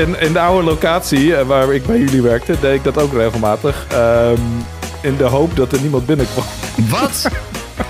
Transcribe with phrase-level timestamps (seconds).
[0.00, 3.12] in, in de oude locatie eh, waar ik bij jullie werkte, deed ik dat ook
[3.12, 3.86] regelmatig.
[3.88, 4.40] Ehm,
[5.02, 6.44] in de hoop dat er niemand binnenkwam.
[6.88, 7.28] Wat?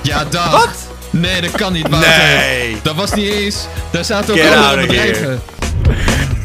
[0.03, 0.51] Ja, dag.
[0.51, 0.89] Wat?
[1.11, 2.11] Nee, dat kan niet, Wouter.
[2.19, 2.77] Nee.
[2.83, 3.67] Dat was niet eens.
[3.91, 5.41] Daar zaten ook of bedrijven.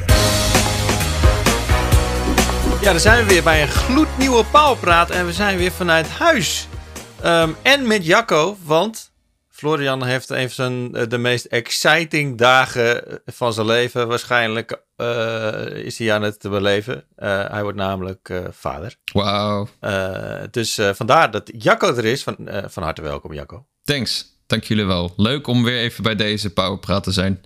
[2.82, 6.68] Ja, dan zijn we weer bij een gloednieuwe Pauwpraat en we zijn weer vanuit huis.
[7.22, 9.12] Ehm, en met Jacco, want
[9.56, 14.08] Florian heeft een van zijn, eh, de meest exciting dagen van zijn leven.
[14.08, 17.04] Waarschijnlijk eh, is hij aan het beleven.
[17.16, 18.96] Eh, hij wordt namelijk eh, vader.
[19.14, 19.68] Wauw.
[19.80, 22.24] Eh, dus eh, vandaar dat Jacco er is.
[22.24, 23.66] Van, eh, van harte welkom, Jacco.
[23.84, 24.26] Thanks.
[24.48, 25.14] Dank jullie wel.
[25.18, 27.42] Leuk om weer even bij deze Powerpraat te zijn.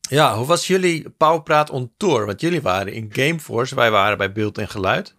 [0.00, 2.26] Ja, hoe was jullie Pauwpraat on tour?
[2.26, 5.14] Want jullie waren in Gameforce, wij waren bij Beeld en Geluid.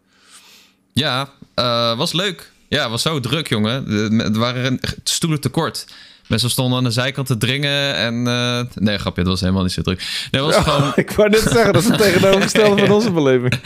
[0.93, 2.51] Ja, eh, was leuk.
[2.67, 3.87] Ja, was zo druk, jongen.
[4.19, 5.85] Er waren stoelen tekort.
[6.31, 8.27] Mensen stonden aan de zijkant te dringen en...
[8.27, 10.27] eh, nee, grapje, dat was helemaal niet zo druk.
[10.31, 10.91] Nee, was gewoon...
[11.05, 13.53] ik wou net zeggen, dat is het tegenovergestelde van onze beleving.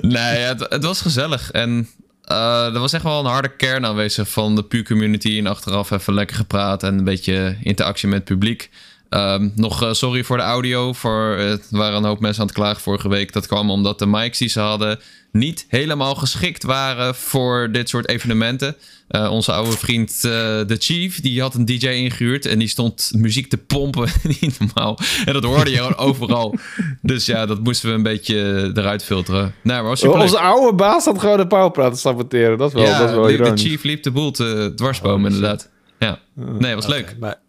[0.00, 1.50] Nee, het, het was gezellig.
[1.50, 1.88] En
[2.24, 5.38] eh, er was echt wel een harde kern aanwezig van de puur community.
[5.38, 8.70] En achteraf even lekker gepraat en een beetje interactie met het publiek.
[9.12, 10.92] Ehm, nog eh, sorry voor de audio.
[10.92, 13.32] Voor, eh, er waren een hoop mensen aan het klagen vorige week.
[13.32, 14.98] Dat kwam omdat de mics die ze hadden
[15.32, 18.76] niet helemaal geschikt waren voor dit soort evenementen.
[19.08, 20.30] Eh, onze oude vriend eh,
[20.66, 24.08] de Chief, die had een DJ ingehuurd en die stond muziek te pompen.
[24.40, 24.98] niet normaal.
[25.24, 26.54] En dat hoorde je gewoon overal.
[27.02, 29.54] Dus ja, dat moesten we een beetje eruit filteren.
[29.62, 32.58] Nou, maar was Onze oude baas had gewoon de powerpraat te saboteren.
[32.58, 35.70] Dat is wel, ja, dat is wel de, chief liep de boel te dwarsbomen, inderdaad.
[35.98, 36.18] Ja.
[36.34, 37.16] Nee, was leuk.
[37.20, 37.40] Maar,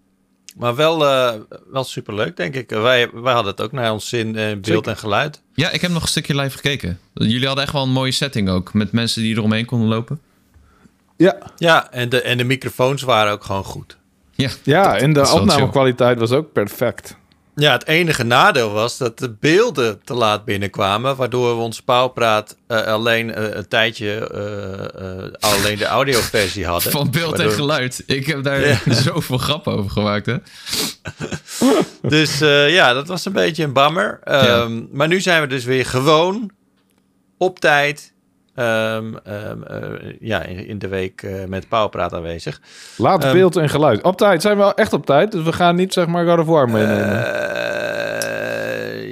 [0.58, 1.34] maar wel, eh,
[1.72, 2.70] wel superleuk, denk ik.
[2.70, 4.88] Wij, wij hadden het ook naar ons zin, eh, beeld Zeker.
[4.88, 5.42] en geluid.
[5.54, 7.00] Ja, ik heb nog een stukje live gekeken.
[7.14, 8.74] Jullie hadden echt wel een mooie setting ook.
[8.74, 10.20] Met mensen die eromheen konden lopen.
[11.18, 13.98] Ja, Ja, en de, en de microfoons waren ook gewoon goed.
[14.36, 17.18] Ja, ja en de opnamekwaliteit was ook perfect.
[17.56, 22.58] Ja, het enige nadeel was dat de beelden te laat binnenkwamen, waardoor we ons pauwpraat
[22.68, 26.92] eh, alleen eh, een tijdje eh, alleen de audioversie hadden.
[26.92, 28.04] Van beeld en geluid.
[28.06, 28.80] Ik heb daar Ja.
[28.94, 30.36] zoveel grappen over gemaakt, hè.
[32.02, 34.20] Dus ja, dat was een beetje een bammer.
[34.24, 36.52] Ehm, Maar nu zijn we dus weer gewoon
[37.38, 38.13] op tijd.
[38.56, 42.62] Ehm, ehm, eh, ja, in, in de week eh, met Pauwpraat aanwezig.
[42.98, 44.02] Laat Ehm, beeld en geluid.
[44.02, 45.32] Op tijd zijn we wel echt op tijd.
[45.32, 47.26] Dus we gaan niet zeg maar God of War meenemen.
[47.26, 49.12] Eh,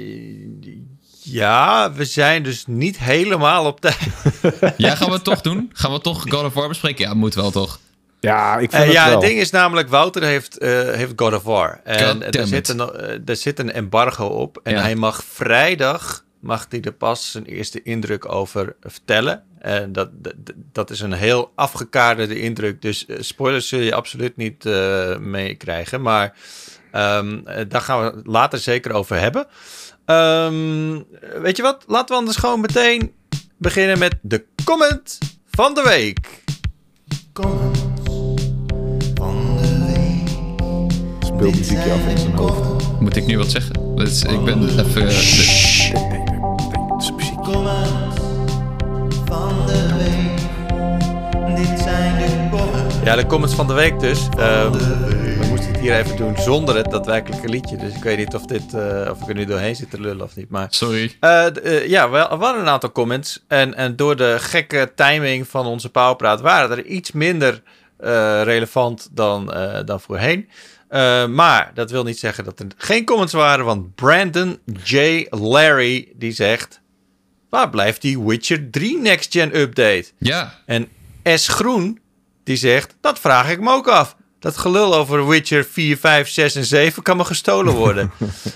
[1.22, 3.98] ja, we zijn dus niet helemaal op tijd.
[4.76, 5.70] Ja, gaan we het toch doen?
[5.72, 7.04] Gaan we toch God of War bespreken?
[7.08, 7.80] Ja, moet wel, toch?
[8.20, 9.12] ja, ik vind het ja, wel.
[9.20, 11.80] het ding is namelijk, Wouter heeft, eh, heeft God of War.
[11.84, 12.78] En er zit, it.
[12.78, 14.60] een, er zit een embargo op.
[14.62, 14.80] En Ja.
[14.80, 19.42] hij mag vrijdag, mag hij er pas zijn eerste indruk over vertellen.
[19.58, 20.34] En dat, dat,
[20.72, 22.82] dat is een heel afgekaderde indruk.
[22.82, 26.02] Dus eh, spoilers zul je absoluut niet eh, meekrijgen.
[26.02, 26.36] Maar
[26.90, 29.46] ehm, eh, daar gaan we het later zeker over hebben.
[30.04, 31.00] Ehm,
[31.42, 31.84] weet je wat?
[31.86, 33.12] Laten we anders gewoon meteen
[33.56, 35.18] beginnen met de comment
[35.50, 36.42] van de week.
[41.20, 43.00] Speelt muziekje af in zijn hoofd.
[43.00, 43.74] Moet ik nu wat zeggen?
[44.30, 45.06] Ik ben even...
[45.08, 46.31] de-
[53.04, 54.28] Ja, de comments van de week dus.
[54.38, 57.76] Ehm, we moesten het hier even doen zonder het daadwerkelijke liedje.
[57.76, 60.24] Dus ik weet niet of, dit, eh, of ik er nu doorheen zit te lullen
[60.24, 60.50] of niet.
[60.50, 61.16] Maar Sorry.
[61.20, 63.44] eh, eh, ja, wel, er waren een aantal comments.
[63.48, 67.62] En, en door de gekke timing van onze pauwpraat waren er iets minder
[67.98, 70.48] eh, relevant dan, eh, dan voorheen.
[70.88, 73.64] Eh, maar dat wil niet zeggen dat er geen comments waren.
[73.64, 75.26] Want Brandon J.
[75.30, 76.80] Larry die zegt...
[77.52, 80.04] Waar blijft die Witcher 3 Next Gen update?
[80.18, 80.88] Ja, En
[81.24, 81.48] S.
[81.48, 81.98] Groen,
[82.44, 84.16] die zegt, dat vraag ik me ook af.
[84.38, 88.10] Dat gelul over Witcher 4, 5, 6 en 7 kan me gestolen worden.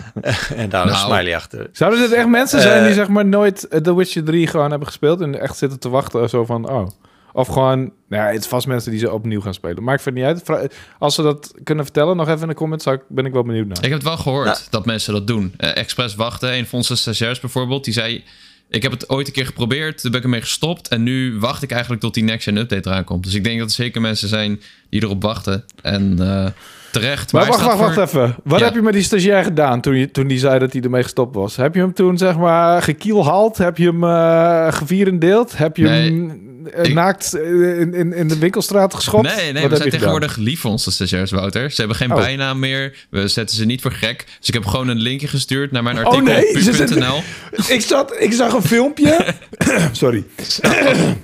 [0.56, 1.12] en daar een Nou.
[1.12, 1.68] smiley achter.
[1.72, 4.70] Zouden dit echt mensen zijn die Eh, zeg maar nooit eh, The Witcher 3 gewoon
[4.70, 6.88] hebben gespeeld en echt zitten te wachten zo van oh.
[7.32, 7.78] Of gewoon,
[8.08, 9.82] nou ja, het is vast mensen die ze opnieuw gaan spelen.
[9.82, 10.50] Maakt het niet uit.
[10.98, 13.42] Als ze dat kunnen vertellen, nog even in de comments, zou ik, ben ik wel
[13.44, 13.76] benieuwd naar.
[13.76, 14.56] Ik heb het wel gehoord Ja.
[14.70, 15.54] dat mensen dat doen.
[15.56, 16.52] Eh expres wachten.
[16.54, 18.24] Een van onze stagiairs bijvoorbeeld, die zei...
[18.70, 20.88] Ik heb het ooit een keer geprobeerd, toen ben ik ermee gestopt...
[20.88, 23.24] en nu wacht ik eigenlijk tot die next-gen update eraan komt.
[23.24, 24.60] Dus ik denk dat er zeker mensen zijn
[24.90, 25.64] die erop wachten.
[25.82, 26.46] En eh,
[26.92, 27.32] terecht.
[27.32, 28.34] Maar wacht, wacht, voor- wacht even.
[28.44, 28.64] Wat Ja.
[28.64, 31.34] heb je met die stagiair gedaan toen, je, toen die zei dat hij ermee gestopt
[31.34, 31.56] was?
[31.56, 33.58] Heb je hem toen zeg maar gekielhaald?
[33.58, 35.58] Heb je hem eh gevierendeeld?
[35.58, 36.40] Heb je Nee, hem
[36.82, 39.36] ik- naakt eh, in, in, in de winkelstraat geschopt?
[39.36, 41.70] Nee, nee, Wat we zijn tegenwoordig lief voor onze stagiairs, Wouter.
[41.70, 42.16] Ze hebben geen Oh.
[42.16, 42.96] bijnaam meer.
[43.10, 44.24] We zetten ze niet voor gek.
[44.38, 47.22] Dus ik heb gewoon een linkje gestuurd naar mijn Oh, artikel nee, op pu.nl.
[47.66, 49.34] Ik, zat, ik zag een filmpje.
[49.92, 50.24] Sorry.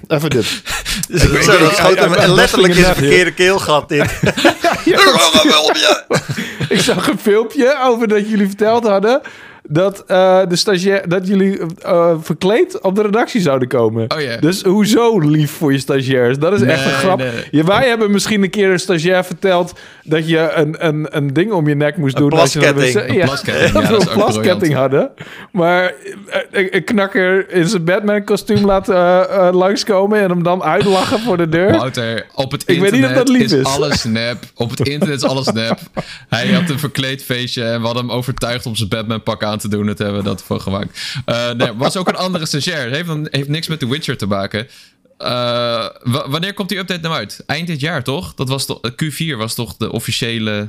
[0.08, 0.46] even dit.
[1.08, 4.06] Dus weet zo, niet, dat schoot hem letterlijk in zijn verkeerde keelgat in.
[6.68, 9.20] ik zag een filmpje over dat jullie verteld hadden
[9.72, 14.10] dat, eh, de stagiair, dat jullie eh, verkleed op de redactie zouden komen.
[14.14, 14.36] Oh ja.
[14.36, 16.38] Dus hoezo lief voor je stagiairs?
[16.38, 17.18] Dat is echt een grap.
[17.18, 17.30] nee.
[17.50, 19.72] Ja, wij hebben misschien een keer een stagiair verteld
[20.04, 22.38] dat je een, een, een ding om je nek moest Een doen.
[22.40, 22.94] als je plasketting.
[22.94, 25.10] wc Een Ja, plasketting, dat ja, dat een plasketting hadden.
[25.52, 30.62] Maar eh, een, een knakker in zijn Batman-kostuum laten eh, eh, langskomen en hem dan
[30.62, 31.70] uitlachen voor de deur.
[31.70, 33.64] Wouter, op het Ik weet internet niet of dat lief is, is.
[33.66, 34.38] alles nep.
[34.54, 35.78] Op het internet is alles nep.
[36.28, 39.58] Hij had een verkleed feestje en we hadden hem overtuigd om zijn Batman pak aan
[39.58, 39.86] te doen.
[39.86, 41.00] Het hebben we dat voor gemaakt.
[41.24, 42.90] Eh nee, was ook een andere stagiair.
[42.90, 44.66] Heeft, dan- heeft niks met The Witcher te maken.
[45.18, 45.28] Eh,
[46.02, 47.42] wa- wanneer komt die update nou uit?
[47.46, 48.34] Eind dit jaar, toch?
[48.34, 50.68] Dat was toch Q4 was toch de officiële...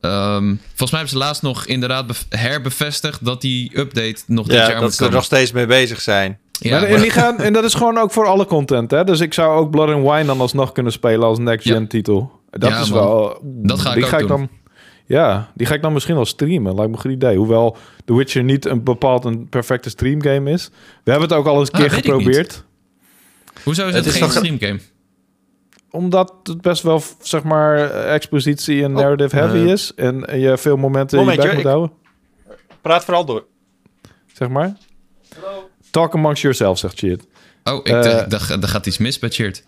[0.00, 4.54] ehm, volgens mij hebben ze laatst nog inderdaad bev- herbevestigd dat die update nog dit
[4.56, 5.14] Ja, jaar dat moet ze er komen.
[5.16, 6.38] nog steeds mee bezig zijn.
[6.60, 9.04] Ja, maar, en, die gaan, en dat is gewoon ook voor alle content, hè?
[9.04, 11.86] Dus ik zou ook Blood and Wine dan alsnog kunnen spelen als next-gen Ja.
[11.86, 12.40] titel.
[12.50, 12.98] Dat Ja, is man.
[12.98, 13.38] wel...
[13.42, 14.36] Dat ga ik die ook ga ik doen.
[14.36, 14.48] dan,
[15.06, 16.74] Ja, die ga ik dan misschien wel streamen.
[16.74, 17.36] Lijkt me een goed idee.
[17.36, 20.70] Hoewel The Witcher niet een bepaald een perfecte streamgame is.
[21.04, 22.64] We hebben het ook al eens een Ah, keer geprobeerd.
[23.64, 24.80] Hoezo is Het het, is geen streamgame?
[25.90, 29.66] Omdat het best wel, zeg maar, expositie en Oh, narrative heavy eh.
[29.72, 29.94] is.
[29.94, 31.92] En je veel momenten in je moet ik- houden.
[32.80, 33.44] Praat vooral door.
[34.32, 34.76] Zeg maar.
[35.90, 37.24] Talk amongst yourself, zegt Cheert.
[37.64, 39.64] Oh, ik Eh, dacht, er gaat iets mis bij Cheert.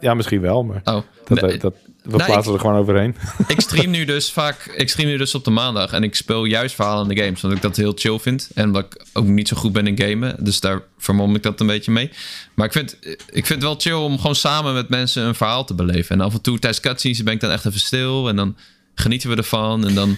[0.00, 3.16] Ja, misschien wel, maar Oh, dat, nee, dat, we Nou, plaatsen er gewoon overheen.
[3.46, 6.44] ik stream nu dus vaak, ik stream nu dus op de maandag en ik speel
[6.44, 9.56] juist verhalende games, omdat ik dat heel chill vind en omdat ik ook niet zo
[9.56, 12.10] goed ben in gamen, dus daar vermom ik dat een beetje mee.
[12.54, 15.64] Maar ik vind, ik vind het wel chill om gewoon samen met mensen een verhaal
[15.64, 16.18] te beleven.
[16.18, 18.56] En af en toe tijdens cutscenes ben ik dan echt even stil en dan
[18.94, 20.16] genieten we ervan en dan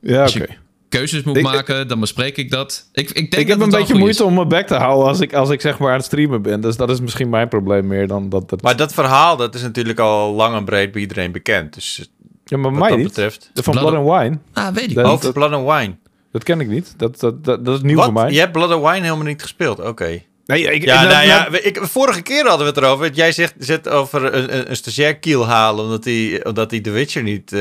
[0.00, 0.46] Ja, oké.
[0.90, 2.88] Keuzes moet Ik- maken, dan bespreek ik dat.
[2.92, 4.28] Ik, ik, denk Ik heb dat een beetje moeite is.
[4.28, 6.60] om mijn bek te houden als ik, als ik zeg maar aan het streamen ben.
[6.60, 8.62] Dus dat is misschien mijn probleem meer dan dat het...
[8.62, 11.74] Maar dat verhaal, dat is natuurlijk al lang en breed bij iedereen bekend.
[11.74, 12.10] Dus
[12.44, 13.06] ja, maar wat mij dat niet.
[13.06, 13.50] betreft...
[13.54, 14.38] Van Blood Blood and Wine.
[14.52, 15.12] Ah, weet ik Dat- niet.
[15.14, 15.96] Over Blood and Wine.
[16.32, 16.94] Dat ken ik niet.
[16.96, 18.22] Dat, dat, dat, dat is nieuw voor Wat?
[18.22, 18.32] mij.
[18.32, 19.80] Je hebt Blood and Wine helemaal niet gespeeld?
[19.80, 20.22] Oké.
[20.50, 23.10] Nee, ik, Ja, ik- nou ja, we- ik, vorige keer hadden we het erover.
[23.12, 25.84] Jij zegt, zegt over een, een, een stagiair kiel halen...
[25.84, 27.60] omdat hij, omdat hij The Witcher niet eh,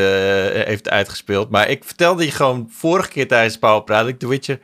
[0.65, 1.49] heeft uitgespeeld.
[1.49, 3.99] Maar ik vertelde je gewoon vorige keer tijdens Powerpraat...
[4.01, 4.59] dat ik The Witcher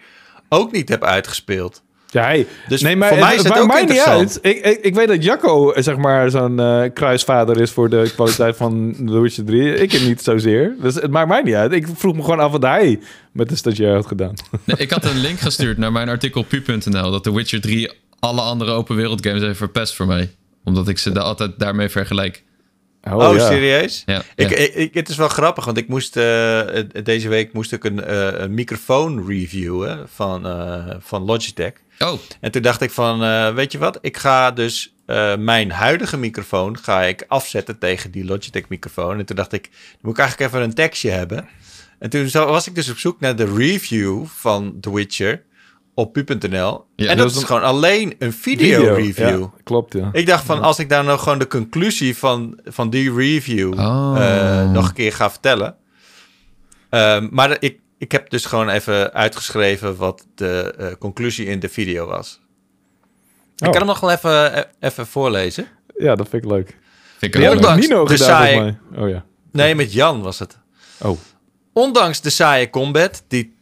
[0.50, 1.84] ook niet heb uitgespeeld.
[2.10, 2.48] Ja, hey.
[2.68, 4.40] Dus nee, maar voor mij is het ook niet uit.
[4.42, 8.12] Ik, ik, ik weet dat Jacco, eh, zeg maar, zo'n eh, kruisvader is voor de
[8.16, 9.74] kwaliteit van The Witcher 3.
[9.74, 10.76] Ik heb niet zozeer.
[10.82, 11.72] Dus het maakt mij niet uit.
[11.72, 13.00] Ik vroeg me gewoon af wat hij
[13.32, 14.34] met de stagiair had gedaan.
[14.64, 17.92] Nee, ik had een link gestuurd naar mijn artikel pu.nl dat The Witcher 3
[18.26, 20.36] alle andere open wereld games heeft verpest voor mij.
[20.64, 22.44] Omdat ik ze daar altijd daarmee vergelijk.
[23.12, 23.48] Oh, ja.
[23.48, 24.04] serieus?
[24.06, 24.56] Ja, Ik, ja.
[24.56, 26.62] ik, ik- het is wel grappig, want ik moest eh,
[27.04, 31.74] deze week moest ik een, eh, een microfoon reviewen van, eh, van Logitech.
[32.00, 33.98] Oh, En toen dacht ik van, eh, weet je wat?
[34.02, 39.20] Ik ga dus eh, mijn huidige microfoon ga ik afzetten tegen die Logitech microfoon.
[39.20, 41.48] En toen dacht ik, dan moet ik eigenlijk even een tekstje hebben.
[42.00, 45.44] En toen zo- was ik dus op zoek naar de review van The Witcher
[45.96, 46.86] op pu.nl.
[46.96, 49.40] Ja, en dat dat is een- gewoon alleen een video, review.
[49.42, 50.10] Ja, klopt, ja.
[50.12, 54.16] Ik dacht van, als ik daar nou gewoon de conclusie van, van die review Oh.
[54.18, 55.76] eh, nog een keer ga vertellen.
[56.90, 61.70] Ehm, maar ik, ik heb dus gewoon even uitgeschreven wat de eh, conclusie in de
[61.70, 62.40] video was.
[62.42, 63.68] Oh.
[63.68, 65.68] Ik kan hem nog wel even, eh, even voorlezen.
[65.98, 66.78] Ja, dat vind ik leuk.
[67.18, 67.76] vind ik leuk.
[67.76, 68.78] Nino de gedaan, saaie-.
[68.96, 69.26] Oh ja.
[69.52, 70.58] Nee, met Jan was het.
[71.02, 71.18] Oh.
[71.74, 73.55] Ondanks de saaie combat, die,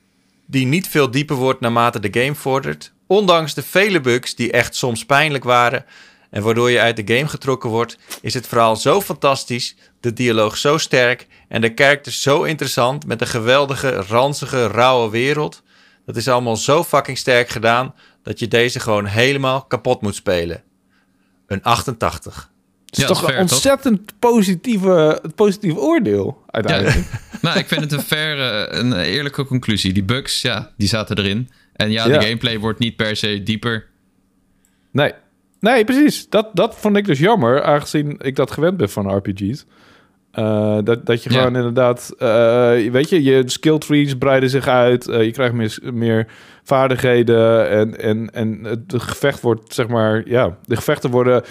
[0.45, 2.93] die niet veel dieper wordt naarmate de game vordert.
[3.07, 5.85] Ondanks de vele bugs die echt soms pijnlijk waren.
[6.29, 10.57] En waardoor je uit de game getrokken wordt, is het verhaal zo fantastisch, de dialoog
[10.57, 15.63] zo sterk en de characters zo interessant met een geweldige, ranzige, rauwe wereld.
[16.05, 20.63] Dat is allemaal zo fucking sterk gedaan dat je deze gewoon helemaal kapot moet spelen.
[21.47, 22.52] Een 88.
[22.93, 23.39] Het is Ja, toch een toch?
[23.41, 27.05] ontzettend positieve, positief oordeel, uiteindelijk.
[27.41, 29.93] Nou, ik vind het een fair, eh, een eerlijke conclusie.
[29.93, 31.49] Die bugs, ja, die zaten erin.
[31.73, 32.17] En ja, Ja.
[32.17, 33.85] de gameplay wordt niet per se dieper.
[34.91, 35.11] Nee.
[35.59, 36.29] Nee, precies.
[36.29, 39.65] Dat, dat vond ik dus jammer, aangezien ik dat gewend ben van RPG's.
[40.31, 41.37] Eh, dat, dat je Ja.
[41.37, 45.03] gewoon inderdaad, eh, weet je, je skill trees breiden zich uit.
[45.05, 46.27] je krijgt meer, meer
[46.63, 51.43] vaardigheden en, en, en het gevecht wordt, zeg maar, ja, de gevechten worden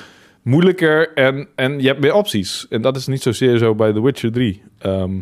[0.43, 2.67] moeilijker en, en je hebt meer opties.
[2.71, 4.63] En dat is niet zozeer zo bij The Witcher 3.
[4.79, 5.19] Ehm,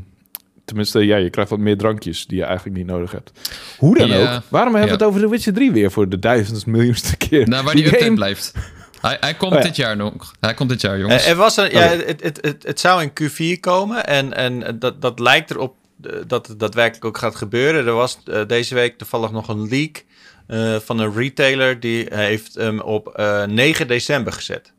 [0.65, 3.33] tenminste, ja, je krijgt wat meer drankjes die je eigenlijk niet nodig hebt.
[3.79, 4.15] Hoe dan Ja.
[4.35, 4.93] ook, waarom hebben we Ja.
[4.93, 7.49] het over The Witcher 3 weer voor de duizendste miljoenste keer?
[7.49, 8.53] Nou, waar die, update game- blijft.
[9.01, 9.65] Hij, hij komt Oh ja.
[9.65, 10.33] dit jaar nog.
[10.41, 11.25] Hij komt dit jaar, jongens.
[11.25, 12.05] Eh, Er was een, ja, Oké.
[12.05, 16.13] het, het, het, het zou in Q4 komen en, en dat, dat lijkt erop eh,
[16.27, 17.87] dat het daadwerkelijk ook gaat gebeuren.
[17.87, 20.05] Er was eh, deze week toevallig nog een leak
[20.47, 24.73] eh, van een retailer die heeft hem op eh, 9 december gezet.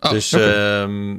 [0.00, 1.16] Oh, dus ehm,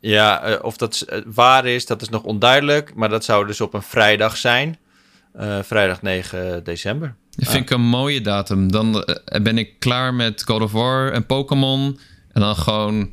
[0.00, 2.94] ja, eh, of dat eh, waar is, dat is nog onduidelijk.
[2.94, 4.78] Maar dat zou dus op een vrijdag zijn.
[5.32, 7.14] Eh, vrijdag 9 december.
[7.30, 8.72] Dat vind ik een mooie datum.
[8.72, 9.04] Dan
[9.42, 11.98] ben ik klaar met God of War en Pokémon.
[12.32, 13.10] En dan gewoon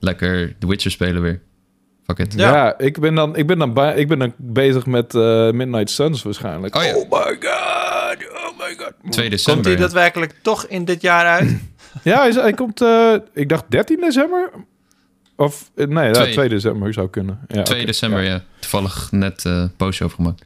[0.00, 1.42] lekker The Witcher spelen weer.
[2.06, 2.34] Fuck it.
[2.34, 2.78] Ja, Ja.
[2.78, 5.12] ik, ben dan, ik, ben dan bij, ik ben dan bezig met
[5.52, 6.76] Midnight Suns waarschijnlijk.
[6.76, 6.92] Oh ja.
[6.92, 9.12] my god, oh my god.
[9.12, 9.52] 2 december.
[9.54, 9.80] Komt die ja.
[9.80, 11.56] daadwerkelijk toch in dit jaar uit?
[12.02, 14.50] Ja, hij, komt, eh, ik dacht 13 december?
[15.36, 16.32] Of, eh, nee, ja, Twee.
[16.32, 17.40] 2 december zou kunnen.
[17.48, 18.30] Ja, 2 oké, december, ja.
[18.30, 18.42] ja.
[18.58, 20.44] Toevallig net eh, een postje over gemaakt.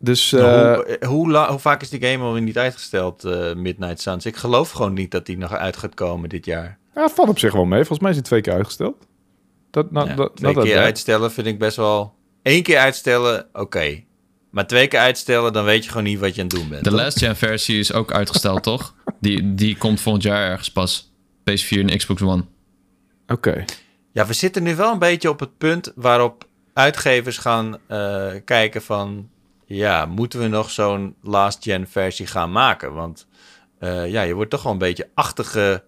[0.00, 4.26] Dus eh, hoe, hoe, vaak is die game al niet uitgesteld, eh, Midnight Suns?
[4.26, 6.78] Ik geloof gewoon niet dat die nog uit gaat komen dit jaar.
[6.94, 7.78] ja, valt op zich wel mee.
[7.78, 9.06] Volgens mij is hij twee keer uitgesteld.
[9.70, 12.14] Dat, nou, Ja, dat, twee dat- keer dat- uitstellen vind ik best wel...
[12.42, 14.02] Eén keer uitstellen, oké.
[14.50, 16.84] Maar twee keer uitstellen, dan weet je gewoon niet wat je aan het doen bent.
[16.84, 18.94] De last gen versie is ook uitgesteld, toch?
[19.24, 21.12] Die, die komt volgend jaar ergens pas.
[21.50, 22.44] PS4 en Xbox One.
[23.26, 23.64] Oké.
[24.12, 28.82] Ja, we zitten nu wel een beetje op het punt waarop uitgevers gaan eh, kijken
[28.82, 29.28] van...
[29.66, 32.92] Ja, moeten we nog zo'n last-gen versie gaan maken?
[32.94, 33.26] Want
[33.78, 35.84] eh, ja, je wordt toch wel een beetje achterge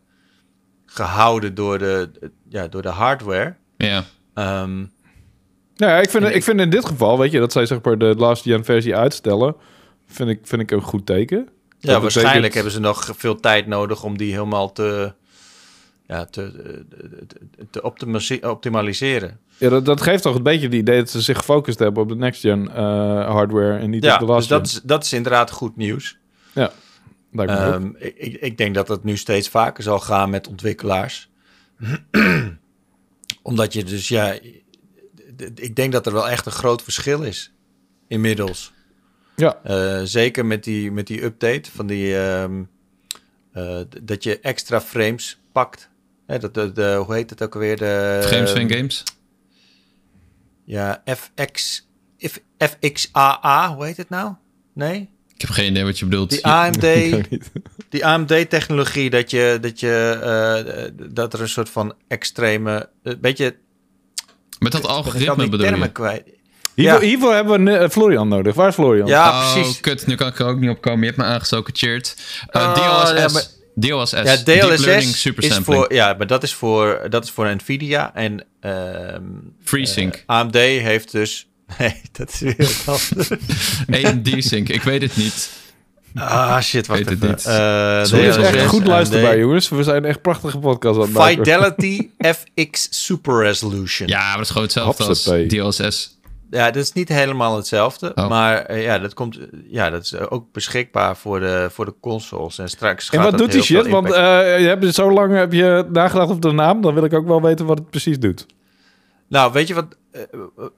[0.87, 2.11] gehouden door de,
[2.49, 3.57] ja, door de hardware.
[3.77, 4.05] Ja.
[4.35, 4.77] Ehm,
[5.75, 7.99] Nou ja, ik vind, ik vind in dit geval, weet je, dat zij zeg maar
[7.99, 9.57] de last gen versie uitstellen,
[10.07, 11.49] vind ik, vind ik een goed teken.
[11.79, 15.13] Ja, Dat waarschijnlijk betekent- hebben ze nog veel tijd nodig om die helemaal te,
[16.07, 16.53] ja, te,
[17.71, 17.83] te, te
[18.51, 19.41] optimaliseren.
[19.59, 22.09] Ja, dat, dat geeft toch een beetje het idee dat ze zich gefocust hebben op
[22.09, 22.85] de next gen eh,
[23.31, 26.19] hardware en niet Ja, op de dus last dat is, dat is inderdaad goed nieuws.
[26.55, 27.47] Ook.
[27.49, 31.29] Ehm, ik, ik- denk dat het nu steeds vaker zal gaan met ontwikkelaars.
[33.43, 34.39] Omdat je dus, ja,
[35.55, 37.53] ik denk dat er wel echt een groot verschil is
[38.09, 38.73] inmiddels.
[39.37, 39.61] Ja.
[39.65, 42.63] Eh, zeker met die, met die update van die, ehm,
[43.53, 45.89] eh, dat je extra frames pakt.
[46.27, 47.77] Hè, dat, de, de- hoe heet het ook alweer?
[47.77, 49.05] De, Frames van games.
[50.65, 51.87] Ja, FX,
[52.29, 54.35] F, FXAA, hoe heet het nou?
[54.75, 55.11] Nee?
[55.35, 56.31] Ik heb geen idee wat je bedoelt.
[56.31, 56.81] Die AMD,
[57.89, 63.57] die AMD-technologie, dat, je, dat, je, eh, dat er een soort van extreme, een beetje,
[64.59, 65.93] Met dat algoritme bedoel termen je?
[65.93, 66.29] kwijt.
[66.77, 67.07] Hiervoor, Ja.
[67.09, 68.55] hiervoor hebben we eh, Florian nodig.
[68.55, 69.07] Waar is Florian?
[69.07, 69.81] Ja, oh, precies.
[69.81, 70.07] kut.
[70.07, 71.01] Nu kan ik er ook niet op komen.
[71.01, 72.17] Je hebt me aangestoken, Cheert.
[72.57, 73.13] Uh, Oh, DLSS.
[73.19, 73.45] ja, maar-
[73.81, 74.11] DLSS.
[74.11, 75.81] Ja, Deep Learning DLSS Super is Sampling.
[75.83, 79.23] voor, ja, maar dat is voor, dat is voor Nvidia en ehm,
[79.65, 80.15] FreeSync.
[80.15, 81.47] eh, AMD heeft dus,
[81.79, 83.31] nee, dat is weer wat anders.
[84.07, 84.69] AMD-Sync.
[84.69, 85.51] Ik weet het niet.
[86.15, 87.29] ah, shit, wacht Weet het even.
[87.29, 87.45] niet.
[87.47, 88.89] Eh, Sorry, is DLSS, echt goed AMD.
[88.89, 89.69] luisterbaar, jongens.
[89.69, 91.37] We zijn echt prachtige podcast aan het maken.
[91.37, 94.09] Fidelity FX Super Resolution.
[94.09, 95.23] Ja, maar dat is gewoon hetzelfde als.
[95.49, 96.16] DLSS.
[96.51, 98.13] Ja, dat is niet helemaal hetzelfde.
[98.15, 98.29] Oh.
[98.29, 99.39] Maar eh, ja, dat komt,
[99.69, 102.59] ja, dat is ook beschikbaar voor de, voor de consoles.
[102.59, 103.89] En straks En wat dat doet die shit?
[103.89, 106.81] Want eh, je hebt zo lang heb je nagedacht op de naam.
[106.81, 108.47] Dan wil ik ook wel weten wat het precies doet.
[109.29, 110.23] Nou, weet je wat, eh,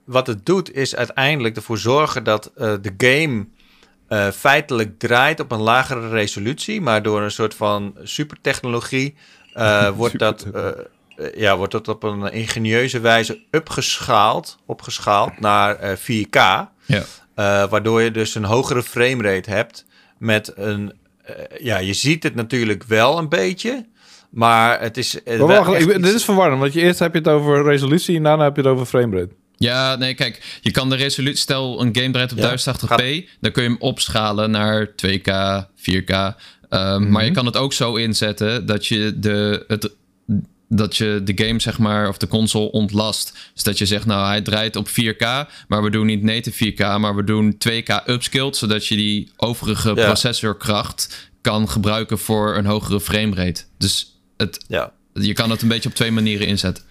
[0.05, 0.73] wat het doet?
[0.73, 3.45] Is uiteindelijk ervoor zorgen dat de game
[4.33, 6.81] feitelijk draait op een lagere resolutie.
[6.81, 9.15] Maar door een soort van supertechnologie
[9.95, 10.73] wordt, dat, eh, eh,
[11.35, 16.37] ja, wordt dat op een ingenieuze wijze opgeschaald, opgeschaald naar eh, 4K.
[16.85, 17.03] Ja.
[17.35, 19.85] Eh, waardoor je dus een hogere framerate hebt
[20.17, 20.93] met een...
[21.23, 23.85] eh, ja, je ziet het natuurlijk wel een beetje,
[24.29, 25.23] maar het is...
[25.23, 26.59] eh, Maar wacht, ik, dit is verwarrend.
[26.59, 29.33] Want je eerst heb je het over resolutie en daarna heb je het over framerate.
[29.57, 30.59] Ja, nee, kijk.
[30.61, 31.37] Je kan de resolutie...
[31.39, 33.27] Stel, een game draait op Ja, 1080p.
[33.39, 35.31] Dan kun je hem opschalen naar 2K,
[35.75, 36.35] 4K.
[36.69, 39.63] ehm, Maar je kan het ook zo inzetten dat je de...
[39.67, 39.91] Het,
[40.69, 43.37] dat je de game, zeg maar, of de console ontlast.
[43.53, 45.19] Dus dat je zegt, nou, hij draait op 4K,
[45.67, 49.93] maar we doen niet native 4K, maar we doen 2K upskilled, zodat je die overige
[49.95, 50.05] Ja.
[50.05, 53.63] processorkracht kan gebruiken voor een hogere framerate.
[53.77, 54.91] Dus het, Ja.
[55.13, 56.83] je kan het een beetje op twee manieren inzetten.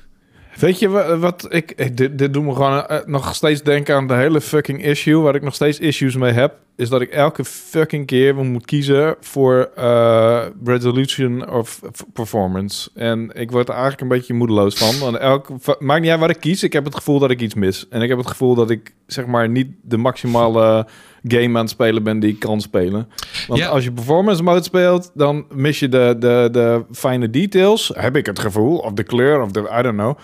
[0.58, 1.72] Weet je wa- wat ik...
[1.76, 5.16] ik- dit, dit doet me gewoon eh, nog steeds denken aan de hele fucking issue...
[5.20, 6.54] waar ik nog steeds issues mee heb...
[6.76, 11.80] is dat ik elke fucking keer moet kiezen voor eh, resolution of
[12.12, 12.90] performance.
[12.94, 14.98] En ik word er eigenlijk een beetje moedeloos van.
[14.98, 17.40] Want elke, va- maakt niet uit wat ik kies, ik heb het gevoel dat ik
[17.40, 17.86] iets mis.
[17.90, 20.86] En ik heb het gevoel dat ik zeg maar niet de maximale
[21.22, 23.08] game aan het spelen ben die ik kan spelen.
[23.46, 23.68] Want Ja.
[23.68, 27.90] als je performance mode speelt, dan mis je de, de, de fijne details.
[27.94, 28.76] Heb ik het gevoel.
[28.78, 30.18] Of de kleur, of de, I don't know.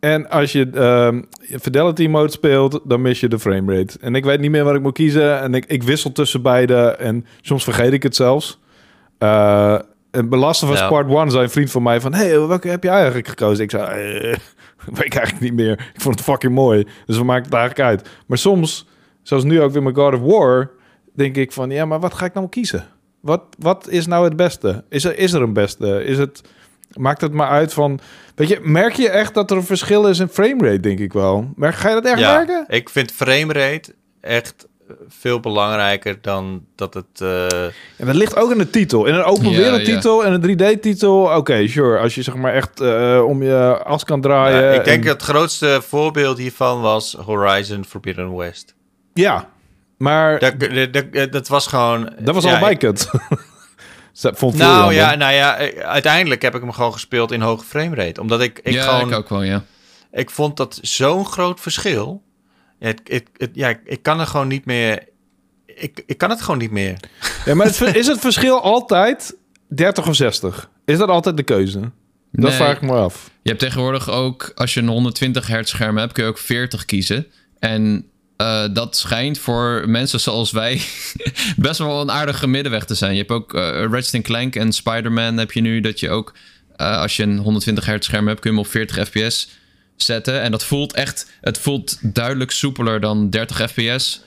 [0.00, 1.22] En als je ehm,
[1.60, 3.98] Fidelity mode speelt, dan mis je de framerate.
[4.00, 5.40] En ik weet niet meer wat ik moet kiezen.
[5.40, 6.90] En ik, ik wissel tussen beide.
[6.90, 8.60] En soms vergeet ik het zelfs.
[9.18, 9.78] Eh
[10.10, 10.88] en belasten van Ja.
[10.88, 12.14] Part 1 zei een vriend van mij van...
[12.14, 13.64] hey, welke heb je eigenlijk gekozen?
[13.64, 14.20] Ik zei, eh,
[14.94, 15.72] weet ik eigenlijk niet meer.
[15.94, 16.86] Ik vond het fucking mooi.
[17.06, 18.08] Dus we maken het eigenlijk uit.
[18.26, 18.86] Maar soms,
[19.22, 20.70] zoals nu ook weer met God of War...
[21.14, 22.86] denk ik van, ja, maar wat ga ik nou kiezen?
[23.20, 24.84] Wat, wat is nou het beste?
[24.88, 26.04] Is er, is er een beste?
[26.04, 26.42] Is het...
[26.92, 28.00] Maakt het maar uit van...
[28.34, 31.52] Weet je, merk je echt dat er een verschil is in framerate, denk ik wel.
[31.56, 32.64] Maar ga je dat echt ja, merken?
[32.68, 34.66] ik vind framerate echt
[35.08, 37.20] veel belangrijker dan dat het...
[37.20, 37.62] eh,
[37.96, 39.06] En dat ligt ook in de titel.
[39.06, 41.98] In een open Ja, wereld titel en een 3D-titel, oké, sure.
[41.98, 44.62] Als je zeg maar echt eh, om je as kan draaien.
[44.62, 48.74] ja, ik denk en- het grootste voorbeeld hiervan was Horizon Forbidden West.
[49.14, 49.48] Ja,
[49.96, 50.54] maar Dat,
[51.12, 52.12] dat, dat, was gewoon...
[52.18, 53.10] dat was ja, ik- kut.
[54.20, 54.94] Dat vond Nou jammer.
[54.94, 58.20] ja, nou ja, eh, uiteindelijk heb ik hem gewoon gespeeld in hoge framerate.
[58.20, 59.08] Omdat ik, ik ja, gewoon...
[59.10, 59.64] ik ook wel, ja.
[60.12, 62.22] Ik vond dat zo'n groot verschil.
[62.78, 65.02] Ja, het, het, het- ja, ik, kan er gewoon niet meer...
[65.66, 66.96] Ik, ik kan het gewoon niet meer.
[67.44, 69.36] Ja, maar het, is het verschil altijd
[69.68, 70.70] 30 of 60?
[70.84, 71.80] Is dat altijd de keuze?
[71.80, 71.90] Dat
[72.48, 72.52] Nee.
[72.52, 73.30] vraag ik me af.
[73.42, 76.84] Je hebt tegenwoordig ook, als je een 120 hertz scherm hebt, kun je ook 40
[76.84, 77.26] kiezen.
[77.58, 80.80] En eh, dat schijnt voor mensen zoals wij
[81.56, 83.12] best wel een aardige middenweg te zijn.
[83.12, 83.52] Je hebt ook
[83.90, 86.34] Ratchet Clank en Spider-Man heb je nu dat je ook,
[86.76, 89.48] eh, als je een 120 hertz scherm hebt, kun je hem op 40 fps
[89.96, 90.40] zetten.
[90.40, 94.20] En dat voelt echt, het voelt duidelijk soepeler dan 30 fps.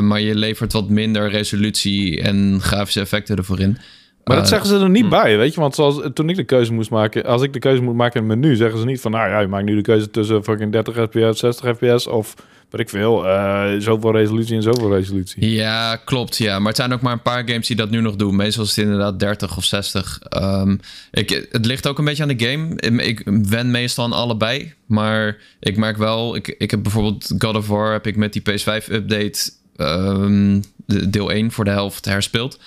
[0.00, 3.78] maar je levert wat minder resolutie en grafische effecten ervoor in.
[4.24, 5.60] Maar dat zeggen ze er niet bij, weet je?
[5.60, 8.30] Want zoals toen ik de keuze moest maken, als ik de keuze moet maken in
[8.30, 10.72] het menu, zeggen ze niet van, nou ja, je maakt nu de keuze tussen fucking
[10.72, 12.34] 30 fps, 60 fps of
[12.70, 15.50] wat ik veel, eh, zoveel resolutie en zoveel resolutie.
[15.50, 16.36] Ja, klopt.
[16.36, 16.58] Ja.
[16.58, 18.36] Maar het zijn ook maar een paar games die dat nu nog doen.
[18.36, 20.18] Meestal is het inderdaad 30 of 60.
[20.22, 20.76] Ehm,
[21.10, 22.76] ik, het ligt ook een beetje aan de game.
[23.02, 24.74] Ik wen meestal aan allebei.
[24.86, 26.36] Maar ik merk wel...
[26.36, 27.92] Ik, ik heb bijvoorbeeld God of War...
[27.92, 29.50] heb ik met die PS5-update...
[29.76, 32.58] ehm, de- deel 1 voor de helft herspeeld.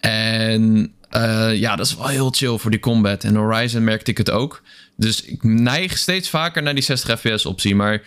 [0.00, 3.24] En eh, ja, dat is wel heel chill voor die combat.
[3.24, 4.62] En Horizon merkte ik het ook.
[4.96, 7.74] Dus ik neig steeds vaker naar die 60 fps optie.
[7.74, 8.02] Maar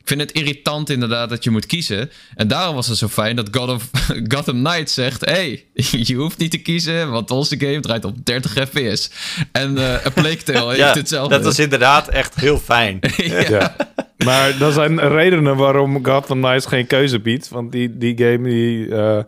[0.00, 2.10] ik vind het irritant inderdaad dat je moet kiezen.
[2.34, 3.90] En daarom was het zo fijn dat God of
[4.34, 5.24] Gotham Knights zegt...
[5.24, 5.64] hey,
[6.08, 9.10] je hoeft niet te kiezen, want onze game draait op 30 fps.
[9.52, 11.34] En eh A Plague Tale heeft Ja, hetzelfde.
[11.34, 12.98] dat was inderdaad echt heel fijn.
[13.48, 13.76] Ja.
[14.24, 17.48] Maar dat zijn redenen waarom Gotham Knights geen keuze biedt.
[17.48, 19.18] Want die, die game die eh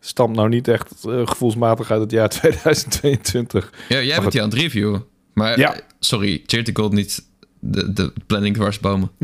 [0.00, 3.72] stamt nou niet echt eh, gevoelsmatig uit het jaar 2022.
[3.88, 5.04] Ja, jij bent die aan het reviewen.
[5.34, 5.80] Maar Ja.
[6.00, 7.22] sorry, Charity Gold niet
[7.66, 9.10] de, de planning dwarsbomen.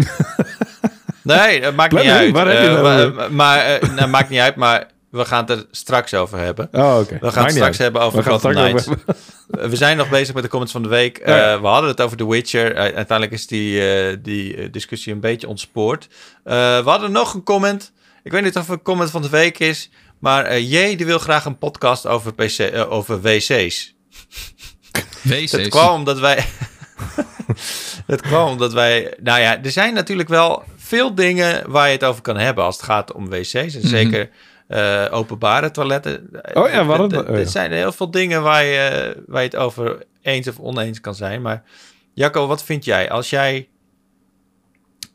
[1.23, 2.33] Nee, dat maakt niet uit.
[2.33, 3.33] waar heb je Eh, maar over?
[3.33, 6.69] maar eh, nou, maakt niet uit, maar we gaan het er straks over hebben.
[6.73, 7.19] Oh, oké.
[7.21, 8.89] We gaan het straks hebben over straks Knights.
[8.89, 9.01] over-
[9.71, 11.23] We zijn nog bezig met de comments van de week.
[11.27, 11.55] Ja, ja.
[11.55, 12.75] Eh, we hadden het over The Witcher.
[12.75, 16.09] Eh, uiteindelijk is die, eh, die eh, discussie een beetje ontspoord.
[16.45, 17.93] Eh, we hadden nog een comment.
[18.23, 19.91] Ik weet niet of het een comment van de week is.
[20.19, 23.49] Maar eh J die wil graag een podcast over, PC, eh, over wc's.
[25.23, 25.53] WC's.
[25.53, 26.45] Het kwam omdat wij...
[28.11, 29.15] het kwam omdat wij...
[29.23, 32.77] Nou ja, er zijn natuurlijk wel veel dingen waar je het over kan hebben als
[32.77, 33.55] het gaat om wc's.
[33.55, 34.31] En zeker
[34.67, 36.29] eh, openbare toiletten.
[36.55, 37.25] Oh ja, Er- er- oh ja.
[37.25, 41.15] Er zijn heel veel dingen waar je, waar je het over eens of oneens kan
[41.15, 41.43] zijn.
[41.43, 41.63] Maar
[42.15, 43.11] Jacco, wat vind jij?
[43.11, 43.69] Als jij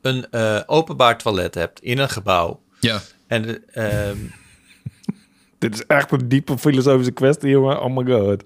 [0.01, 2.61] een eh, openbaar toilet hebt in een gebouw...
[2.79, 3.01] Ja.
[3.27, 4.17] En ehm,
[5.59, 7.81] Dit is echt een diepe filosofische kwestie, jongen.
[7.81, 8.43] Oh my god.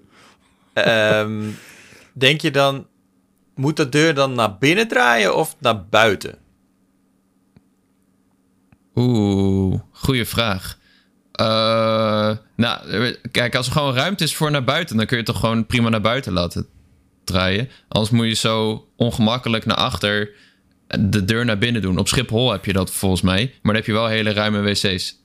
[0.73, 1.41] ehm,
[2.13, 2.88] denk je dan...
[3.60, 6.36] Moet de deur dan naar binnen draaien of naar buiten?
[8.95, 10.78] Oeh, goede vraag.
[11.32, 15.32] Eh, nou, kijk, als er gewoon ruimte is voor naar buiten, dan kun je het
[15.34, 16.67] toch gewoon prima naar buiten laten
[17.24, 17.69] draaien.
[17.88, 20.30] Anders moet je zo ongemakkelijk naar achter
[21.00, 21.98] de deur naar binnen doen.
[21.98, 25.17] Op Schiphol heb je dat volgens mij, maar dan heb je wel hele ruime wc's.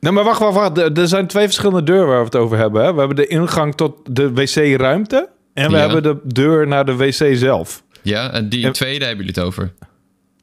[0.00, 0.78] Nee, maar wacht, wacht, wacht.
[0.78, 2.84] Er- Er zijn twee verschillende deuren waar we het over hebben.
[2.84, 2.92] Hè?
[2.92, 5.28] We hebben de ingang tot de wc-ruimte.
[5.54, 5.82] En we Ja.
[5.88, 7.82] hebben de deur naar de wc zelf.
[8.02, 9.72] Ja, en die En- tweede hebben jullie het over.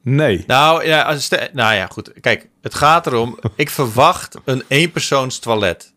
[0.02, 0.44] Nee.
[0.46, 2.12] Nou ja, als nou ja, goed.
[2.20, 3.38] Kijk, het gaat erom.
[3.56, 5.92] ik verwacht een eenpersoons toilet.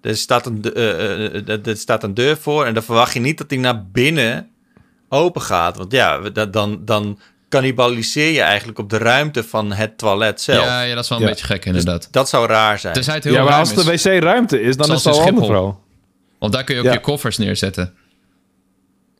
[0.00, 3.12] Er staat, een, de- eh, eh, eh, er staat een deur voor en dan verwacht
[3.14, 4.50] je niet dat die naar binnen
[5.08, 5.76] open gaat.
[5.76, 10.40] Want ja, we- dat- dan, dan cannibaliseer je eigenlijk op de ruimte van het toilet
[10.40, 10.64] zelf.
[10.64, 11.30] Ja, ja, dat is wel een Ja.
[11.30, 12.08] beetje gek inderdaad.
[12.10, 12.94] Dat zou raar zijn.
[12.94, 14.02] Tenzij het heel Ja, maar als de is.
[14.04, 15.74] wc-ruimte is, dan Zoals is het al in een.
[16.38, 16.92] Want daar kun je ook Ja.
[16.92, 17.94] je koffers neerzetten.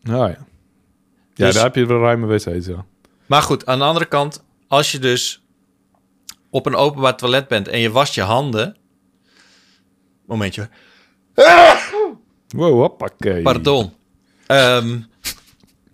[0.05, 0.37] Nou ja.
[1.35, 2.85] Ja, Dus- daar heb je wel ruime wc's, ja.
[3.27, 5.43] Maar goed, aan de andere kant, als je dus
[6.51, 8.77] op een openbaar toilet bent en je wast je handen.
[10.27, 10.69] Momentje.
[12.49, 13.43] Wow, hoppakee.
[13.43, 13.93] Pardon.
[14.47, 14.99] Ehm,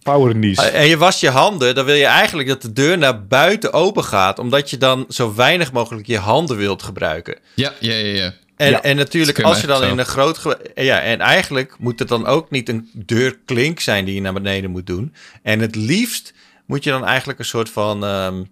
[0.03, 0.59] Power knees.
[0.59, 4.05] en je wast je handen, dan wil je eigenlijk dat de deur naar buiten open
[4.05, 7.39] gaat, omdat je dan zo weinig mogelijk je handen wilt gebruiken.
[7.55, 8.33] Ja, ja, ja, ja.
[8.61, 10.39] En, Ja, en natuurlijk, als je dan in een groot.
[10.39, 14.33] ge- Ja, en eigenlijk moet het dan ook niet een deurklink zijn die je naar
[14.33, 15.15] beneden moet doen.
[15.43, 16.35] En het liefst
[16.67, 18.05] moet je dan eigenlijk een soort van.
[18.05, 18.43] ehm,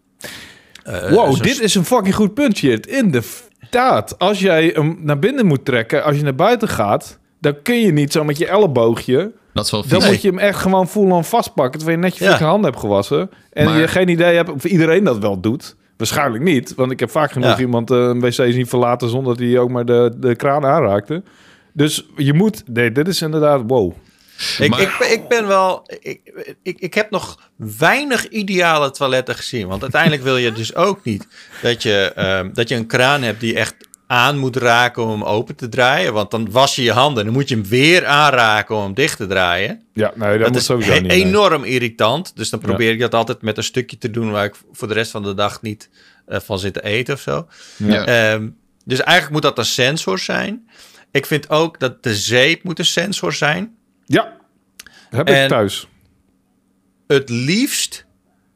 [0.84, 2.80] eh, wow, dit is een fucking goed puntje.
[2.88, 4.18] Inderdaad.
[4.18, 7.92] Als jij hem naar binnen moet trekken, als je naar buiten gaat, dan kun je
[7.92, 9.32] niet zo met je elleboogje.
[9.52, 10.10] Dat is wel Dan vies.
[10.10, 12.38] moet je hem echt gewoon full-on vastpakken, terwijl je net je Ja.
[12.38, 13.30] handen hebt gewassen.
[13.52, 15.76] En Maar- je geen idee hebt of iedereen dat wel doet.
[15.98, 17.58] Waarschijnlijk niet, want ik heb vaak genoeg Ja.
[17.58, 21.22] iemand eh, een wc zien verlaten zonder dat hij ook maar de, de kraan aanraakte.
[21.72, 23.92] Dus je moet, nee, dit is inderdaad, wow.
[24.58, 25.82] Ik, Maar- ik, ben- ik ben wel.
[26.00, 26.20] Ik,
[26.62, 29.66] ik, ik heb nog weinig ideale toiletten gezien.
[29.68, 31.26] Want uiteindelijk wil je dus ook niet
[31.62, 33.74] dat je, ehm, dat je een kraan hebt die echt
[34.10, 36.12] aan moet raken om hem open te draaien.
[36.12, 38.94] Want dan was je je handen en dan moet je hem weer aanraken om hem
[38.94, 39.82] dicht te draaien.
[39.92, 41.02] Ja, nee, dat, Dat, moet is sowieso niet.
[41.02, 41.24] nee.
[41.24, 42.36] enorm irritant.
[42.36, 42.66] Dus dan Ja.
[42.66, 45.22] probeer ik dat altijd met een stukje te doen waar ik voor de rest van
[45.22, 45.90] de dag niet
[46.26, 47.48] eh, van zit te eten of zo.
[47.76, 48.04] Ja.
[48.06, 48.48] Ehm,
[48.84, 50.68] dus eigenlijk moet dat een sensor zijn.
[51.10, 53.76] Ik vind ook dat de zeep moet een sensor zijn.
[54.06, 54.36] Ja,
[55.10, 55.88] heb ik thuis.
[57.06, 58.06] het liefst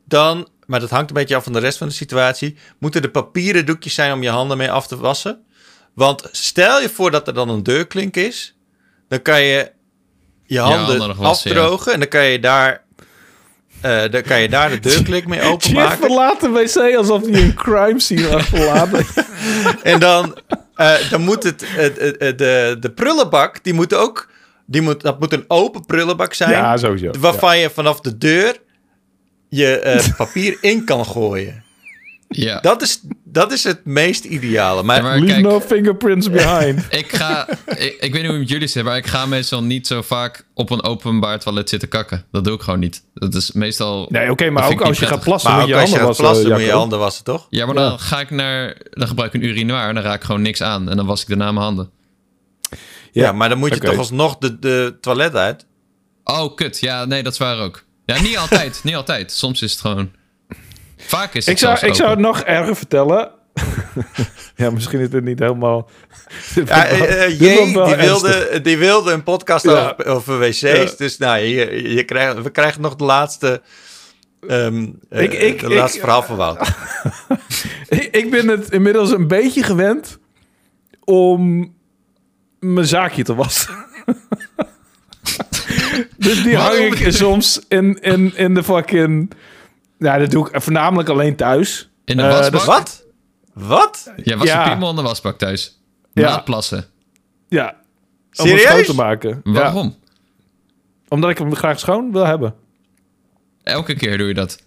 [0.04, 3.10] dan, maar dat hangt een beetje af van de rest van de situatie, moeten er
[3.10, 5.42] papieren doekjes zijn om je handen mee af te wassen.
[5.94, 8.56] Want stel je voor dat er dan een deurklink is,
[9.08, 9.70] dan kan je
[10.44, 10.98] je handen,
[11.56, 12.82] afdrogen en dan kan je daar,
[13.80, 15.98] eh, dan kan je daar de deurklink mee openmaken.
[15.98, 19.06] verlaat de wc alsof hij een crime scene had verlaten.
[19.92, 20.36] En dan,
[20.74, 21.58] eh, dan moet het-
[22.38, 24.28] de, de prullenbak, die moet ook,
[24.66, 26.50] die moet, dat moet een open prullenbak zijn.
[26.50, 27.10] ja, sowieso.
[27.20, 28.56] Waarvan je vanaf de deur
[29.56, 31.62] je eh, papier in kan gooien.
[32.28, 32.60] ja.
[32.60, 34.82] Dat is, dat is het meest ideale.
[34.82, 35.24] Maar, Ja, maar- Ja.
[35.24, 36.86] Leave kijk- no fingerprints behind.
[37.00, 39.62] Ik ga, ik, ik weet niet hoe het met jullie zit, maar ik ga meestal
[39.62, 42.24] niet zo vaak op een openbaar toilet zitten kakken.
[42.30, 43.02] Dat doe ik gewoon niet.
[43.14, 44.06] Dat is meestal.
[44.10, 46.14] Nee, oké, maar ook als je gaat plassen, maar moet ook je als je handen
[46.16, 46.78] gaat wassen, plassen, moet je Jacco.
[46.78, 47.46] handen wassen, toch?
[47.50, 47.88] Ja, maar Ja.
[47.88, 48.76] dan ga ik naar.
[48.90, 50.88] Dan gebruik ik een urinoir en dan raak ik gewoon niks aan.
[50.88, 51.90] En dan was ik daarna mijn handen.
[53.12, 55.66] Ja, maar dan moet je toch alsnog de, de toilet uit.
[56.24, 56.80] Oh, kut.
[56.80, 57.84] Ja, nee, dat is waar ook.
[58.04, 58.80] Ja, niet altijd.
[58.84, 59.32] niet altijd.
[59.32, 60.10] Soms is het gewoon.
[60.96, 63.30] Vaak is het Ik zou, ik zou het nog erger vertellen.
[64.56, 65.90] ja, misschien is dit niet helemaal...
[66.64, 69.70] Ja, eh, eh, Jee, die wilde, die wilde een podcast Ja.
[69.98, 70.60] over, over wc's.
[70.60, 70.86] Ja.
[70.96, 73.62] Dus nou, je, je krijgt, we krijgen nog de laatste,
[74.48, 76.68] ehm eh, Ik- ik- de ik- laatste verhaal van Wout.
[77.88, 80.18] Ik, ik ben het inmiddels een beetje gewend
[81.04, 81.74] om
[82.60, 83.84] mijn zaakje te wassen.
[86.16, 89.32] dus die hang ik soms in, in, in de fucking...
[89.98, 91.88] Ja, dat doe ik voornamelijk alleen thuis.
[92.04, 92.52] In de Eh, wasbak?
[92.52, 93.04] dus- Wat?
[93.54, 94.12] Wat?
[94.16, 94.64] Ja, was Ja.
[94.64, 95.80] je piemel in de wasbak thuis?
[96.12, 96.28] Ja.
[96.28, 96.84] Na het plassen.
[97.48, 97.68] Ja.
[97.68, 97.74] Om
[98.30, 98.62] het Serieus?
[98.70, 99.40] schoon te maken.
[99.44, 99.96] Ja, Waarom?
[101.08, 102.54] omdat ik hem graag schoon wil hebben.
[103.62, 104.62] Elke keer doe je dat.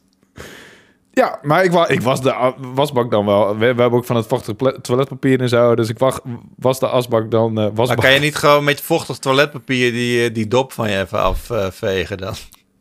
[1.16, 3.48] Ja, maar ik, wa ik was de wasbak dan wel.
[3.58, 5.76] We, we hebben ook van het vochtige toiletpapier en zo.
[5.76, 6.20] Dus ik wa-
[6.58, 10.34] was de asbak dan eh Maar kan je niet gewoon met vochtig toiletpapier die, eh,
[10.34, 12.34] die dop van je even afvegen dan?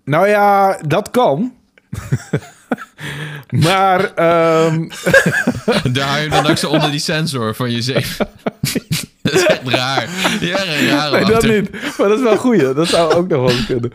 [0.04, 1.52] Nou ja, dat kan.
[3.66, 4.88] maar ehm,
[5.92, 8.04] Daar hou je dan ook zo onder die sensor van je zeep.
[9.30, 10.08] dat is echt raar.
[10.40, 11.70] Ja, een nee, dat niet.
[11.98, 12.60] Maar dat is wel goed.
[12.60, 13.92] Dat zou ook nog wel kunnen.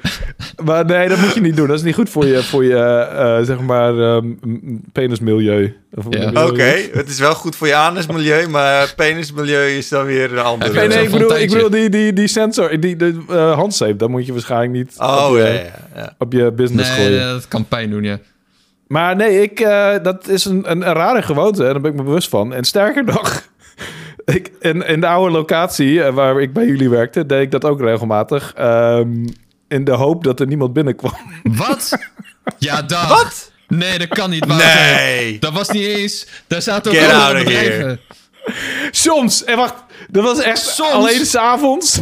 [0.64, 1.68] Maar nee, dat moet je niet doen.
[1.68, 5.74] Dat is niet goed voor je, voor je eh, zeg maar, ehm, m- penismilieu.
[6.10, 6.20] Ja.
[6.32, 6.46] je?
[6.48, 10.88] Oké, het is wel goed voor je anusmilieu, maar penismilieu is dan weer een andere.
[10.88, 11.56] Nee, ik bedoel, ik fonteintje.
[11.56, 15.28] bedoel die, die, die sensor, die de, eh, handzeep, dat moet je waarschijnlijk niet Oh,
[15.30, 16.14] op, je, ja, ja, ja.
[16.18, 17.20] op je business Nee, gooien.
[17.20, 18.20] nee, dat kan pijn doen, ja.
[18.88, 21.98] Maar nee, ik, eh, dat is een, een, een rare gewoonte en daar ben ik
[21.98, 22.54] me bewust van.
[22.54, 23.42] En sterker nog,
[24.36, 27.66] ik, in, in de oude locatie eh, waar ik bij jullie werkte, deed ik dat
[27.66, 28.54] ook regelmatig.
[28.56, 29.26] ehm,
[29.68, 31.14] in de hoop dat er niemand binnenkwam.
[31.44, 31.98] Wat?
[32.58, 33.08] Ja, dag.
[33.10, 33.52] Wat?
[33.68, 34.46] Nee, dat kan niet.
[34.46, 34.68] Wouter.
[34.96, 35.40] Nee.
[35.40, 36.28] Dat was niet eens...
[36.48, 38.00] Daar zaten ook Get allemaal bedrijven.
[38.92, 39.74] Soms, en wacht,
[40.10, 40.92] dat was echt Soms?
[40.92, 42.00] alleen s'avonds.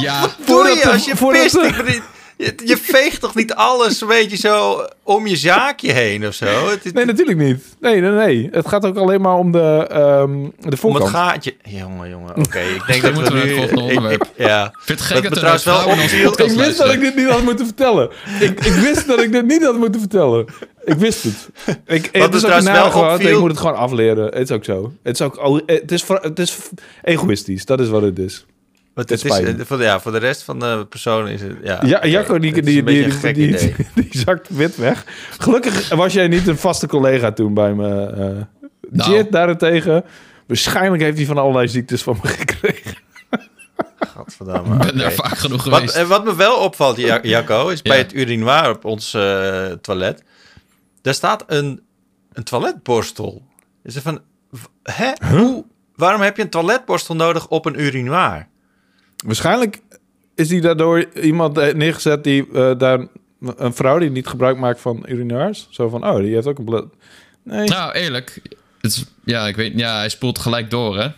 [0.00, 1.56] Ja, Doe je als je voordat pist?
[1.56, 2.02] Ik
[2.36, 6.68] je, je veegt toch niet alles een beetje zo om je zaakje heen of zo?
[6.68, 7.64] Het, Nee, natuurlijk niet.
[7.80, 8.48] Nee, nee, nee.
[8.52, 11.08] Het gaat ook alleen maar om de, ehm de om het voorkant.
[11.10, 11.54] gaatje.
[11.62, 12.36] Jongen, jongen.
[12.46, 13.54] Oké, ik denk dat we moeten we nu...
[13.54, 14.22] ik- onderwerp.
[14.22, 14.72] ik- ja.
[14.80, 17.28] vind het Wat gek dat er trouwens wel opviel- Ik wist dat ik dit niet
[17.28, 18.10] had moeten vertellen.
[18.40, 20.46] Ik, ik wist dat ik dit niet had moeten vertellen.
[20.84, 21.48] Ik wist het.
[21.86, 24.24] Ik, me het is trouwens wel opviel- Ik moet het gewoon afleren.
[24.24, 24.92] Het is ook zo.
[25.02, 26.56] Het is ook het is, het is
[27.02, 27.64] egoïstisch.
[27.64, 28.46] Dat is wat het is.
[28.96, 31.56] Want Het is, eh, voor, de, ja, voor de rest van de personen is het...
[31.62, 32.06] Ja, Ja.
[32.06, 33.74] Jacco, die, Het die, is een die, die, een die, gek idee.
[34.10, 35.04] die zakt wit weg.
[35.38, 38.06] Gelukkig was jij niet een vaste collega toen bij me.
[38.06, 39.12] eh Nou.
[39.12, 40.04] Jit daarentegen.
[40.46, 42.96] Waarschijnlijk heeft hij van allerlei ziektes van me gekregen.
[43.98, 44.72] Gadverdamme.
[44.74, 44.98] Ik ben oké.
[44.98, 45.96] daar vaak genoeg Wat, geweest.
[45.96, 48.02] eh, wat me wel opvalt, Ja- Jacco, is bij Ja.
[48.02, 49.10] het urinoir op ons
[49.80, 50.22] toilet.
[51.02, 51.80] Daar staat een,
[52.32, 53.42] een toiletborstel.
[53.82, 54.20] Is er van,
[54.82, 55.10] hè?
[55.36, 58.48] Hoe, waarom heb je een toiletborstel nodig op een urinoir?
[59.26, 59.80] Waarschijnlijk
[60.34, 63.06] is die daardoor iemand eh, neergezet die eh, daar...
[63.56, 65.66] Een vrouw die niet gebruik maakt van urinoirs.
[65.70, 66.84] Zo van, oh, die heeft ook een bloed.
[67.42, 67.68] Nee.
[67.68, 68.40] Nou, eerlijk.
[68.80, 71.08] Het is, ja, ik weet, ja, hij spoelt gelijk door, hè?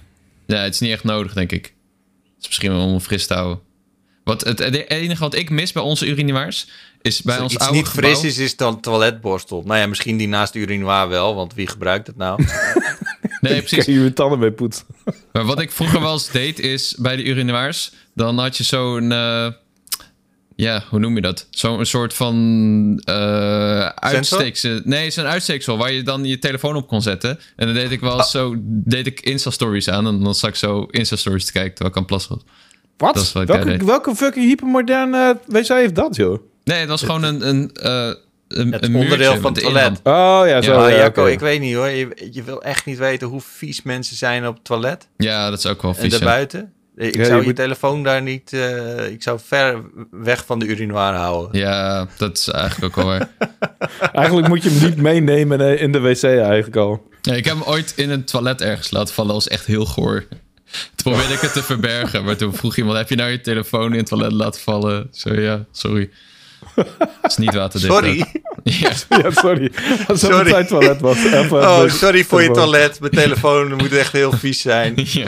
[0.46, 1.64] Ja, het is niet echt nodig, denk ik.
[1.64, 3.60] Het is misschien wel om hem fris te houden.
[4.24, 6.68] Wat het, het enige wat ik mis bij onze urinoirs
[7.02, 8.10] is bij Als ons iets oude niet gebouw...
[8.10, 9.62] fris is, is dan toiletborstel.
[9.66, 12.42] Nou ja, misschien die naast de urinoir wel, want wie gebruikt het nou?
[13.40, 13.84] Nee, Kan precies.
[13.84, 14.84] je je tanden mee poetsen?
[15.32, 19.12] Maar wat ik vroeger wel eens deed is bij de urinoirs, dan had je zo'n.
[19.12, 19.46] eh,
[20.56, 21.46] ja, hoe noem je dat?
[21.50, 24.80] Zo'n soort van eh uitsteeksel.
[24.84, 27.38] Nee, zo'n uitsteeksel waar je dan je telefoon op kon zetten.
[27.56, 30.06] En dan deed ik wel eens zo, deed ik Insta-stories aan.
[30.06, 32.42] En dan zag ik zo Insta-stories te kijken terwijl ik aan het plassen
[32.96, 33.32] was.
[33.32, 33.46] Wat?
[33.84, 36.38] Welke fucking hypermoderne wc heeft dat, joh?
[36.64, 38.10] Nee, het was gewoon een, een, eh
[38.48, 40.00] een, Het een onderdeel van het toilet.
[40.02, 40.72] Oh ja, zo.
[40.72, 41.88] Ja, maar ja, Jacco, ik weet niet hoor.
[41.88, 45.58] Je, je wil echt niet weten hoe vies mensen zijn op het toilet Ja, dat
[45.58, 46.12] is ook wel en vies.
[46.12, 46.18] ja.
[46.18, 46.72] daarbuiten.
[46.96, 48.52] Ik Ja, zou je je, moet- telefoon daar niet...
[48.52, 49.80] eh, ik zou ver
[50.10, 51.60] weg van de urinoir houden.
[51.60, 53.28] Ja, dat is eigenlijk ook waar.
[54.12, 57.06] Eigenlijk moet je hem niet meenemen eh, in de wc eigenlijk al.
[57.22, 59.32] Ja, ik heb hem ooit in een toilet ergens laten vallen.
[59.34, 60.24] Dat was echt heel goor.
[60.94, 62.24] Toen probeerde ik het te verbergen.
[62.24, 65.08] Maar toen vroeg iemand, heb je nou je telefoon in het toilet laten vallen?
[65.12, 66.10] Zo, ja, sorry.
[67.20, 67.92] Het is niet waterdicht.
[67.92, 68.24] Sorry.
[68.62, 69.72] Ja, Ja, sorry.
[70.08, 70.64] Als het Sorry.
[70.64, 71.16] toilet was.
[71.34, 73.00] Even Oh, sorry voor je toilet.
[73.00, 74.92] Mijn telefoon moet echt heel vies zijn.
[74.96, 75.26] ja.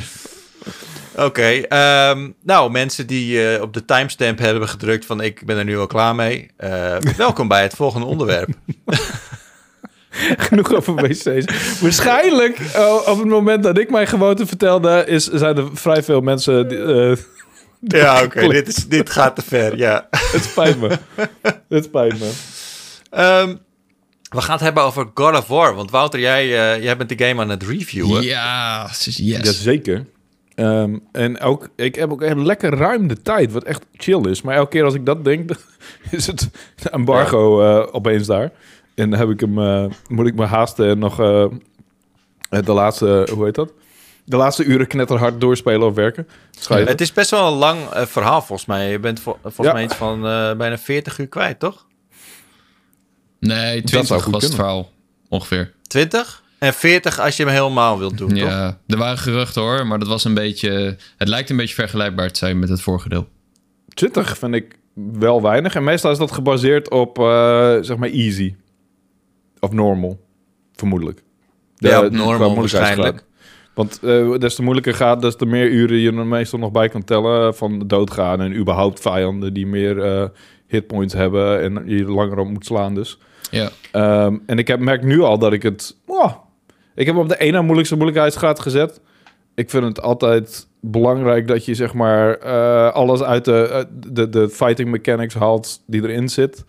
[1.16, 5.64] Oké, ehm, nou mensen die eh, op de timestamp hebben gedrukt van ik ben er
[5.64, 6.50] nu al klaar mee.
[6.56, 8.48] eh, welkom bij het volgende onderwerp.
[10.38, 11.44] Genoeg over wc's.
[11.80, 16.20] Waarschijnlijk, eh, op het moment dat ik mijn gewoonte vertelde, is, zijn er vrij veel
[16.20, 16.68] mensen...
[16.68, 17.16] Die, eh,
[18.00, 20.08] Ja, oké, dit, is- dit gaat te ver, ja.
[20.32, 20.98] het spijt me.
[21.68, 22.30] het spijt me.
[23.10, 23.56] Ehm,
[24.30, 25.74] we gaan het hebben over God of War.
[25.74, 26.42] Want Wouter, jij,
[26.74, 28.22] eh, jij bent de game aan het reviewen.
[28.22, 29.16] Ja, yes.
[29.16, 30.06] Jazeker.
[30.54, 34.42] Ehm, en ook, ik heb ook even lekker ruim de tijd, wat echt chill is.
[34.42, 35.50] Maar elke keer als ik dat denk,
[36.10, 36.50] is het
[36.90, 38.50] embargo eh, opeens daar.
[38.94, 41.46] En dan heb ik hem, eh, moet ik me haasten en nog eh,
[42.48, 43.72] de laatste, hoe heet dat?
[44.30, 46.28] De laatste uren knetterhard doorspelen of werken.
[46.50, 46.88] Schrijven.
[46.88, 48.90] Het is best wel een lang eh, verhaal volgens mij.
[48.90, 49.72] Je bent vo- volgens Ja.
[49.72, 51.86] mij iets van eh, bijna 40 uur kwijt, toch?
[53.40, 54.90] Nee, zou 20 goed was het verhaal.
[55.28, 55.72] Ongeveer.
[55.86, 56.42] 20?
[56.58, 58.38] En 40 als je hem helemaal wilt doen, toch?
[58.38, 60.96] Ja, er waren geruchten hoor, maar dat was een beetje...
[61.16, 63.28] Het lijkt een beetje vergelijkbaar te zijn met het vorige deel.
[63.94, 65.74] 20 vind ik wel weinig.
[65.74, 68.54] En meestal is dat gebaseerd op, eh, zeg maar, easy.
[69.60, 70.20] Of normal,
[70.74, 71.22] vermoedelijk.
[71.76, 73.24] Ja, op qua normal waarschijnlijk.
[73.80, 76.88] Want eh, des te moeilijker gaat, des te meer uren je er meestal nog bij
[76.88, 78.40] kan tellen van doodgaan.
[78.40, 80.28] En überhaupt vijanden die meer eh,
[80.66, 83.18] hitpoints hebben en je langer op moet slaan dus.
[83.50, 85.96] Ja, Ehm, en ik heb, merk nu al dat ik het...
[86.06, 86.32] oh,
[86.94, 89.00] ik heb op de ene moeilijkste moeilijkheidsgraad gezet.
[89.54, 94.48] Ik vind het altijd belangrijk dat je zeg maar eh, alles uit de, de, de
[94.48, 96.64] fighting mechanics haalt die erin zit.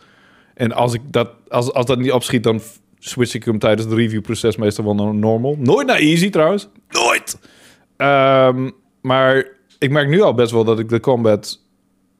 [0.53, 2.61] En als, ik dat, als, als dat niet opschiet, dan
[3.09, 5.55] switch ik hem tijdens het reviewproces meestal wel naar normal.
[5.59, 6.67] Nooit naar easy trouwens.
[6.89, 7.37] Nooit!
[7.97, 8.69] Ehm,
[9.01, 9.45] maar
[9.79, 11.59] ik merk nu al best wel dat ik de combat...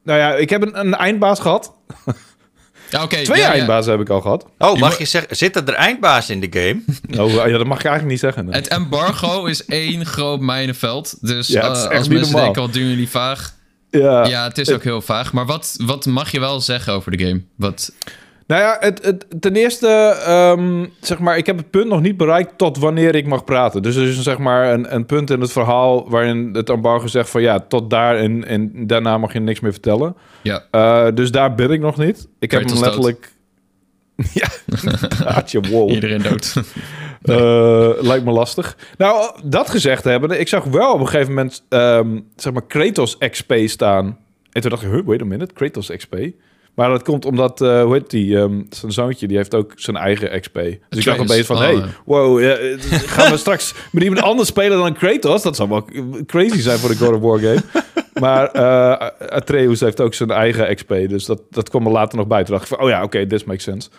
[0.04, 1.74] Nou ja, ik heb een, een eindbaas gehad.
[2.90, 3.24] ja oké.
[3.24, 3.54] Twee ja, ja.
[3.54, 4.46] eindbazen heb ik al gehad.
[4.58, 6.82] Oh, mag je zeggen, zitten er eindbaas in de game?
[7.24, 8.46] Oh, ja, dat mag je eigenlijk niet zeggen.
[8.46, 8.54] nee.
[8.54, 11.18] Het embargo is één groot mijnenveld.
[11.28, 12.54] Dus Ja, het is eh, echt als niet mensen normaal.
[12.54, 13.54] denken, wat doen jullie vaag?
[13.90, 14.26] Ja.
[14.26, 15.34] Ja, het is ook heel vaag.
[15.34, 17.42] Maar wat, wat mag je wel zeggen over de game?
[17.56, 17.94] Wat,
[18.52, 19.88] Nou ja, het, het, ten eerste,
[20.26, 23.82] ehm, zeg maar, ik heb het punt nog niet bereikt tot wanneer ik mag praten.
[23.82, 27.30] Dus er is zeg maar een, een punt in het verhaal waarin het embargo zegt
[27.30, 30.16] van ja, tot daar en, en daarna mag je niks meer vertellen.
[30.42, 32.28] ja, Eh, dus daar ben ik nog niet.
[32.40, 33.32] Ik heb hem letterlijk...
[34.34, 34.48] ja,
[35.46, 35.90] je wow.
[35.90, 36.54] iedereen dood.
[37.22, 38.78] Eh, lijkt me lastig.
[38.98, 43.18] Nou, dat gezegd hebben, ik zag wel op een gegeven moment, ehm, zeg maar, Kratos
[43.18, 44.18] XP staan.
[44.52, 46.16] En toen dacht ik, huh, wait a minute, Kratos XP?
[46.82, 49.96] Maar dat komt omdat, eh, hoe heet die, ehm, zijn zoontje, die heeft ook zijn
[49.96, 50.54] eigen XP.
[50.54, 51.86] Dus ik dacht opeens van, Oh, hey, ja.
[52.06, 55.42] wow, eh, gaan we straks met iemand anders spelen dan Kratos?
[55.42, 55.86] Dat zou wel
[56.26, 57.62] crazy zijn voor de God of War game.
[58.22, 62.28] Maar eh Atreus heeft ook zijn eigen XP, dus dat, dat kwam er later nog
[62.28, 62.44] bij.
[62.44, 63.90] Toen dacht ik van, oh ja, oké, this makes sense.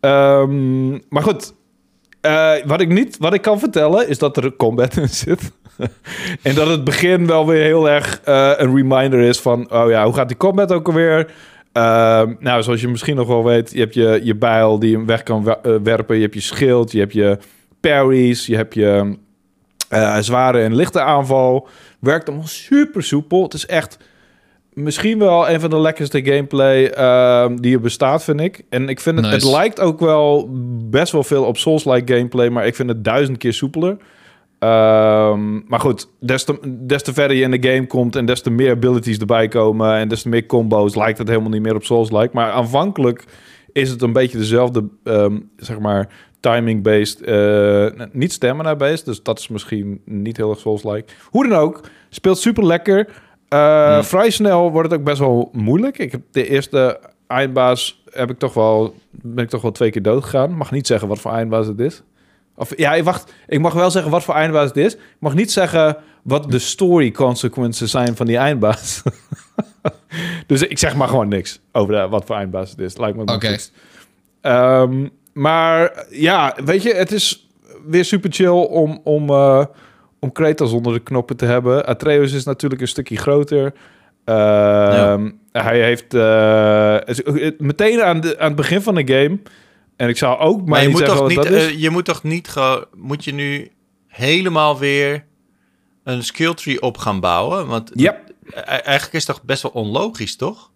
[0.00, 1.54] Ehm, maar goed,
[2.64, 5.52] wat, ik niet, wat ik kan vertellen is dat er combat in zit.
[6.42, 9.72] en dat het begin wel weer heel erg een reminder is van...
[9.72, 11.30] oh ja, hoe gaat die combat ook alweer?
[11.74, 13.70] Ehm, nou, zoals je misschien nog wel weet...
[13.72, 16.16] je hebt je, je bijl die hem weg kan eh, werpen.
[16.16, 17.38] Je hebt je schild, je hebt je
[17.80, 18.46] parries...
[18.46, 19.16] je hebt je
[19.88, 21.68] eh, zware en lichte aanval.
[22.00, 23.42] Werkt allemaal super soepel.
[23.42, 23.98] Het is echt
[24.72, 28.62] misschien wel een van de lekkerste gameplay ehm, die er bestaat, vind ik.
[28.68, 29.46] En ik vind het, Nice.
[29.46, 30.48] het lijkt ook wel
[30.90, 33.96] best wel veel op Souls-like gameplay, maar ik vind het duizend keer soepeler.
[34.64, 38.40] Ehm, maar goed, des te, des te verder je in de game komt en des
[38.40, 41.74] te meer abilities erbij komen en des te meer combo's, lijkt het helemaal niet meer
[41.74, 42.30] op Souls-like.
[42.32, 43.24] Maar aanvankelijk
[43.72, 46.08] is het een beetje dezelfde, ehm, zeg maar,
[46.40, 49.04] timing-based, eh, niet stamina-based.
[49.04, 51.12] Dus dat is misschien niet heel erg Souls-like.
[51.30, 53.08] Hoe dan ook, speelt super lekker.
[53.48, 54.02] Eh, Hmm.
[54.04, 55.98] Vrij snel wordt het ook best wel moeilijk.
[55.98, 60.02] Ik heb de eerste eindbaas heb ik toch wel, ben ik toch wel twee keer
[60.02, 60.56] dood gegaan.
[60.56, 62.02] Mag niet zeggen wat voor eindbaas het is.
[62.56, 63.32] Of ja, wacht.
[63.46, 64.94] Ik mag wel zeggen wat voor eindbaas het is.
[64.94, 69.02] Ik mag niet zeggen wat de story consequences zijn van die eindbaas.
[70.46, 72.96] dus ik zeg maar gewoon niks over wat voor eindbaas het is.
[72.96, 73.30] Lijkt me Oké.
[73.30, 73.72] makkelijkst.
[74.40, 77.48] Ehm, maar ja, weet je, het is
[77.86, 79.64] weer super chill om, om, eh,
[80.20, 81.86] om Kratos onder de knoppen te hebben.
[81.86, 83.72] Atreus is natuurlijk een stukje groter.
[84.24, 86.96] Ehm, Hij heeft eh,
[87.58, 89.38] meteen aan, de, aan het begin van de game.
[89.96, 91.72] En ik zou ook maar, Maar je niet moet, zeggen toch wat niet, dat is.
[91.74, 92.84] eh, je moet toch niet gewoon...
[92.94, 93.70] Moet je nu
[94.06, 95.24] helemaal weer
[96.04, 97.66] een skill tree op gaan bouwen?
[97.66, 98.16] Want Ja.
[98.50, 100.70] e- eigenlijk is het toch best wel onlogisch, toch?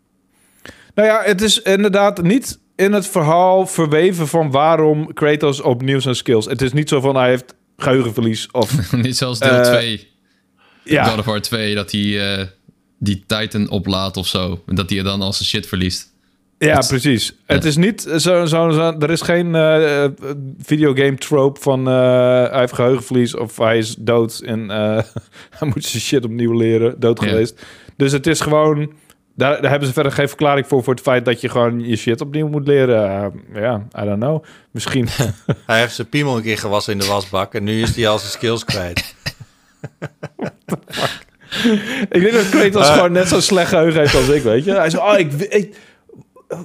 [0.94, 6.14] Nou ja, het is inderdaad niet in het verhaal verweven van waarom Kratos opnieuw zijn
[6.14, 6.44] skills.
[6.46, 10.08] Het is niet zo van hij heeft geheugenverlies of Niet zoals deel Eh, 2.
[10.84, 11.04] ja.
[11.04, 12.46] God of War 2, dat hij eh,
[12.98, 14.62] die Titan oplaat of zo.
[14.66, 16.12] En dat hij dan al zijn shit verliest.
[16.58, 17.36] Ja, Het- precies.
[17.46, 20.10] Het is niet zo, zo, zo- Er is geen eh, eh,
[20.62, 21.94] videogame trope van eh,
[22.50, 25.02] hij heeft geheugenverlies of hij is dood en eh,
[25.58, 27.28] hij moet zijn shit opnieuw leren, dood Ja.
[27.28, 27.62] geweest.
[27.96, 28.92] Dus het is gewoon.
[29.34, 31.96] Daar, daar hebben ze verder geen verklaring voor voor het feit dat je gewoon je
[31.96, 33.10] shit opnieuw moet leren.
[33.54, 34.44] Eh, Ja, I don't know.
[34.70, 35.08] Misschien.
[35.66, 38.18] Hij heeft zijn piemel een keer gewassen in de wasbak en nu is hij al
[38.18, 39.14] zijn skills kwijt.
[42.10, 42.92] ik denk dat Kratos Eh.
[42.94, 44.72] gewoon net zo slecht geheugen heeft als ik, weet je.
[44.72, 45.76] Hij zei, oh, ik, ik,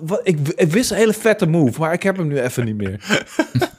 [0.02, 2.78] wat, ik, ik wist een hele vette move, maar ik heb hem nu even niet
[2.78, 3.00] meer.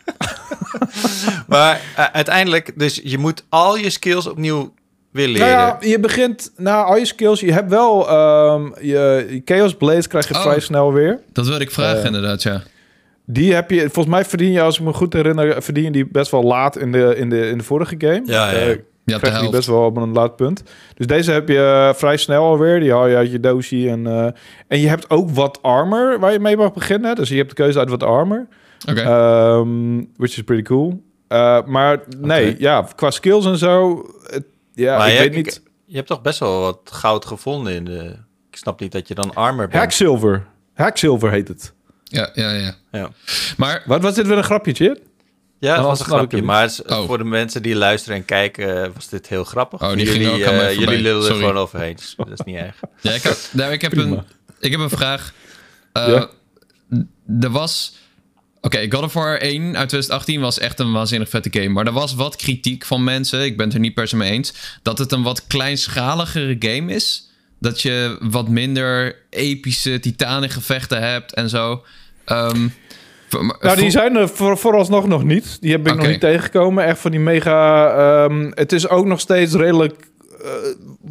[1.47, 4.75] Maar eh, uiteindelijk, dus je moet al je skills opnieuw
[5.11, 5.47] weer leren.
[5.49, 7.40] Nou ja, je begint na al je skills.
[7.40, 10.43] Je hebt wel ehm, je, je Chaos Blades krijg je Oh.
[10.43, 11.21] vrij snel weer.
[11.33, 12.62] Dat wilde ik vragen Eh, inderdaad, ja.
[13.27, 16.07] Die heb je, volgens mij verdien je, als ik me goed herinner, verdien je die
[16.07, 18.23] best wel laat in de, in de, in de vorige game.
[18.25, 18.77] Ja, ja, ja.
[19.05, 20.62] Ja, krijg je best wel op een laat punt.
[20.95, 22.81] Dus deze heb je eh, vrij snel alweer.
[22.81, 23.88] Die haal je uit je doosje.
[23.90, 24.27] En, eh,
[24.69, 27.14] en je hebt ook wat armor waar je mee mag beginnen.
[27.14, 28.47] Dus je hebt de keuze uit wat armor.
[28.90, 29.01] Oké.
[29.01, 31.03] Ehm, which is pretty cool.
[31.29, 34.05] Eh, maar nee, ja, qua skills en zo.
[34.27, 35.62] het- ja, Maar ik je- weet niet.
[35.87, 38.17] Je hebt toch best wel wat goud gevonden in de...
[38.51, 39.79] Ik snap niet dat je dan armor bent.
[39.79, 40.47] Hacksilver.
[40.75, 41.73] Hacksilver heet het.
[42.05, 42.75] Ja, ja, ja.
[42.93, 43.09] Ja.
[43.57, 44.99] Maar Wat was dit weer een grapje, Chip?
[45.59, 46.43] Ja, dat was een grapje.
[46.43, 47.07] Maar Oh.
[47.07, 49.83] voor de mensen die luisteren en kijken, eh, was dit heel grappig.
[49.83, 51.97] Oh, die jullie, gingen ook aan mij eh, jullie lullen er gewoon overheen.
[51.97, 52.77] Dus dat is niet erg.
[53.01, 54.23] ja, ik heb, nou, ik, heb een,
[54.61, 55.33] ik heb een vraag.
[55.93, 56.29] Eh, Ja.
[57.40, 57.95] Er was...
[58.61, 61.69] Oké, God of War 1 uit 2018 was echt een waanzinnig vette game.
[61.69, 64.31] Maar er was wat kritiek van mensen, ik ben het er niet per se mee
[64.31, 64.55] eens...
[64.83, 67.31] dat het een wat kleinschaligere game is.
[67.61, 71.85] Dat je wat minder epische titanengevechten hebt en zo.
[72.25, 72.71] Ehm, maar-
[73.42, 75.61] Nou, die voor- zijn er voor, vooralsnog nog niet.
[75.61, 76.85] Die heb ik nog niet tegengekomen.
[76.85, 77.88] Echt van die mega...
[78.25, 79.94] ehm, het is ook nog steeds redelijk...
[80.42, 80.51] eh,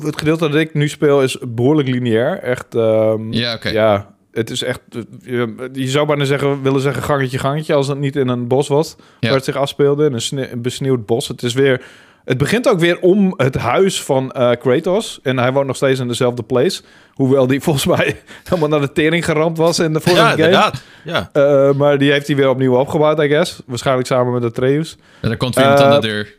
[0.06, 2.40] het gedeelte dat ik nu speel is behoorlijk lineair.
[2.40, 2.76] Echt...
[2.76, 3.70] ehm, Ja, oké.
[3.70, 4.82] Ja, het is echt...
[4.92, 7.74] eh, Je, je zou bijna zeggen, willen zeggen gangetje, gangetje...
[7.74, 9.04] als het niet in een bos was Ja.
[9.28, 10.06] waar het zich afspeelde.
[10.06, 11.28] In een, een besneeuwd bos.
[11.28, 11.82] Het is weer...
[12.26, 15.20] Het begint ook weer om het huis van eh, Kratos.
[15.24, 16.82] En hij woont nog steeds in dezelfde place.
[17.14, 20.44] Hoewel die volgens mij helemaal naar de tering geramd was in de vorige Ja, game.
[20.44, 20.82] inderdaad.
[21.04, 21.30] Ja.
[21.34, 23.60] Eh, maar die heeft hij weer opnieuw opgebouwd, I guess.
[23.66, 24.98] Waarschijnlijk samen met Atreus.
[25.22, 26.34] Ja, er komt weer iemand aan Eh, de deur.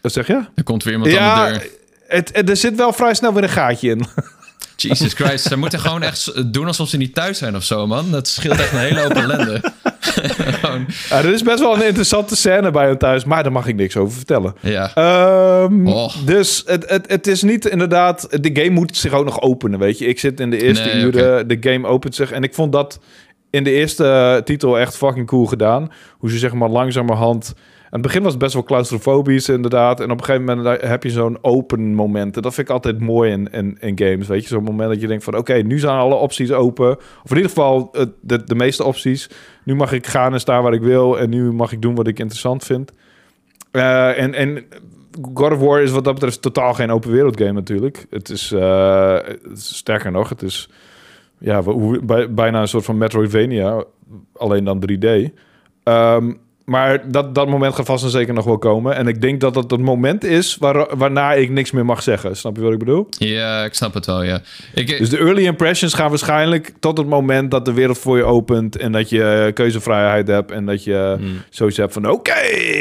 [0.00, 0.44] Wat zeg je?
[0.54, 1.68] Er komt weer iemand aan Ja, de deur.
[2.08, 4.06] het, het- er zit wel vrij snel weer een gaatje in.
[4.76, 8.10] Jesus Christ, ze moeten gewoon echt doen alsof ze niet thuis zijn of zo, man.
[8.10, 9.60] Dat scheelt echt een hele hoop ellende.
[11.08, 13.74] Ja, er is best wel een interessante scène bij hem thuis, maar daar mag ik
[13.76, 14.54] niks over vertellen.
[14.60, 14.90] ja.
[14.94, 16.14] Ehm, Oh.
[16.24, 18.28] Dus het, het, het is niet inderdaad...
[18.42, 20.06] De game moet zich ook nog openen, weet je.
[20.06, 22.30] Ik zit in de eerste Nee, uren, de game opent zich.
[22.30, 23.00] En ik vond dat
[23.50, 25.92] in de eerste eh, titel echt fucking cool gedaan.
[26.18, 27.54] Hoe ze zeg maar langzamerhand...
[27.94, 30.00] Het begin was het best wel claustrofobisch inderdaad.
[30.00, 32.36] En op een gegeven moment heb je zo'n open moment.
[32.36, 34.48] En dat vind ik altijd mooi in, in, games, weet je.
[34.48, 35.36] Zo'n moment dat je denkt van...
[35.36, 36.96] Oké, nu zijn alle opties open.
[36.96, 39.30] Of in ieder geval de, de meeste opties.
[39.64, 41.18] Nu mag ik gaan en staan waar ik wil.
[41.18, 42.92] En nu mag ik doen wat ik interessant vind.
[43.70, 44.64] Eh, en, en
[45.34, 48.06] God of War is wat dat betreft totaal geen open wereld game natuurlijk.
[48.10, 49.18] Het is, eh,
[49.52, 50.70] sterker nog, het is
[51.38, 51.62] ja,
[52.30, 53.84] bijna een soort van Metroidvania,
[54.36, 55.32] alleen dan 3D.
[55.82, 56.32] Ehm,
[56.64, 58.94] maar dat, dat moment gaat vast en zeker nog wel komen.
[58.96, 62.36] En ik denk dat dat het moment is waar, waarna ik niks meer mag zeggen.
[62.36, 63.06] Snap je wat ik bedoel?
[63.18, 64.40] ja, ik snap het wel, ja.
[64.74, 68.24] Ik, Dus de early impressions gaan waarschijnlijk tot het moment dat de wereld voor je
[68.24, 71.36] opent en dat je eh, keuzevrijheid hebt en dat je Hmm.
[71.50, 72.34] zoiets hebt van oké,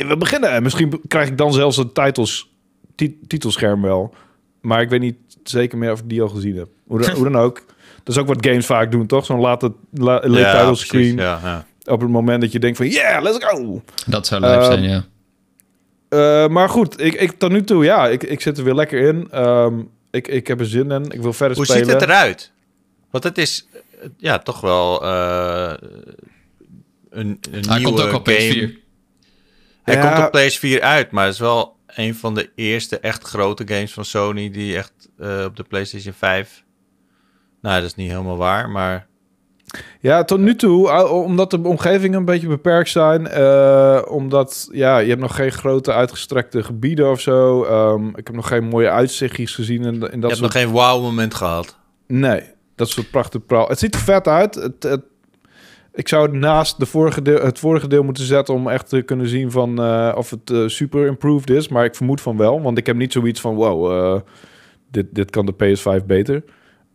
[0.07, 0.49] we beginnen.
[0.51, 2.51] En misschien krijg ik dan zelfs het titels,
[2.95, 4.13] ti- titelscherm wel.
[4.61, 6.67] Maar ik weet niet zeker meer of ik die al gezien heb.
[6.87, 7.61] Hoe dan, hoe dan ook.
[8.03, 9.25] Dat is ook wat games vaak doen, toch?
[9.25, 10.85] Zo'n late, la, late Ja, title precies.
[10.85, 11.15] screen.
[11.15, 11.65] Ja, ja.
[11.85, 13.81] Op het moment dat je denkt van yeah, let's go.
[14.05, 15.05] dat zou leuk Ehm, zijn, ja.
[16.09, 18.99] Eh, maar goed, ik, ik, tot nu toe, ja, ik, ik zit er weer lekker
[18.99, 19.27] in.
[19.31, 19.79] Ehm,
[20.11, 21.03] Ik, ik heb er zin in.
[21.11, 21.83] Ik wil verder Hoe spelen.
[21.85, 22.51] ziet het eruit?
[23.11, 25.73] Want het is eh, ja, toch wel eh,
[27.09, 28.67] een, een Hij nieuwe komt ook op game.
[28.69, 28.81] PS4.
[29.83, 30.15] Hij Ja.
[30.15, 30.39] komt op
[30.77, 34.51] PS4 uit, maar het is wel een van de eerste echt grote games van Sony
[34.51, 36.63] die echt eh, op de PlayStation 5.
[37.61, 39.07] Nou, dat is niet helemaal waar, maar
[39.99, 43.27] Ja, tot nu toe, omdat de omgevingen een beetje beperkt zijn.
[43.27, 47.63] eh, omdat, ja, je hebt nog geen grote uitgestrekte gebieden of zo.
[47.63, 49.85] Ehm, ik heb nog geen mooie uitzichtjes gezien.
[49.85, 50.53] En, en dat je hebt soort...
[50.53, 51.77] nog geen wow-moment gehad.
[52.07, 52.41] Nee,
[52.75, 53.67] dat soort prachtige praal.
[53.67, 54.55] Het ziet er vet uit.
[54.55, 55.01] Het, het,
[55.93, 59.01] ik zou het naast de vorige deel, het vorige deel moeten zetten om echt te
[59.01, 61.67] kunnen zien van eh, of het eh, super improved is.
[61.67, 64.21] Maar ik vermoed van wel, want ik heb niet zoiets van wow,
[64.91, 66.43] dit, dit kan de PS5 beter.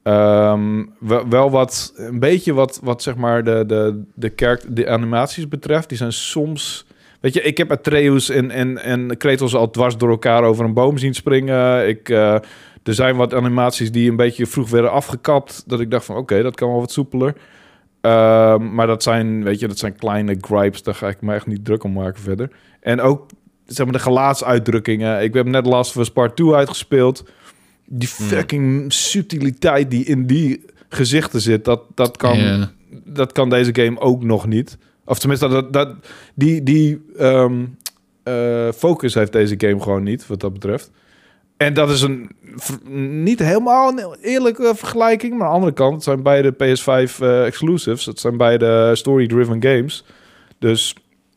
[0.03, 0.85] Ehm,
[1.29, 5.89] wel, wat, een beetje wat, wat zeg maar de, de, de, kerk, de animaties betreft.
[5.89, 6.87] Die zijn soms...
[7.21, 10.75] Weet je, ik heb Atreus en, en, en Kratos al dwars door elkaar over een
[10.75, 11.89] boom zien springen.
[11.89, 12.35] Ik, eh,
[12.83, 15.65] er zijn wat animaties die een beetje vroeg werden afgekapt.
[15.67, 17.35] Dat ik dacht van, oké, dat kan wel wat soepeler.
[18.01, 20.83] Ehm, maar dat zijn, weet je, dat zijn kleine gripes.
[20.83, 22.51] Daar ga ik me echt niet druk om maken verder.
[22.81, 23.31] En ook,
[23.67, 25.23] zeg maar, de gelaatsuitdrukkingen.
[25.23, 27.25] Ik heb net Last of Us Part 2 uitgespeeld.
[27.91, 28.27] Die Hmm.
[28.27, 32.69] fucking subtiliteit die in die gezichten zit, dat, dat, kan,
[33.05, 34.79] dat kan deze game ook nog niet.
[35.05, 35.95] Of tenminste, dat, dat,
[36.35, 37.65] die, die ehm,
[38.23, 40.91] eh, focus heeft deze game gewoon niet, wat dat betreft.
[41.57, 42.31] En dat is een
[43.23, 45.33] niet helemaal een eerlijke vergelijking.
[45.33, 48.05] Maar aan de andere kant, het zijn beide PS5 eh, exclusives.
[48.05, 50.05] Het zijn beide story-driven games.
[50.59, 50.95] Dus,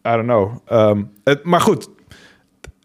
[0.07, 0.57] I don't know.
[0.65, 1.89] Ehm, het, maar goed,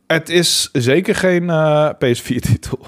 [0.07, 2.79] het is zeker geen eh, PS4-titel.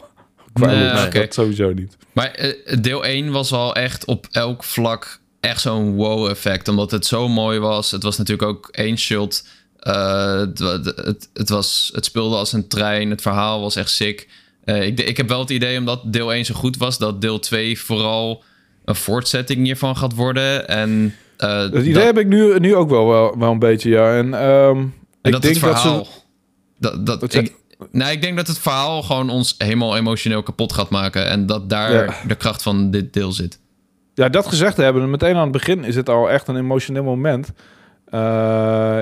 [0.55, 1.21] Nee, nee, oké.
[1.21, 1.97] dat sowieso niet.
[2.13, 6.69] Maar eh, deel 1 was wel echt op elk vlak echt zo'n wow-effect.
[6.69, 7.91] Omdat het zo mooi was.
[7.91, 9.47] Het was natuurlijk ook één shot.
[9.79, 13.11] Eh, het, het, het, was, het speelde als een trein.
[13.11, 14.29] Het verhaal was echt sick.
[14.65, 16.99] Eh, ik, ik heb wel het idee, omdat deel 1 zo goed was...
[16.99, 18.43] dat deel 2 vooral
[18.85, 20.69] een voortzetting hiervan gaat worden.
[20.69, 23.91] En, eh, Het idee dat, heb ik nu, nu ook wel, wel, wel een beetje,
[23.91, 24.17] ja.
[24.17, 24.93] En, ehm, en
[25.23, 26.07] ik dat denk het verhaal...
[26.79, 27.03] dat ze...
[27.03, 27.55] Dat, ik,
[27.91, 31.26] nou, ik denk dat het verhaal gewoon ons helemaal emotioneel kapot gaat maken.
[31.29, 32.14] En dat daar Ja.
[32.26, 33.61] de kracht van dit deel zit.
[34.14, 37.53] Ja, dat gezegd hebben, meteen aan het begin is het al echt een emotioneel moment.
[38.05, 38.20] Eh,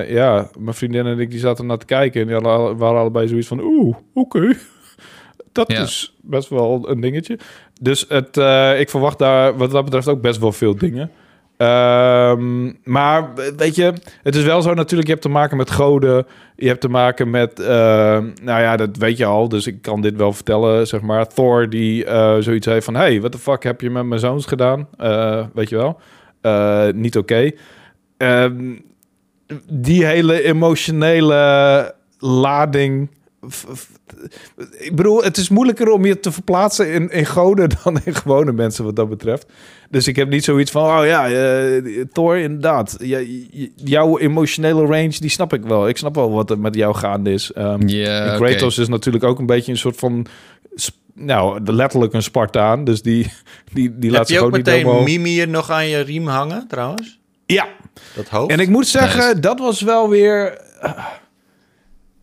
[0.09, 3.27] ja, mijn vriendin en ik die zaten naar te kijken en die hadden, waren allebei
[3.27, 4.53] zoiets van, oeh, oké.
[5.51, 5.81] Dat Ja.
[5.81, 7.39] is best wel een dingetje.
[7.81, 11.11] Dus het, eh, ik verwacht daar wat dat betreft ook best wel veel dingen.
[11.57, 13.93] Ehm, maar weet je,
[14.23, 16.25] het is wel zo natuurlijk, je hebt te maken met goden.
[16.55, 17.67] Je hebt te maken met, eh,
[18.43, 19.49] nou ja, dat weet je al.
[19.49, 21.27] Dus ik kan dit wel vertellen, zeg maar.
[21.27, 24.45] Thor die eh, zoiets heeft van, hey, what the fuck heb je met mijn zoons
[24.45, 24.87] gedaan?
[24.97, 25.99] Eh, weet je wel?
[26.41, 27.51] Eh, niet oké.
[28.17, 28.75] Ehm,
[29.71, 33.09] die hele emotionele lading...
[34.77, 38.51] Ik bedoel, het is moeilijker om je te verplaatsen in, in goden dan in gewone
[38.51, 39.51] mensen wat dat betreft.
[39.89, 42.95] Dus ik heb niet zoiets van, oh ja, eh, Thor, inderdaad.
[42.99, 45.87] J- jouw emotionele range, die snap ik wel.
[45.87, 47.51] Ik snap wel wat er met jou gaande is.
[47.53, 48.35] Ehm, oké.
[48.37, 50.25] Kratos is natuurlijk ook een beetje een soort van...
[51.13, 52.83] Nou, letterlijk een Spartaan.
[52.83, 53.31] Dus die,
[53.73, 55.03] die, die laat Heb je zich ook ook niet meteen helemaal...
[55.03, 57.19] Mimir nog aan je riem hangen, trouwens?
[57.45, 57.67] Ja,
[58.15, 58.51] Dat hoofd?
[58.51, 59.39] en ik moet zeggen, Nice.
[59.39, 60.57] dat was wel weer...
[60.79, 61.05] eh,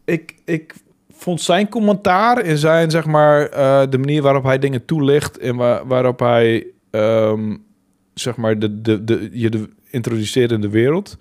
[0.05, 0.75] ik, ik
[1.13, 5.39] vond zijn commentaar en zijn, zeg maar, eh, de manier waarop hij dingen toelicht...
[5.39, 7.57] en wa- waarop hij, ehm,
[8.15, 11.17] zeg maar, de, de, de, je de introduceert in de wereld...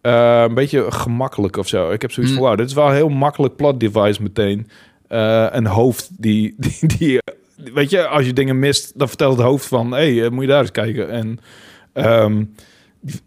[0.00, 1.90] eh, een beetje gemakkelijk of zo.
[1.90, 2.38] Ik heb zoiets Mm.
[2.38, 4.66] van, wauw, dit is wel een heel makkelijk plot device meteen.
[5.08, 7.18] Eh, een hoofd die, die, die...
[7.74, 9.92] Weet je, als je dingen mist, dan vertelt het hoofd van...
[9.92, 11.10] hé, hey, eh, moet je daar eens kijken.
[11.10, 11.38] En...
[11.92, 12.44] ehm,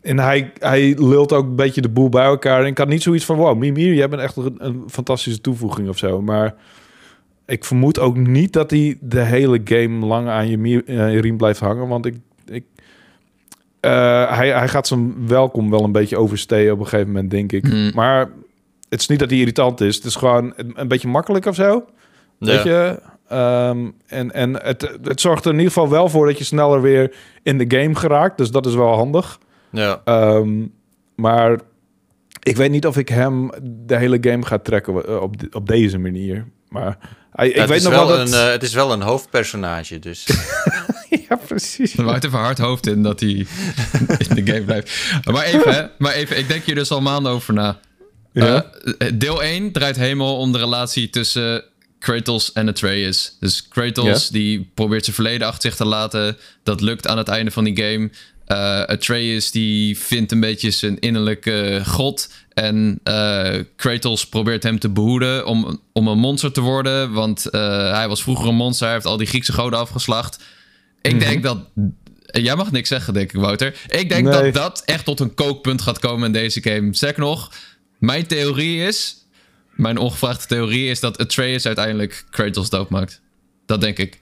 [0.01, 2.61] en hij, hij lult ook een beetje de boel bij elkaar.
[2.61, 3.35] En ik had niet zoiets van...
[3.37, 6.21] wow, Mimir, jij bent echt een, een fantastische toevoeging of zo.
[6.21, 6.55] Maar
[7.51, 11.59] ik vermoed ook niet dat hij de hele game lang aan je, eh, riem blijft
[11.59, 11.87] hangen.
[11.87, 12.15] Want ik...
[12.45, 12.63] ik
[13.79, 17.51] eh, hij, hij gaat zijn welkom wel een beetje oversteken op een gegeven moment, denk
[17.51, 17.71] ik.
[17.71, 17.91] Mm.
[17.93, 18.29] Maar
[18.89, 19.95] het is niet dat hij irritant is.
[19.95, 21.85] Het is gewoon een, een beetje makkelijk of zo.
[22.37, 22.99] Weet je?
[23.27, 26.81] Ehm, en en het, het zorgt er in ieder geval wel voor dat je sneller
[26.81, 28.37] weer in de game geraakt.
[28.37, 29.39] Dus dat is wel handig.
[29.71, 30.01] Ja.
[30.05, 30.65] Ehm,
[31.15, 31.59] maar
[32.43, 33.49] ik weet niet of ik hem
[33.85, 36.45] de hele game ga trekken eh, op, de- op deze manier.
[36.71, 36.97] Maar
[37.31, 38.27] hij, ik het, weet is nog wel wel dat...
[38.27, 40.25] een, eh, het is wel een hoofdpersonage, dus...
[41.29, 41.97] ja, precies.
[41.97, 44.91] Er waait even hard hoofd in dat hij in de game blijft.
[45.31, 47.79] Maar even, hè, maar even, ik denk hier dus al maanden over na.
[48.33, 48.65] Ja.
[48.97, 51.63] Eh, deel 1 draait helemaal om de relatie tussen
[51.99, 53.37] Kratos en Atreus.
[53.39, 54.31] Dus Kratos Ja.
[54.31, 56.37] die probeert zijn verleden achter zich te laten.
[56.63, 58.09] Dat lukt aan het einde van die game.
[58.51, 62.29] Eh Atreus die vindt een beetje zijn innerlijke god.
[62.53, 67.11] En eh, Kratos probeert hem te behoeden om, om een monster te worden.
[67.11, 68.85] Want eh, hij was vroeger een monster.
[68.85, 70.43] Hij heeft al die Griekse goden afgeslacht.
[71.01, 71.57] Ik denk dat...
[72.25, 73.81] Jij mag niks zeggen, denk ik, Wouter.
[73.87, 74.41] Ik denk Nee.
[74.41, 76.93] dat dat echt tot een kookpunt gaat komen in deze game.
[76.95, 77.51] Zeg nog,
[77.99, 79.15] mijn theorie is...
[79.71, 83.21] Mijn ongevraagde theorie is dat Atreus uiteindelijk Kratos doodmaakt.
[83.65, 84.21] Dat denk ik.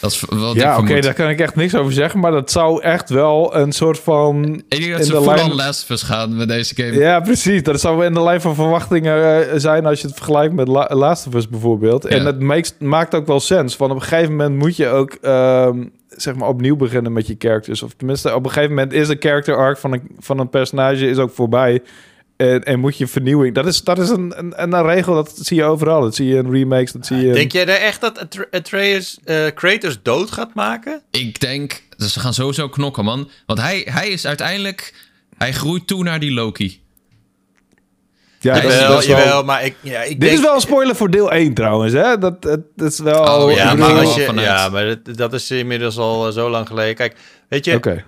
[0.00, 2.20] Dat is wat ik Ja, oké, daar kan ik echt niks over zeggen.
[2.20, 4.44] Maar dat zou echt wel een soort van...
[4.68, 6.92] Ik denk dat in ze de lijn- Last of Us gaan met deze game.
[6.92, 7.62] Ja, precies.
[7.62, 10.88] Dat zou in de lijn van verwachtingen eh, zijn als je het vergelijkt met La
[10.92, 12.04] Last of Us bijvoorbeeld.
[12.04, 12.24] En Ja.
[12.24, 13.76] het makes- maakt ook wel sens.
[13.76, 17.34] Want op een gegeven moment moet je ook ehm, zeg maar opnieuw beginnen met je
[17.38, 17.82] characters.
[17.82, 21.08] Of tenminste, op een gegeven moment is de character arc van een, van een personage
[21.08, 21.82] is ook voorbij.
[22.36, 23.54] En, en moet je vernieuwing.
[23.54, 26.00] Dat is, dat is een, een, een regel, dat zie je overal.
[26.00, 27.26] Dat zie je in remakes, dat zie je...
[27.26, 31.02] in- Denk jij er echt dat Atre- Atreus eh, Kratos dood gaat maken?
[31.10, 33.30] Ik denk, dus ze gaan sowieso knokken, man.
[33.46, 34.94] Want hij, hij is uiteindelijk...
[35.38, 36.80] Hij groeit toe naar die Loki.
[38.40, 40.32] ja, dat, is- jawel, dat is wel- jawel, maar ik, ja, ik Dit denk...
[40.32, 42.18] is wel een spoiler voor deel 1 trouwens, hè?
[42.18, 43.22] Dat, dat, dat is wel...
[43.42, 46.66] Oh, Ja, maar, als je, ja, maar dat, dat is inmiddels al eh, zo lang
[46.66, 46.94] geleden.
[46.94, 47.16] Kijk,
[47.48, 48.04] weet je, Oké.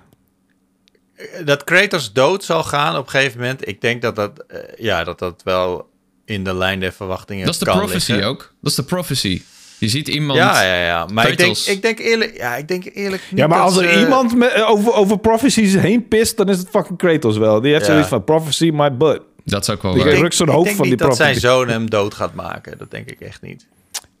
[1.45, 3.67] Dat Kratos dood zal gaan op een gegeven moment.
[3.67, 5.89] Ik denk dat dat, eh, ja, dat, dat wel
[6.25, 8.29] in de lijn der verwachtingen Dat is de prophecy liggen.
[8.29, 8.53] ook.
[8.61, 9.41] Dat is de prophecy.
[9.77, 10.39] Je ziet iemand...
[10.39, 11.05] Ja, ja, ja.
[11.05, 13.89] Maar ik denk, ik denk eerlijk, ja, ik denk eerlijk niet Ja, maar als er
[13.93, 17.61] ze- iemand met, eh, over, over prophecies heen pist, dan is het fucking Kratos wel.
[17.61, 17.91] Die heeft Ja.
[17.91, 19.21] zoiets van prophecy my butt.
[19.45, 20.13] Dat is ook wel Die waar.
[20.13, 21.53] Ik ruk zo'n hoofd ik denk van niet die dat zijn prophecy.
[21.55, 22.77] zoon hem dood gaat maken.
[22.77, 23.67] Dat denk ik echt niet.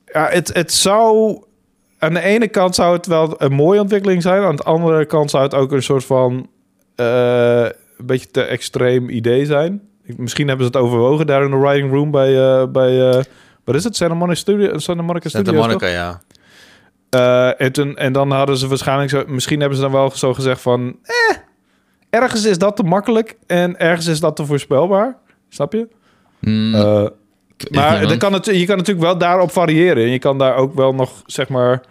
[0.05, 1.37] Ja, het, het zou...
[1.99, 4.43] Aan de ene kant zou het wel een mooie ontwikkeling zijn.
[4.43, 6.49] Aan de andere kant zou het ook een soort van...
[6.99, 7.63] eh,
[7.97, 9.81] een beetje te extreem idee zijn.
[10.03, 12.37] Ik- Misschien hebben ze het overwogen daar in de writing room bij...
[12.61, 13.23] eh, bij eh,
[13.63, 13.95] wat is het?
[13.95, 14.77] Santa Monica Studio?
[14.77, 16.21] Santa Monica Santa Monica, ja.
[17.57, 19.23] En, toen, en dan hadden ze waarschijnlijk zo...
[19.27, 20.95] Misschien hebben ze dan wel zo gezegd van...
[21.03, 21.35] Eh,
[22.09, 25.17] ergens is dat te makkelijk en ergens is dat te voorspelbaar.
[25.49, 25.87] Snap je?
[26.39, 26.75] Hmm,
[27.71, 30.03] maar dan kan het, je kan natuurlijk wel daarop variëren.
[30.03, 31.81] En je kan daar ook wel nog, zeg maar...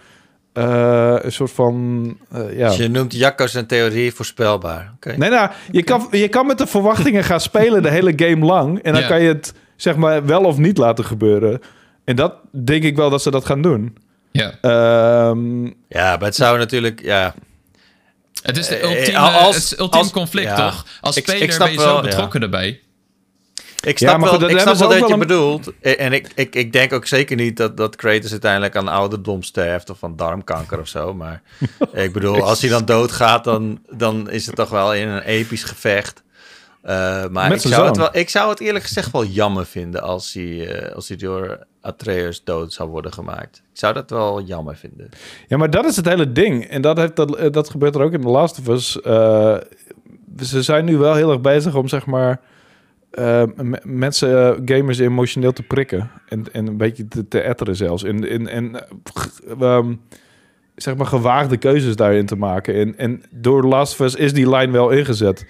[0.52, 2.16] eh, een soort van...
[2.32, 2.68] eh, ja.
[2.68, 4.92] Dus je noemt Jacco zijn theorie voorspelbaar.
[4.94, 5.16] Oké.
[5.16, 8.82] Nee, nou, je kan, je kan met de verwachtingen gaan spelen de hele game lang.
[8.82, 9.08] En dan Ja.
[9.08, 11.60] kan je het, zeg maar, wel of niet laten gebeuren.
[12.04, 12.34] En dat
[12.64, 13.96] denk ik wel dat ze dat gaan doen.
[14.30, 14.52] ja.
[14.60, 17.02] Ehm, Ja, maar het zou natuurlijk...
[17.02, 17.34] Ja,
[18.42, 20.54] Het is de Eh, ultieme, als- het ultieme als- conflict, ja.
[20.70, 20.86] toch?
[21.00, 22.00] Als Ik- speler ben je wel, zo ja.
[22.00, 22.80] betrokken erbij.
[23.84, 25.72] Ik snap maar goed, wel, dat ik snap wel dat je bedoelt.
[25.80, 29.42] En en ik, ik, ik denk ook zeker niet dat, dat Kratos uiteindelijk aan ouderdom
[29.42, 31.14] sterft of van darmkanker of zo.
[31.14, 31.42] Maar
[31.92, 35.64] ik bedoel, als hij dan doodgaat, dan, dan is het toch wel in een episch
[35.64, 36.22] gevecht.
[36.82, 40.32] Eh, maar ik zou, het wel, ik zou het eerlijk gezegd wel jammer vinden als
[40.32, 43.56] hij, eh, als hij door Atreus dood zou worden gemaakt.
[43.56, 45.08] Ik zou dat wel jammer vinden.
[45.48, 46.64] Ja, maar dat is het hele ding.
[46.64, 49.00] En dat, heeft, dat, eh, dat gebeurt er ook in The Last of Us.
[49.00, 49.56] Eh,
[50.42, 52.40] ze zijn nu wel heel erg bezig om, zeg maar...
[53.18, 56.10] eh, m- mensen, eh, gamers emotioneel te prikken.
[56.28, 58.04] En, en een beetje te, te etteren zelfs.
[58.04, 59.94] En, en, en eh, ehm,
[60.76, 62.74] zeg maar gewaagde keuzes daarin te maken.
[62.74, 65.46] En, en door Last of Us is die lijn wel ingezet.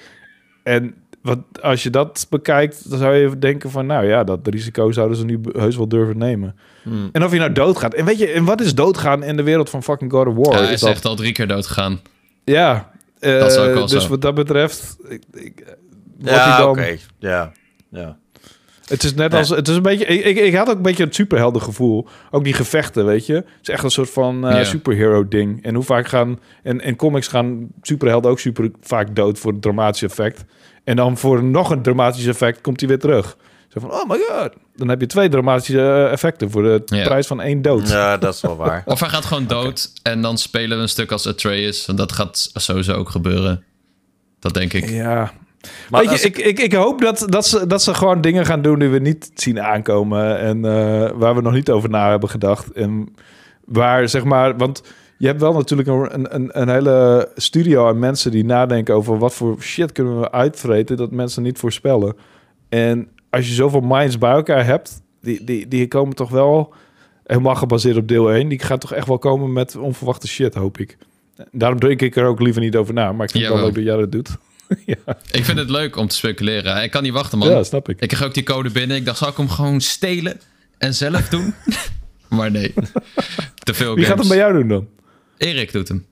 [0.63, 3.87] En wat, als je dat bekijkt, dan zou je denken van...
[3.87, 6.57] nou ja, dat risico zouden ze nu heus wel durven nemen.
[6.83, 7.09] Hmm.
[7.13, 7.95] En of je nou doodgaat.
[7.95, 10.53] En weet je, en wat is doodgaan in de wereld van fucking God of War?
[10.53, 12.01] Ja, hij is dat, echt al drie keer dood gegaan.
[12.45, 12.91] Ja.
[13.19, 14.09] eh, dus zo.
[14.09, 14.97] wat dat betreft...
[15.09, 15.77] Ik, ik,
[16.19, 17.53] wordt Ja, hij Ja,
[17.91, 18.17] ja.
[18.87, 19.39] Het is net Ja.
[19.39, 19.49] als...
[19.49, 20.05] Het is een beetje...
[20.05, 22.07] Ik, ik, had ook een beetje het superheldengevoel.
[22.31, 23.35] Ook die gevechten, weet je.
[23.35, 25.63] Het is echt een soort van eh superhero ding.
[25.65, 26.39] En hoe vaak gaan...
[26.63, 30.45] En in comics gaan superhelden ook super vaak dood voor het dramatische effect.
[30.85, 33.37] En dan voor nog een dramatisch effect komt hij weer terug.
[33.69, 34.51] Zo van, oh my god.
[34.77, 37.05] Dan heb je twee dramatische eh, effecten voor de Ja.
[37.05, 37.89] prijs van één dood.
[37.89, 38.83] ja, dat is wel waar.
[38.87, 41.87] Of hij gaat gewoon dood en dan spelen we een stuk als Atreus.
[41.87, 43.65] En dat gaat sowieso ook gebeuren.
[44.39, 44.89] Dat denk ik.
[44.89, 45.33] Ja.
[45.91, 48.47] Maar Weet je, als ik, ik, ik hoop dat, dat, ze, dat ze gewoon dingen
[48.47, 50.39] gaan doen die we niet zien aankomen.
[50.39, 52.73] En eh, waar we nog niet over na hebben gedacht.
[52.73, 53.15] En
[53.65, 54.83] waar, zeg maar, want
[55.17, 59.35] je hebt wel natuurlijk een, een, een hele studio aan mensen die nadenken over wat
[59.35, 62.17] voor shit kunnen we uitvreten dat mensen niet voorspellen.
[62.69, 66.75] En als je zoveel minds bij elkaar hebt, die, die, die komen toch wel
[67.25, 68.49] helemaal gebaseerd op deel 1.
[68.49, 70.97] Die gaan toch echt wel komen met onverwachte shit, hoop ik.
[71.51, 73.13] Daarom denk ik er ook liever niet over na.
[73.13, 74.37] Maar ik vind het wel leuk dat jij dat doet.
[74.87, 75.19] ja.
[75.31, 76.83] Ik vind het leuk om te speculeren.
[76.83, 77.49] Ik kan niet wachten, man.
[77.51, 78.01] ja, snap ik.
[78.01, 78.97] Ik kreeg ook die code binnen.
[78.97, 80.41] Ik dacht, zal ik hem gewoon stelen
[80.79, 81.55] en zelf doen?
[82.37, 82.75] maar nee.
[83.55, 84.07] Te veel Wie games.
[84.09, 84.89] gaat hem bij jou doen dan?
[85.37, 86.07] Erik doet hem.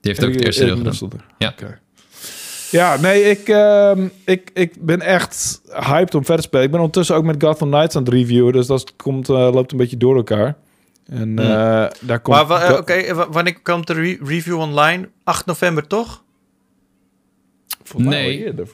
[0.00, 1.20] Die heeft ook het eerste deel gedaan.
[1.38, 1.48] Ja.
[1.48, 1.78] Oké.
[2.70, 6.64] Ja, nee, ik, ehm, ik, ik ben echt hyped om verder te spelen.
[6.64, 9.72] Ik ben ondertussen ook met Gotham Knights aan het reviewen, dus dat komt, eh, loopt
[9.72, 10.56] een beetje door elkaar.
[11.06, 11.46] En eh,
[12.00, 12.48] daar komt...
[12.48, 15.08] Maar eh, oké, wa- wanneer komt de re- review online?
[15.24, 16.22] 8 november, toch?
[17.88, 18.38] Volgens mij Nee.
[18.40, 18.66] al eerder.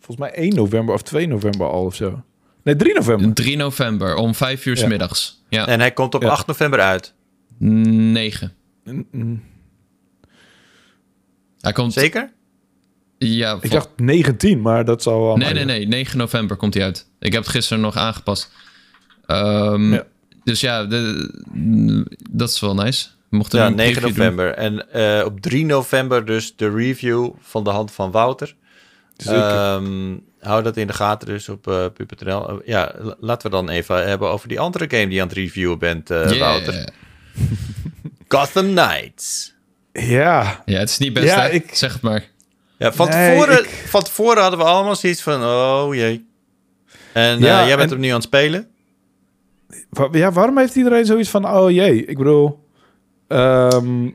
[0.00, 2.22] Volgens mij 1 november of 2 november al of zo.
[2.62, 3.32] Nee, 3 november.
[3.32, 4.86] 3 november om 5 uur 's Ja.
[4.88, 5.42] middags.
[5.48, 6.28] Ja, En hij komt op Ja.
[6.28, 7.14] 8 november uit.
[7.58, 8.52] 9.
[8.84, 9.42] Mm, mm.
[11.60, 11.92] Hij komt.
[11.92, 12.32] Zeker?
[13.18, 15.36] Ja, Ik dacht 19, maar dat zal wel...
[15.36, 15.86] Nee, nee, nee.
[15.86, 17.08] 9 november komt hij uit.
[17.18, 18.52] Ik heb het gisteren nog aangepast.
[19.26, 20.06] Ehm, Ja.
[20.44, 21.30] Dus ja, de,
[22.30, 23.08] dat is wel nice.
[23.48, 24.24] Ja, een 9 preview doen.
[24.24, 24.54] november.
[24.54, 28.54] En eh, op 3 november dus de review van de hand van Wouter.
[29.16, 31.84] Ehm, hou dat in de gaten dus op uh,
[32.64, 35.78] ja, laten we dan even hebben over die andere game die je aan het reviewen
[35.78, 36.38] bent, eh, Yeah.
[36.38, 36.88] Wouter.
[38.28, 39.54] Gotham Knights.
[39.92, 41.48] Ja, Ja, het is niet best, Ja, hè?
[41.50, 42.24] ik- Zeg het maar.
[42.78, 46.26] Ja, van, Nee, tevoren, ik- van tevoren hadden we allemaal zoiets van, oh jee.
[47.12, 48.68] En Ja, eh, jij bent en- hem nu aan het spelen?
[50.12, 52.63] Ja, waarom heeft iedereen zoiets van, oh jee, ik bedoel,
[53.34, 54.10] ehm,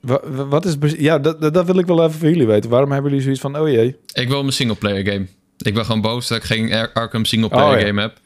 [0.00, 2.70] wa- wa- wat is, ja, dat, dat wil ik wel even van jullie weten.
[2.70, 3.96] Waarom hebben jullie zoiets van, oh jee?
[4.12, 5.26] Ik wil mijn singleplayer game.
[5.58, 7.86] Ik ben gewoon boos dat ik geen Ar- Arkham singleplayer Oh, ja.
[7.86, 8.18] game heb.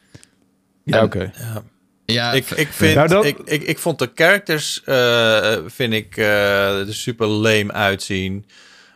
[0.85, 1.33] Ja, oké.
[1.39, 1.63] Ja.
[2.05, 6.17] Ja, ik, ik, vind, Nou, dat- ik, ik, ik vond de characters, eh, vind ik,
[6.17, 8.47] eh, er super lame uitzien.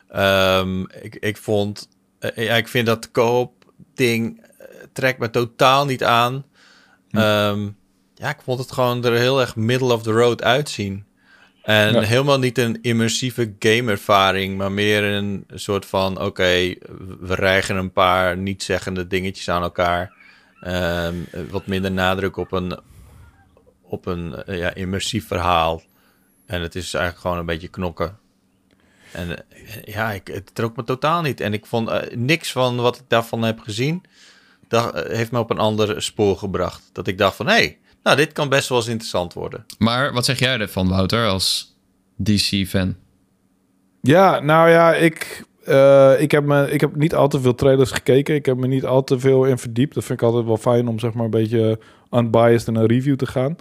[0.09, 3.53] Ehm, ik, ik vond, eh, ja, ik vind dat koop
[3.95, 4.45] ding
[4.93, 6.45] trekt me totaal niet aan.
[7.11, 7.16] Hm.
[7.18, 7.68] Ehm,
[8.14, 11.05] ja, ik vond het gewoon er heel erg middle of the road uitzien.
[11.67, 12.01] En Ja.
[12.01, 16.75] helemaal niet een immersieve gameervaring, maar meer een soort van: oké,
[17.21, 20.12] we rijgen een paar niet-zeggende dingetjes aan elkaar.
[20.61, 21.14] Ehm,
[21.51, 22.79] wat minder nadruk op een,
[23.83, 25.83] op een eh, ja, immersief verhaal.
[26.47, 28.19] En het is eigenlijk gewoon een beetje knokken.
[29.12, 31.41] En eh, ja, ik, het trok me totaal niet.
[31.41, 34.03] En ik vond eh, niks van wat ik daarvan heb gezien,
[34.69, 36.83] dat heeft me op een ander spoor gebracht.
[36.93, 39.64] Dat ik dacht van, hé, hey, nou, dit kan best wel eens interessant worden.
[39.78, 41.76] Maar wat zeg jij ervan, Wouter, als
[42.16, 42.94] DC-fan?
[44.00, 47.90] Ja, nou ja, ik, eh, ik, heb me, ik heb niet al te veel trailers
[47.90, 48.34] gekeken.
[48.34, 49.94] Ik heb me niet al te veel in verdiept.
[49.94, 51.78] Dat vind ik altijd wel fijn om zeg maar een beetje
[52.11, 53.57] unbiased in een review te gaan.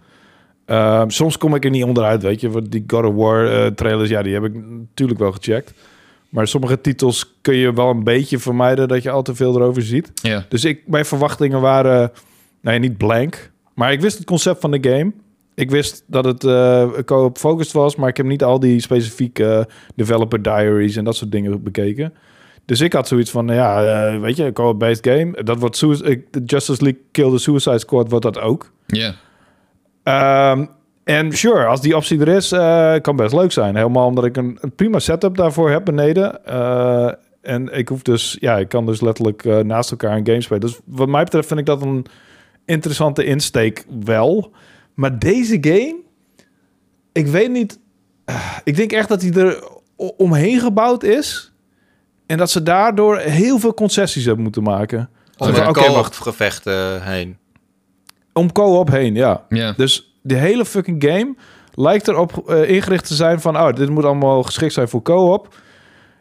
[0.66, 2.50] Ehm, soms kom ik er niet onderuit, weet je.
[2.50, 5.74] Want Die God of War eh, trailers, ja, die heb ik natuurlijk wel gecheckt.
[6.30, 9.82] Maar sommige titels kun je wel een beetje vermijden dat je al te veel erover
[9.82, 10.12] ziet.
[10.14, 12.12] Ja, Dus ik, mijn verwachtingen waren,
[12.62, 13.54] nou ja, niet blank.
[13.76, 15.12] Maar ik wist het concept van de game.
[15.56, 19.54] Ik wist dat het eh co-op focused was, maar ik heb niet al die specifieke
[19.54, 22.14] eh, developer diaries en dat soort dingen bekeken.
[22.66, 25.44] Dus ik had zoiets van, ja, eh, weet je, een co-op-based game.
[25.44, 25.80] Dat wordt
[26.46, 28.72] Justice League Kill the Suicide Squad, wordt dat ook.
[28.88, 29.14] ja.
[30.04, 30.66] Ehm,
[31.04, 32.50] en sure, als die optie er is,
[33.02, 33.76] kan best leuk zijn.
[33.76, 36.46] Helemaal omdat ik een, een prima setup daarvoor heb beneden.
[37.42, 40.62] En ik hoef dus, ja, ik kan dus letterlijk naast elkaar een game spelen.
[40.62, 42.06] Dus wat mij betreft vind ik dat een
[42.66, 44.52] interessante insteek wel.
[44.94, 45.96] Maar deze game,
[47.12, 47.80] ik weet niet.
[48.26, 49.64] eh, ik denk echt dat hij er
[50.18, 51.54] omheen gebouwd is.
[52.26, 55.10] En dat ze daardoor heel veel concessies hebben moeten maken.
[55.38, 56.16] Om oké, co-op wacht.
[56.16, 57.38] gevechten heen.
[58.34, 59.46] Om co-op heen, ja.
[59.50, 61.36] Ja, Dus de hele fucking game
[61.74, 63.58] lijkt erop eh, ingericht te zijn van...
[63.58, 65.56] oh, dit moet allemaal geschikt zijn voor co-op.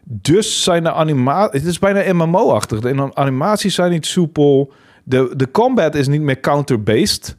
[0.03, 1.59] Dus zijn de animaties...
[1.59, 2.79] Het is bijna MMO-achtig.
[2.79, 4.73] De animaties zijn niet soepel.
[5.05, 7.37] De, de combat is niet meer counter-based.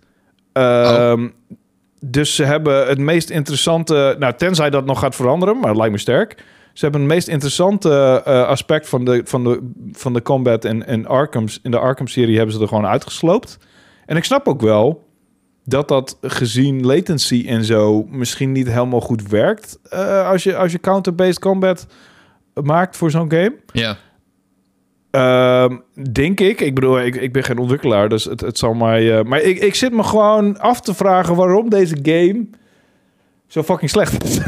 [0.53, 1.29] Ehm,
[2.01, 4.17] Dus ze hebben het meest interessante...
[4.19, 6.45] Nou, tenzij dat nog gaat veranderen, maar het lijkt me sterk.
[6.73, 10.87] Ze hebben het meest interessante eh, aspect van de, van de, van de combat in,
[10.87, 12.37] in, Arkham's, in de Arkham-serie...
[12.37, 13.59] hebben ze er gewoon uitgesloopt.
[14.07, 15.05] En ik snap ook wel
[15.65, 20.73] dat dat gezien latency en zo misschien niet helemaal goed werkt eh, als je als
[20.73, 21.87] je counter-based combat
[22.63, 23.57] maakt voor zo'n game.
[23.73, 23.97] ja.
[25.17, 25.77] Ehm,
[26.13, 26.61] denk ik.
[26.61, 29.19] Ik bedoel, ik, ik ben geen ontwikkelaar, dus het, het zal mij.
[29.19, 32.47] eh, maar ik, ik zit me gewoon af te vragen waarom deze game
[33.47, 34.39] zo fucking slecht is.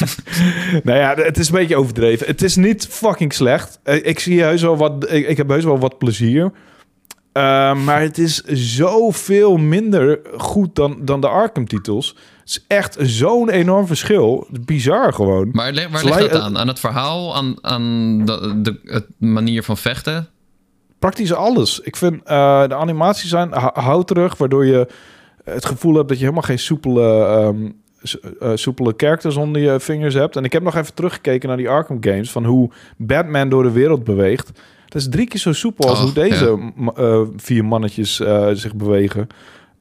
[0.84, 2.26] nou ja, het is een beetje overdreven.
[2.26, 3.80] Het is niet fucking slecht.
[3.82, 5.12] Eh, Ik zie heus wel wat.
[5.12, 6.52] Ik, ik heb heus wel wat plezier.
[7.32, 12.08] Eh, maar het is zoveel minder goed dan, dan de Arkham-titels.
[12.40, 14.46] Het is echt zo'n enorm verschil.
[14.64, 15.48] Bizar gewoon.
[15.52, 16.58] Maar waar ligt dat aan?
[16.58, 17.36] Aan het verhaal?
[17.36, 20.28] Aan, aan de, de manier van vechten?
[20.98, 21.80] praktisch alles.
[21.80, 24.88] Ik vind eh, de animaties zijn hou- houterig, waardoor je
[25.44, 27.26] het gevoel hebt dat je helemaal geen soepele,
[28.40, 30.36] eh, soepele characters onder je vingers hebt.
[30.36, 33.70] En ik heb nog even teruggekeken naar die Arkham games van hoe Batman door de
[33.72, 34.50] wereld beweegt.
[34.88, 36.92] Dat is drie keer zo soepel als Oh, hoe deze ja.
[36.92, 39.26] eh, vier mannetjes eh, zich bewegen.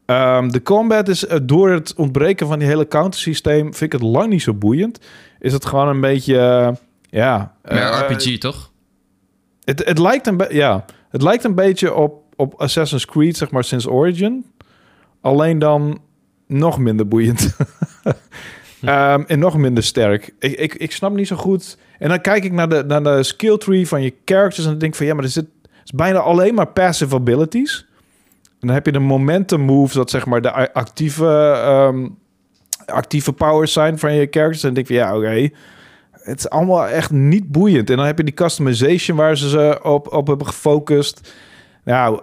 [0.05, 4.10] Ehm, de combat is eh, door het ontbreken van die hele countersysteem vind ik het
[4.10, 4.99] lang niet zo boeiend.
[5.39, 6.76] Is het gewoon een beetje
[7.10, 7.55] ja.
[7.62, 8.72] Eh, RPG, toch?
[9.64, 13.64] het, het, lijkt een ja, het lijkt een beetje op, op Assassin's Creed, zeg maar,
[13.64, 14.45] sinds Origin.
[15.22, 15.99] Alleen dan
[16.47, 17.55] nog minder boeiend.
[18.82, 20.34] Ehm, en nog minder sterk.
[20.39, 21.78] Ik, ik, ik snap niet zo goed.
[21.99, 24.79] En dan kijk ik naar de, naar de skill tree van je characters en dan
[24.79, 25.45] denk ik van ja, maar er zit
[25.87, 27.85] is bijna alleen maar passive abilities.
[28.43, 31.25] En dan heb je de momentum moves, dat zeg maar de actieve,
[31.63, 32.07] ehm,
[32.85, 34.63] actieve powers zijn van je characters.
[34.63, 35.49] En dan denk ik van ja, oké.
[36.11, 37.89] Het is allemaal echt niet boeiend.
[37.89, 41.33] En dan heb je die customization waar ze ze op, op hebben gefocust.
[41.83, 42.21] Nou,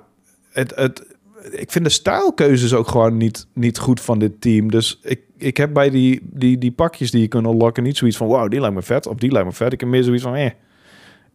[0.52, 1.13] het, het,
[1.50, 4.70] ik vind de stijlkeuzes ook gewoon niet, niet goed van dit team.
[4.70, 8.16] Dus ik, ik heb bij die, die, die pakjes die je kunt unlocken niet zoiets
[8.16, 8.26] van...
[8.26, 9.72] wow, die lijkt me vet, of die lijkt me vet.
[9.72, 10.50] Ik heb meer zoiets van, eh.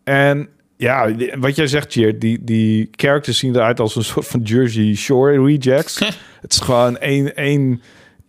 [0.04, 4.42] En ja, wat jij zegt, Cheer, die, die characters zien eruit als een soort van
[4.42, 6.00] Jersey Shore rejects.
[6.42, 7.82] het is gewoon één, één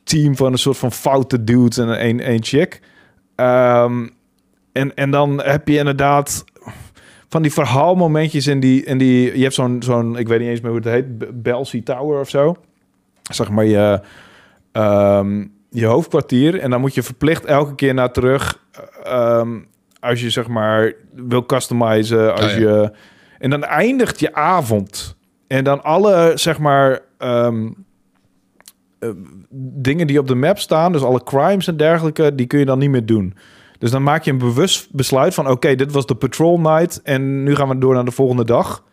[0.04, 2.80] team van een soort van foute dudes en één, één chick.
[3.36, 4.08] Ehm,
[4.72, 6.44] en, en dan heb je inderdaad
[7.30, 8.84] van die verhaalmomentjes in die...
[8.84, 11.80] In die je hebt zo'n, zo'n, ik weet niet eens meer hoe het heet, Belsey
[11.80, 12.56] Tower of zo.
[13.22, 14.00] Zeg maar je,
[14.72, 16.58] ehm, je hoofdkwartier.
[16.58, 18.64] En dan moet je verplicht elke keer naar terug...
[19.02, 19.58] Ehm,
[20.00, 22.92] als je zeg maar wil customizen, als oh, je...
[23.38, 25.16] En dan eindigt je avond.
[25.46, 27.68] En dan alle, zeg maar, ehm,
[28.98, 29.10] eh,
[29.60, 32.78] dingen die op de map staan, dus alle crimes en dergelijke, die kun je dan
[32.78, 33.34] niet meer doen.
[33.80, 37.42] Dus dan maak je een bewust besluit van: oké, dit was de patrol night en
[37.42, 38.84] nu gaan we door naar de volgende dag.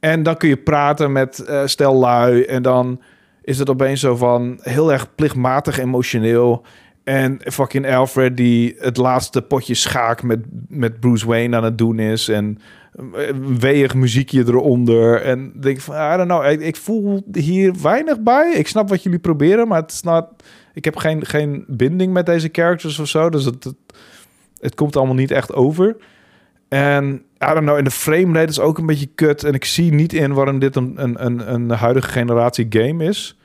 [0.00, 3.00] En dan kun je praten met uh, stel lui en dan
[3.42, 6.64] is het opeens zo van heel erg plichtmatig emotioneel.
[7.04, 11.98] En fucking Alfred die het laatste potje schaak met, met Bruce Wayne aan het doen
[11.98, 12.28] is.
[12.28, 12.58] En
[13.12, 15.22] een weeg muziekje eronder.
[15.22, 18.52] En denk van, I don't know, ik, ik, voel hier weinig bij.
[18.54, 20.24] Ik snap wat jullie proberen, maar het is not,
[20.72, 23.30] ik heb geen, geen binding met deze characters of zo.
[23.30, 23.76] Dus het, het,
[24.60, 25.96] het komt allemaal niet echt over.
[26.68, 29.44] En I don't know, en de frame rate is ook een beetje kut.
[29.44, 33.36] En ik zie niet in waarom dit een, een, een, een huidige generatie game is.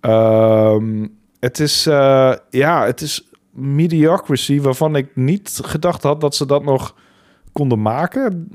[0.00, 6.46] Um, het is, uh, ja, het is mediocrity waarvan ik niet gedacht had dat ze
[6.46, 6.94] dat nog
[7.52, 8.48] konden maken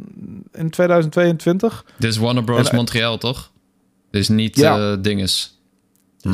[0.52, 1.86] in 2022.
[1.98, 2.70] Dit is Warner Bros.
[2.70, 3.52] En, Montreal, toch?
[4.12, 4.92] Dit is niet ja.
[4.92, 5.55] uh, dinges.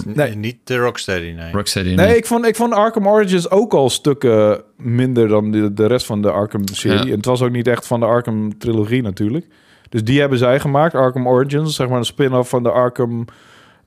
[0.06, 1.52] Nee, niet de Rocksteady, nee.
[1.52, 2.06] Rocksteady, nee.
[2.06, 2.18] nee.
[2.18, 6.22] ik, vond, ik vond Arkham Origins ook al stukken minder dan de, de rest van
[6.22, 7.12] de Arkham-serie.
[7.12, 9.46] En het was ook niet echt van de Arkham-trilogie natuurlijk.
[9.90, 11.76] Dus die hebben zij gemaakt, Arkham Origins.
[11.76, 13.26] Zeg maar een spin-off van de Arkham...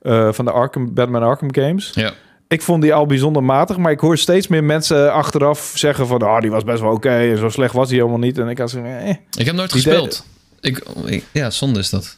[0.01, 1.91] Uh, van de Arkham, Batman Arkham games.
[1.93, 2.13] Ja.
[2.47, 6.21] Ik vond die al bijzonder matig, maar ik hoor steeds meer mensen achteraf zeggen van...
[6.21, 8.37] ah, die was best wel oké en zo slecht was hij helemaal niet.
[8.37, 8.83] En ik had zo...
[8.83, 9.09] Eh.
[9.37, 10.25] Ik heb nooit gespeeld.
[10.61, 10.83] Ik,
[11.31, 12.17] ja, zonde is dat.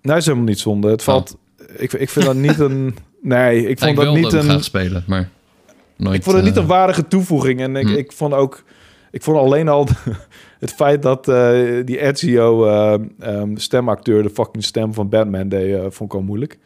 [0.00, 0.90] Nee, is helemaal niet zonde.
[0.90, 1.36] Het valt...
[1.76, 2.96] Ik, ik vind dat niet een...
[3.22, 4.62] Nee, ik vond dat niet een...
[4.62, 5.28] spelen, maar
[5.96, 6.16] nooit...
[6.16, 7.60] Ik vond het niet een waardige toevoeging.
[7.60, 7.94] En ik, hm.
[7.94, 8.62] ik vond ook...
[9.10, 9.88] Ik vond alleen al
[10.58, 11.36] het feit dat uh,
[11.84, 16.22] die Ezio uh, um, stemacteur de fucking stem van Batman deed, uh, vond ik al
[16.24, 16.58] moeilijk.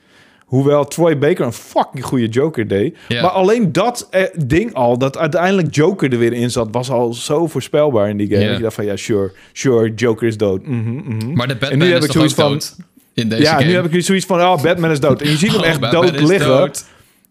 [0.47, 2.97] Hoewel Troy Baker een fucking goede Joker deed.
[3.09, 7.15] Maar alleen dat eh, ding al, dat uiteindelijk Joker er weer in zat, was al
[7.15, 8.41] zo voorspelbaar in die game.
[8.41, 8.61] Yeah.
[8.61, 10.67] dacht van, ja, sure, sure, Joker is dood.
[10.67, 12.77] Mm -hmm, Maar de Batman en nu heb ik zoiets van, dood
[13.17, 15.23] in deze ja, nu heb ik zoiets van, oh, Batman is dood.
[15.23, 16.57] En je ziet hem oh, echt dood liggen.
[16.57, 16.85] Dood.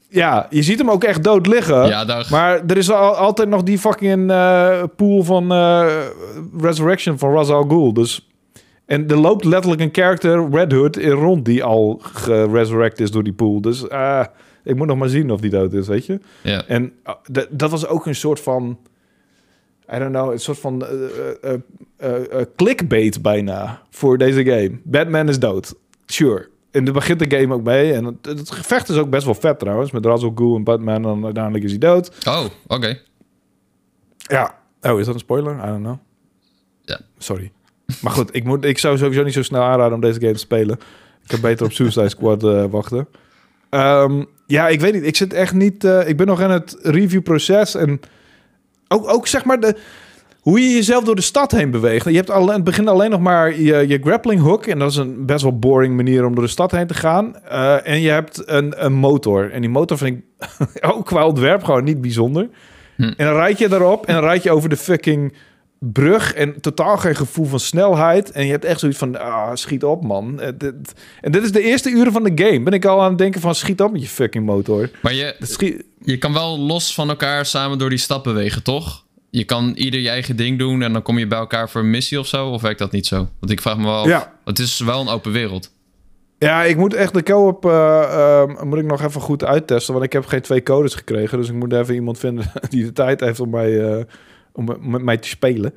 [0.09, 1.87] Ja, je ziet hem ook echt dood liggen.
[1.87, 2.23] Ja.
[2.29, 5.85] Maar er is al, altijd nog die fucking uh, pool van uh,
[6.59, 7.93] Resurrection van Ra's al Ghul.
[7.93, 8.27] Dus
[8.85, 13.23] en er loopt letterlijk een character, Red Hood, in rond die al geresurrect is door
[13.23, 13.61] die pool.
[13.61, 14.23] Dus uh,
[14.63, 16.19] ik moet nog maar zien of die dood is, weet je.
[16.41, 16.63] Ja.
[16.67, 16.93] En
[17.49, 18.77] dat was ook een soort van...
[19.93, 20.85] I don't know, een soort van
[22.03, 24.79] uh, clickbait bijna voor deze game.
[24.83, 25.73] Batman is dood.
[26.05, 26.49] Sure.
[26.71, 27.93] En daar begint de game ook mee.
[27.93, 29.91] En het, het, gevecht is ook best wel vet trouwens.
[29.91, 31.05] Met Ra's al Ghul en Batman.
[31.05, 32.11] En uiteindelijk is hij dood.
[32.27, 32.99] Oh, oké.
[34.17, 34.57] Ja.
[34.81, 35.55] Oh, is dat een spoiler?
[35.55, 35.97] I don't know.
[36.81, 36.99] Ja.
[37.17, 37.51] Sorry.
[38.01, 40.39] Maar goed, ik, moet, ik zou sowieso niet zo snel aanraden om deze game te
[40.39, 40.75] spelen.
[41.21, 43.07] Ik kan beter op Suicide Squad uh, wachten.
[43.69, 45.05] Um, ja, ik weet niet.
[45.05, 45.83] Ik zit echt niet...
[45.83, 47.75] Uh, ik ben nog in het reviewproces.
[47.75, 47.99] En
[48.87, 49.75] ook, ook zeg maar de,
[50.45, 52.05] hoe je jezelf door de stad heen beweegt.
[52.05, 54.65] Je hebt al, in het begin alleen nog maar je, je grappling hook.
[54.65, 57.35] En dat is een best wel boring manier om door de stad heen te gaan.
[57.45, 59.51] Uh, en je hebt een, een motor.
[59.51, 60.23] En die motor vind ik
[60.93, 62.49] ook qua ontwerp gewoon niet bijzonder.
[62.95, 63.03] Hm.
[63.03, 65.33] En dan rijd je erop en dan rijd je over de fucking
[65.93, 68.31] brug en totaal geen gevoel van snelheid.
[68.31, 70.39] En je hebt echt zoiets van, ah, schiet op, man.
[70.39, 70.47] Eh,
[71.21, 72.63] en dit is de eerste uren van de game.
[72.63, 74.89] Ben ik al aan het denken van, schiet op met je fucking motor.
[75.01, 79.03] Maar je, je kan wel los van elkaar samen door die stad bewegen, toch?
[79.29, 81.89] Je kan ieder je eigen ding doen en dan kom je bij elkaar voor een
[81.89, 82.47] missie of zo?
[82.47, 83.27] Of werkt dat niet zo?
[83.39, 84.33] Want ik vraag me wel, ja.
[84.45, 85.73] het is wel een open wereld.
[86.39, 90.13] Ja, ik moet echt de co-op uh, moet ik nog even goed uittesten, want ik
[90.13, 93.39] heb geen twee codes gekregen, dus ik moet even iemand vinden die de tijd heeft
[93.39, 94.03] om mij uh,
[94.55, 95.73] om met mij te spelen.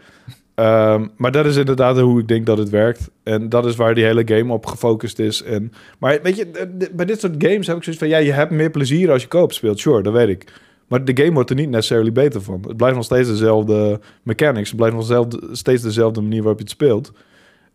[0.54, 3.10] Ehm, maar dat is inderdaad hoe ik denk dat het werkt.
[3.22, 5.42] En dat is waar die hele game op gefocust is.
[5.42, 8.10] En, maar weet je, bij dit soort games heb ik zoiets van...
[8.10, 9.80] Ja, je hebt meer plezier als je koop speelt.
[9.80, 10.52] Sure, dat weet ik.
[10.88, 12.64] Maar de game wordt er niet necessarily beter van.
[12.66, 14.68] Het blijft nog steeds dezelfde mechanics.
[14.68, 17.12] Het blijft nog steeds dezelfde manier waarop je het speelt.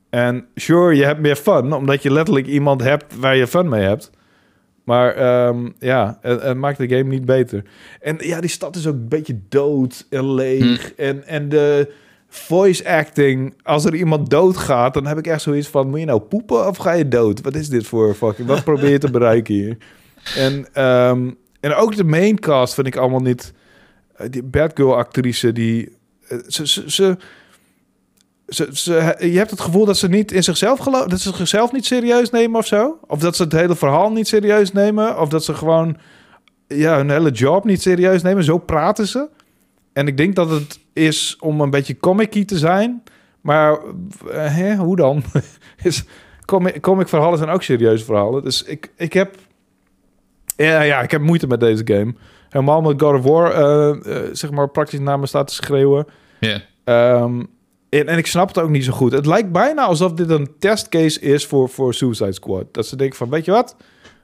[0.09, 3.81] En sure, je hebt meer fun, omdat je letterlijk iemand hebt waar je fun mee
[3.81, 4.11] hebt.
[4.83, 7.63] Maar ehm, ja, het, het maakt de game niet beter.
[8.01, 10.93] En ja, die stad is ook een beetje dood en leeg.
[10.93, 11.91] En, en de
[12.27, 16.19] voice acting, als er iemand doodgaat, dan heb ik echt zoiets van: moet je nou
[16.19, 17.41] poepen of ga je dood?
[17.41, 18.47] Wat is dit voor fucking?
[18.47, 19.77] Wat probeer je te bereiken hier?
[20.37, 23.53] En, ehm, en ook de main cast vind ik allemaal niet.
[24.15, 25.95] eh, Die Batgirl actrice die
[26.27, 27.17] eh, ze, ze, ze,
[28.47, 31.71] ze, ze- je hebt het gevoel dat ze niet in zichzelf geloven, dat ze zichzelf
[31.71, 35.29] niet serieus nemen of zo, of dat ze het hele verhaal niet serieus nemen, of
[35.29, 35.97] dat ze gewoon
[36.67, 38.43] ja hun hele job niet serieus nemen.
[38.43, 39.29] Zo praten ze.
[39.93, 43.03] En ik denk dat het is om een beetje comic te zijn,
[43.41, 43.77] maar
[44.31, 45.23] eh, hè, hoe dan?
[45.83, 46.03] is
[46.45, 48.43] comic, comic verhalen zijn ook serieuze verhalen.
[48.43, 49.35] Dus ik, ik heb
[50.55, 52.13] ja, ja, ik heb moeite met deze game.
[52.49, 56.05] Helemaal met God of War, eh, eh, zeg maar, praktisch naar me staat te schreeuwen.
[56.39, 56.61] Ja.
[56.83, 57.43] Ehm,
[57.99, 59.11] en, en ik snap het ook niet zo goed.
[59.11, 62.65] Het lijkt bijna alsof dit een testcase is voor, voor Suicide Squad.
[62.73, 63.75] Dat ze denken van, weet je wat?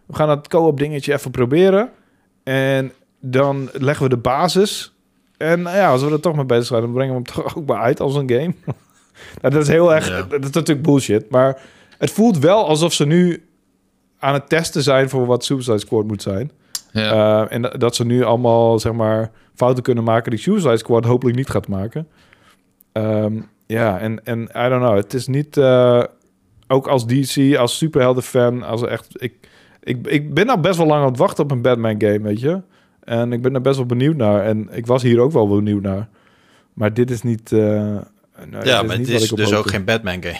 [0.05, 1.89] We gaan het co-op dingetje even proberen.
[2.43, 2.91] En
[3.21, 4.93] dan leggen we de basis.
[5.37, 7.57] En nou ja, als we er toch mee bezig zijn, dan brengen we hem toch
[7.57, 8.53] ook maar uit als een game.
[9.41, 10.21] nou, dat is heel erg, Ja.
[10.23, 11.29] dat is natuurlijk bullshit.
[11.29, 11.61] Maar
[11.97, 13.43] het voelt wel alsof ze nu
[14.19, 16.51] aan het testen zijn voor wat Suicide Squad moet zijn.
[16.91, 17.41] Ja.
[17.43, 21.05] Uh, en dat- dat ze nu allemaal, zeg maar, fouten kunnen maken die Suicide Squad
[21.05, 22.07] hopelijk niet gaat maken.
[22.91, 24.95] Ehm, ja, en, en I don't know.
[24.95, 26.03] Het is niet, eh,
[26.67, 29.07] ook als DC, als superhelden-fan, als echt...
[29.23, 29.33] Ik,
[29.83, 32.61] ik, ik ben nou best wel lang aan het wachten op een Batman-game, weet je.
[33.03, 34.43] En ik ben er best wel benieuwd naar.
[34.43, 36.07] En ik was hier ook wel benieuwd naar.
[36.73, 37.51] Maar dit is niet...
[37.51, 38.03] nou,
[38.63, 40.39] ja, maar niet het is dus ook geen Batman game.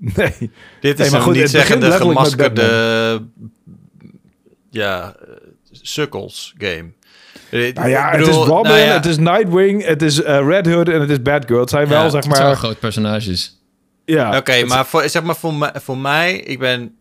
[0.16, 0.50] Nee.
[0.80, 2.62] Dit Nee, is een goed, niet zeggende gemaskerde
[4.70, 5.34] ja, eh,
[5.70, 6.76] sukkels game.
[6.76, 6.97] Eh,
[7.50, 10.88] Nou ja, het is Robin, nou ja, het is Nightwing, het is eh, Red Hood
[10.88, 11.60] en het is Batgirl.
[11.60, 12.56] Het zijn Ja, wel, zeg Het zijn wel maar...
[12.56, 13.56] grote personages.
[14.04, 16.96] Ja, Oké, maar voor, zeg maar voor, mij, voor mij, ik ben,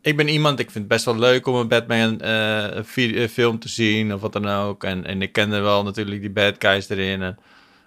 [0.00, 3.58] ik ben iemand, ik vind het best wel leuk om een Batman eh, eh, film
[3.58, 4.84] te zien of wat dan ook.
[4.84, 7.38] En, en ik kende wel natuurlijk die bad guys erin en,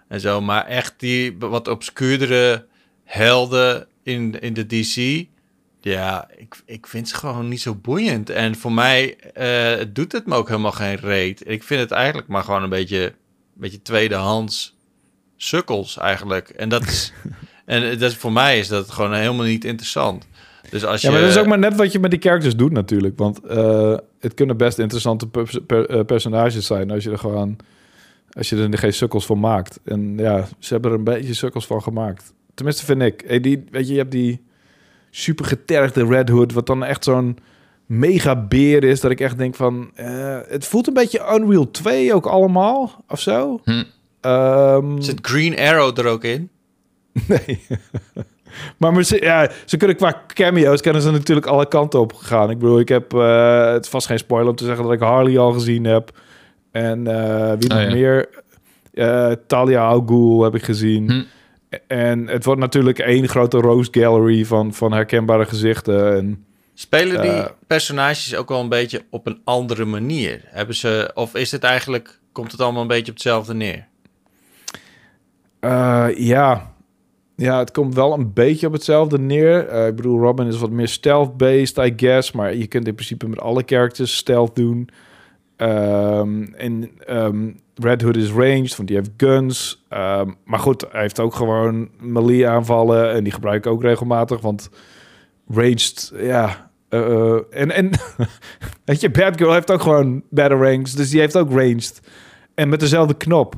[0.08, 0.42] en zo.
[0.42, 2.66] Maar echt die wat obscuurdere
[3.04, 5.28] helden in, in de DC,
[5.90, 8.30] ja, ik, ik vind ze gewoon niet zo boeiend.
[8.30, 11.50] En voor mij eh, doet het me ook helemaal geen reet.
[11.50, 13.14] Ik vind het eigenlijk maar gewoon een beetje, een
[13.56, 14.78] beetje tweedehands
[15.38, 16.50] sukkels eigenlijk.
[16.50, 17.14] En dat is...
[17.66, 20.28] En dat is, voor mij is dat gewoon helemaal niet interessant.
[20.70, 21.08] Dus als je...
[21.08, 23.18] Ja, maar dat is ook maar net wat je met die characters doet natuurlijk.
[23.18, 27.58] Want eh, het kunnen best interessante per- per- eh, personages zijn als je er gewoon...
[28.32, 29.80] Als je er geen sukkels van maakt.
[29.86, 32.34] En ja, ze hebben er een beetje sukkels van gemaakt.
[32.54, 33.24] Tenminste vind ik.
[33.28, 34.42] Hey, die, weet je, je hebt die
[35.10, 36.54] super getergde Red Hood...
[36.54, 37.38] wat dan echt zo'n
[37.86, 39.00] mega beer is...
[39.02, 39.92] dat ik echt denk van...
[39.96, 43.60] eh, het voelt een beetje Unreal 2 ook allemaal, of zo.
[43.64, 43.84] Hm.
[44.22, 46.50] Ehm, Zit Green Arrow er ook in?
[47.28, 47.60] Nee.
[48.78, 52.50] maar maar ze, ja, ze kunnen qua cameo's kunnen ze natuurlijk alle kanten op gegaan.
[52.50, 55.00] Ik bedoel, ik heb eh, het is vast geen spoiler om te zeggen dat ik
[55.00, 56.20] Harley al gezien heb.
[56.72, 57.94] En eh, wie Oh, nog ja.
[57.94, 58.30] meer?
[58.94, 61.12] Eh, Talia al Ghul heb ik gezien.
[61.12, 61.24] Hm.
[61.88, 66.16] En het wordt natuurlijk één grote rose gallery van, van herkenbare gezichten.
[66.16, 66.44] En,
[66.74, 67.46] Spelen die Eh.
[67.68, 70.42] personages ook wel een beetje op een andere manier?
[70.46, 71.12] Hebben ze...
[71.14, 72.20] Of is het eigenlijk...
[72.32, 73.88] Komt het allemaal een beetje op hetzelfde neer?
[75.60, 76.74] eh, ja.
[77.36, 79.68] ja, het komt wel een beetje op hetzelfde neer.
[79.68, 82.32] Eh, ik bedoel, Robin is wat meer stealth-based, I guess.
[82.32, 84.90] Maar je kunt in principe met alle characters stealth doen.
[85.56, 89.86] Ehm, en ehm, Red Hood is ranged, want die heeft guns.
[89.90, 93.14] Ehm, maar goed, hij heeft ook gewoon melee aanvallen.
[93.14, 94.70] En die gebruik ik ook regelmatig, want
[95.48, 96.72] ranged, ja...
[96.90, 97.90] eh, eh, en, en
[98.86, 102.02] weet je, Batgirl heeft ook gewoon ranks, dus die heeft ook ranged.
[102.56, 103.56] En met dezelfde knop.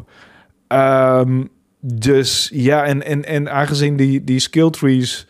[0.67, 1.43] Ehm,
[1.79, 5.27] dus ja, en, en, en aangezien die, die skill trees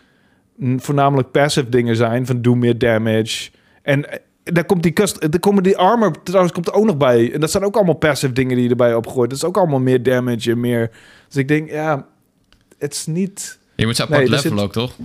[0.78, 3.52] voornamelijk passive dingen zijn, van doe meer damage.
[3.82, 4.06] En
[4.44, 7.34] daar komt die cust, daar komen die armor trouwens komt er ook nog bij.
[7.34, 9.30] En dat zijn ook allemaal passive dingen die je erbij opgooit.
[9.30, 10.92] Dat is ook allemaal meer damage en meer.
[11.28, 12.06] Dus ik denk, ja,
[12.78, 13.60] het is niet.
[13.76, 14.96] Je moet ze apart zit- ook, toch?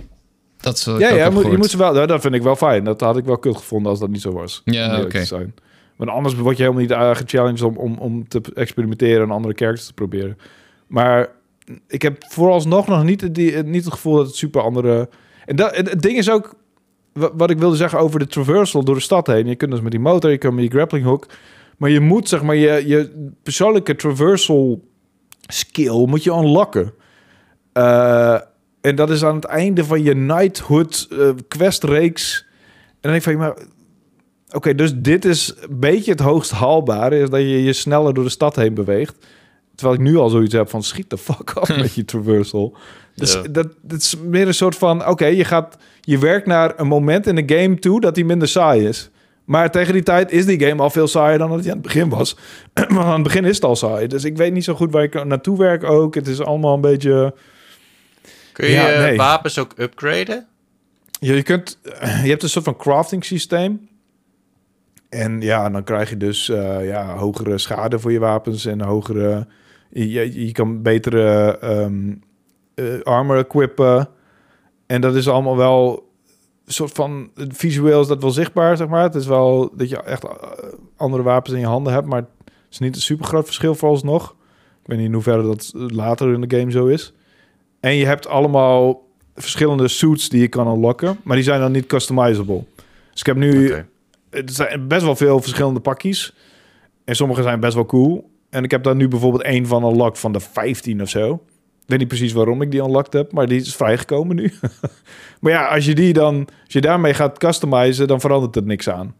[0.57, 1.93] Dat wat Ja, ja heb moet, je moet ze wel.
[1.93, 2.83] nou, Dat vind ik wel fijn.
[2.83, 4.61] Dat had ik wel kut gevonden als dat niet zo was.
[4.65, 5.25] Ja, oké.
[5.25, 5.53] zijn.
[5.95, 9.53] Want anders word je helemaal niet uh, gechallenged om, om, om te experimenteren en andere
[9.53, 10.37] characters te proberen.
[10.87, 11.29] Maar
[11.87, 15.09] ik heb vooralsnog nog niet, die, niet het gevoel dat het super andere...
[15.45, 16.55] En dat, het, ding is ook,
[17.33, 19.47] wat ik wilde zeggen over de traversal door de stad heen.
[19.47, 21.27] Je kunt dus met die motor, je kunt met je grappling hook.
[21.77, 24.83] Maar je moet zeg maar je, je persoonlijke traversal
[25.47, 26.93] skill moet je unlocken.
[27.73, 28.39] Eh,
[28.81, 32.45] en dat is aan het einde van je Knighthood eh questreeks.
[32.87, 33.57] En dan denk ik van, maar
[34.49, 38.23] oké, dus dit is een beetje het hoogst haalbare, is dat je je sneller door
[38.23, 39.15] de stad heen beweegt.
[39.75, 42.77] Terwijl ik nu al zoiets heb van schiet de fuck af met je traversal.
[43.17, 43.41] Dus Ja.
[43.41, 47.27] dat, dat is meer een soort van, oké, je gaat, je werkt naar een moment
[47.27, 49.09] in de game toe dat die minder saai is.
[49.45, 51.85] Maar tegen die tijd is die game al veel saaier dan dat hij aan het
[51.85, 52.37] begin was.
[52.93, 54.07] Maar aan het begin is het al saai.
[54.07, 56.15] Dus ik weet niet zo goed waar ik naartoe werk ook.
[56.15, 57.33] Het is allemaal een beetje...
[58.51, 59.17] Kun je Ja, je nee.
[59.17, 60.47] wapens ook upgraden?
[61.19, 61.79] Ja, je, kunt,
[62.23, 63.87] je hebt een soort van crafting systeem.
[65.09, 69.47] En ja, dan krijg je dus eh, ja, hogere schade voor je wapens en hogere...
[69.89, 72.13] Je, je kan betere ehm,
[72.77, 74.09] eh, armor equippen.
[74.85, 76.07] En dat is allemaal wel
[76.65, 77.29] soort van...
[77.35, 79.03] Visueel is dat wel zichtbaar, zeg maar.
[79.03, 80.31] Het is wel dat je echt eh,
[80.97, 84.35] andere wapens in je handen hebt, maar het is niet een super groot verschil vooralsnog.
[84.81, 87.13] Ik weet niet in hoeverre dat later in de game zo is.
[87.79, 89.05] En je hebt allemaal
[89.35, 92.63] verschillende suits die je kan unlocken, maar die zijn dan niet customizable.
[93.11, 93.87] Dus ik heb nu Oké.
[94.29, 96.35] er zijn best wel veel verschillende pakjes.
[97.05, 98.29] En sommige zijn best wel cool.
[98.49, 101.43] En ik heb daar nu bijvoorbeeld één van unlocked van de 15 of zo.
[101.87, 104.53] Ik weet niet precies waarom ik die unlocked heb, maar die is vrijgekomen nu.
[105.41, 108.89] maar ja, als je die dan, als je daarmee gaat customizen, dan verandert het niks
[108.89, 109.15] aan.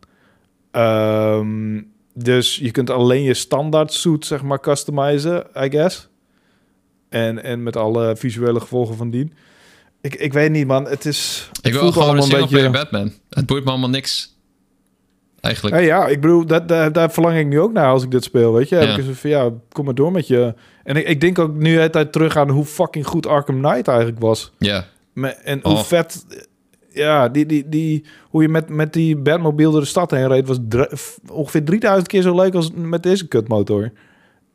[0.71, 1.81] Ehm,
[2.13, 6.09] dus je kunt alleen je standaard suit, zeg maar, customizen, I guess.
[7.09, 9.33] En, en met alle visuele gevolgen van dien.
[10.01, 10.87] Ik, ik weet niet, man.
[10.87, 11.49] Het is.
[11.51, 13.11] het Ik wil gewoon een single player Batman.
[13.29, 14.35] Het boeit me allemaal niks.
[15.39, 15.75] Eigenlijk.
[15.75, 18.23] Ja, ja, ik bedoel, dat, daar, daar verlang ik nu ook naar als ik dit
[18.23, 18.75] speel, weet je.
[18.75, 20.53] Heb ik van, ja, kom maar door met je.
[20.87, 23.61] En ik, ik denk ook nu de hele tijd terug aan hoe fucking goed Arkham
[23.61, 24.53] Knight eigenlijk was.
[24.57, 24.85] Ja.
[25.13, 25.79] Me- En hoe Oh.
[25.83, 26.25] vet,
[26.89, 30.47] ja, die, die, die, hoe je met, met die Batmobile door de stad heen reed,
[30.47, 30.57] was
[31.31, 33.91] ongeveer 3000 keer zo leuk als met deze kutmotor.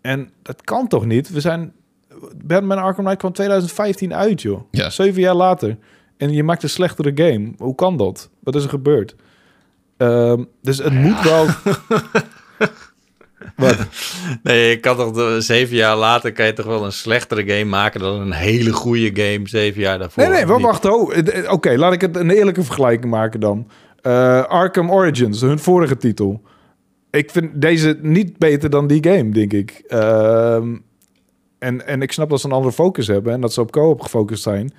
[0.01, 1.31] En dat kan toch niet?
[1.31, 1.73] We zijn,
[2.45, 4.61] Batman Arkham Knight kwam 2015 uit, joh.
[4.71, 4.91] Ja.
[4.91, 5.77] Zeven jaar later.
[6.17, 7.53] En je maakt een slechtere game.
[7.59, 8.31] Hoe kan dat?
[8.41, 9.17] Wat is er gebeurd?
[9.97, 11.47] Ehm, dus het moet wel...
[13.57, 13.77] Wat?
[14.43, 17.65] Nee, je kan toch de- zeven jaar later kan je toch wel een slechtere game
[17.65, 20.29] maken dan een hele goede game zeven jaar daarvoor.
[20.29, 20.85] Nee, nee, wacht.
[20.85, 23.69] Oh, eh, Oké, laat ik het een eerlijke vergelijking maken dan.
[24.03, 26.43] Eh, Arkham Origins, hun vorige titel.
[27.11, 29.83] Ik vind deze niet beter dan die game, denk ik.
[29.87, 30.77] Ehm,
[31.59, 34.01] en, en ik snap dat ze een andere focus hebben en dat ze op co-op
[34.01, 34.73] gefocust zijn.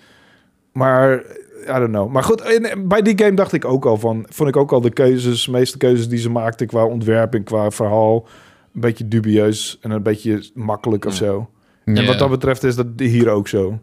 [0.72, 1.14] Maar,
[1.62, 2.10] I don't know.
[2.12, 4.26] Maar goed, bij die game dacht ik ook al van...
[4.30, 7.44] Vond ik ook al de keuzes, de meeste keuzes die ze maakten qua ontwerp en
[7.44, 8.28] qua verhaal...
[8.74, 11.18] een beetje dubieus en een beetje makkelijk of Ja.
[11.26, 11.50] zo.
[11.86, 13.80] En wat dat betreft is dat hier ook zo.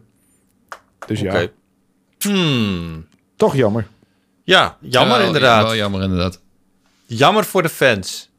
[1.07, 1.47] Dus ja.
[2.19, 3.05] Hmm.
[3.35, 3.87] toch jammer.
[4.43, 5.63] Ja, jammer Wel- inderdaad.
[5.63, 6.41] Wel jammer inderdaad.
[7.05, 8.29] Jammer voor de fans.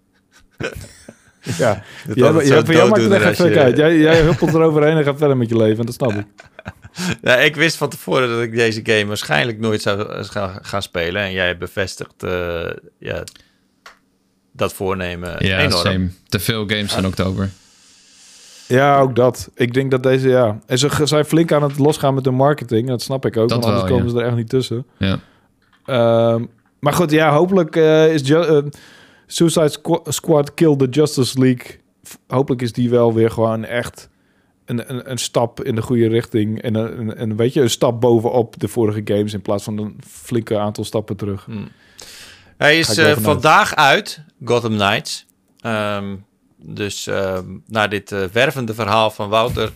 [1.59, 3.77] Ja, Dat jij, jij, voor jou maakt het echt je- uit.
[3.77, 5.87] Jij, jij huppelt eroverheen en gaat verder met je leven.
[5.87, 6.27] Dat snap ik.
[7.23, 10.83] Ja, ik wist van tevoren dat ik deze game waarschijnlijk nooit zou eh, ga- gaan
[10.83, 11.23] spelen.
[11.23, 13.25] En jij bevestigt eh, ja,
[14.53, 15.85] dat voornemen Ja, enorm.
[15.87, 16.09] same.
[16.29, 17.51] Te veel games in oktober.
[18.69, 19.51] Ja, ook dat.
[19.55, 20.59] Ik denk dat deze, ja...
[20.67, 22.89] En ze zijn flink aan het losgaan met de marketing.
[22.89, 24.87] Dat snap ik ook, Dat want anders wel, komen ze er echt niet tussen.
[24.99, 25.19] Ja.
[25.87, 26.45] Ehm,
[26.79, 28.59] maar goed, ja, hopelijk eh, is eh,
[29.27, 31.81] Suicide Squ- Squad Kill the Justice League...
[32.29, 34.09] Hopelijk is die wel weer gewoon echt
[34.65, 36.63] een, een, een stap in de goede richting.
[36.63, 39.33] En een, een, een, weet je, een stap bovenop de vorige games...
[39.33, 41.47] in plaats van een flinke aantal stappen terug.
[42.63, 45.27] Hij is eh, vandaag uit, Gotham Knights.
[45.61, 46.15] Ehm,
[46.57, 49.73] dus ehm, na dit eh, wervende verhaal van Wouter...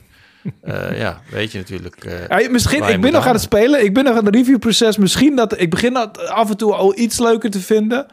[0.62, 2.04] eh, ja, weet je natuurlijk...
[2.04, 3.84] eh, Ja, misschien, ik ben nog aan het spelen.
[3.84, 4.96] Ik ben nog aan het reviewproces.
[4.96, 8.06] Misschien dat ik begin dat af en toe al iets leuker te vinden.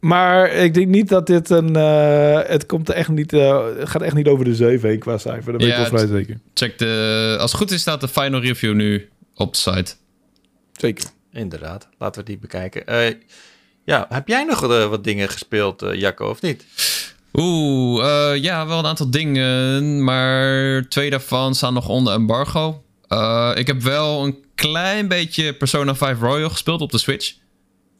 [0.00, 1.76] Maar ik denk niet dat dit een.
[1.76, 3.32] eh, het komt er echt niet.
[3.32, 5.52] eh, het gaat echt niet over de 7 heen qua cijfer.
[5.52, 6.38] Dat ben Ja, ik wel vrij zeker.
[6.54, 7.36] Check de...
[7.40, 9.94] Als het goed is staat de final review nu op de site.
[10.72, 11.04] Zeker.
[11.32, 12.82] Inderdaad, laten we die bekijken.
[13.88, 16.64] Ja, heb jij nog eh, wat dingen gespeeld, eh, Jacco, of niet?
[17.32, 20.04] Oeh, eh, ja, wel een aantal dingen.
[20.04, 22.82] Maar twee daarvan staan nog onder embargo.
[23.54, 27.34] Ik heb wel een klein beetje Persona 5 Royal gespeeld op de Switch.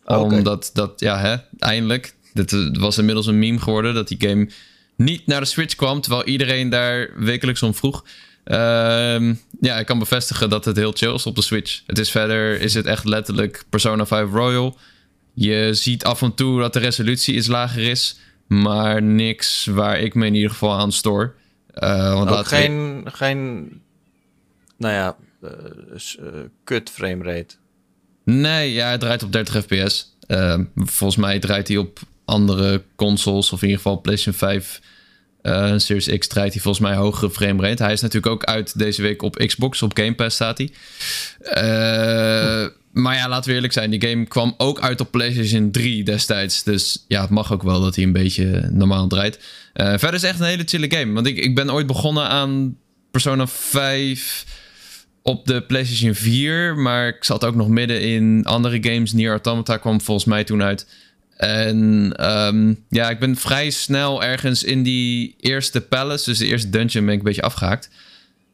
[0.05, 0.19] Oké.
[0.19, 2.15] Omdat dat, ja, hè, eindelijk.
[2.33, 4.51] Dit was inmiddels een meme geworden dat die game
[4.97, 6.01] niet naar de Switch kwam.
[6.01, 8.05] Terwijl iedereen daar wekelijks om vroeg.
[8.45, 11.81] Ehm, ja, ik kan bevestigen dat het heel chill is op de Switch.
[11.87, 14.77] Het is verder, is het echt letterlijk Persona 5 Royal.
[15.41, 18.19] Je ziet af en toe dat de resolutie iets lager is.
[18.47, 21.35] Maar niks waar ik me in ieder geval aan stoor.
[21.67, 23.69] Eh, want Ook geen, geen,
[24.77, 25.51] nou ja, eh,
[26.65, 27.55] kut framerate.
[28.25, 30.17] Nee, ja, het draait op 30 fps.
[30.75, 34.81] Volgens mij draait hij op andere consoles, of in ieder geval PlayStation 5
[35.43, 37.83] eh, Series X draait hij volgens mij hogere framerate.
[37.83, 40.71] Hij is natuurlijk ook uit deze week op Xbox, op Game Pass staat hij.
[41.41, 42.69] Eh,
[42.99, 43.91] maar ja, laten we eerlijk zijn.
[43.91, 46.63] Die game kwam ook uit op PlayStation 3 destijds.
[46.63, 49.37] Dus ja, het mag ook wel dat hij een beetje normaal draait.
[49.37, 51.13] Uh, verder is het echt een hele chille game.
[51.13, 52.77] Want ik, ik ben ooit begonnen aan
[53.11, 54.47] Persona 5
[55.23, 56.77] op de PlayStation 4.
[56.77, 59.13] Maar ik zat ook nog midden in andere games.
[59.13, 60.87] Nier Automata kwam volgens mij toen uit.
[61.37, 66.71] En um, ja, ik ben vrij snel ergens in die eerste palace, dus de eerste
[66.71, 67.91] dungeon, ben ik een beetje afgehaakt.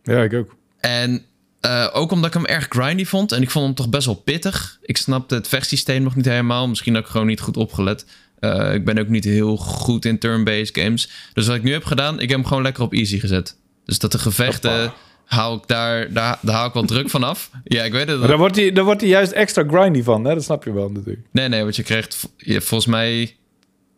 [0.02, 0.56] Ja, ik ook.
[0.80, 1.24] En
[1.64, 3.32] uh, ook omdat ik hem erg grindy vond.
[3.32, 4.78] En ik vond hem toch best wel pittig.
[4.82, 6.68] Ik snapte het vechtsysteem nog niet helemaal.
[6.68, 8.06] Misschien heb ik gewoon niet goed opgelet.
[8.40, 11.10] Uh, ik ben ook niet heel goed in turn-based games.
[11.32, 13.56] Dus wat ik nu heb gedaan, ik heb hem gewoon lekker op easy gezet.
[13.84, 14.92] Dus dat de gevechten
[15.24, 17.50] hou ik daar, daar, daar hou ik wel druk van af.
[17.64, 18.18] Ja, ik weet het.
[18.18, 20.34] Maar dan wordt hij, dan wordt hij juist extra grindy van, hè?
[20.34, 21.26] Dat snap je wel natuurlijk.
[21.30, 23.36] Nee, nee, want je krijgt, je, volgens mij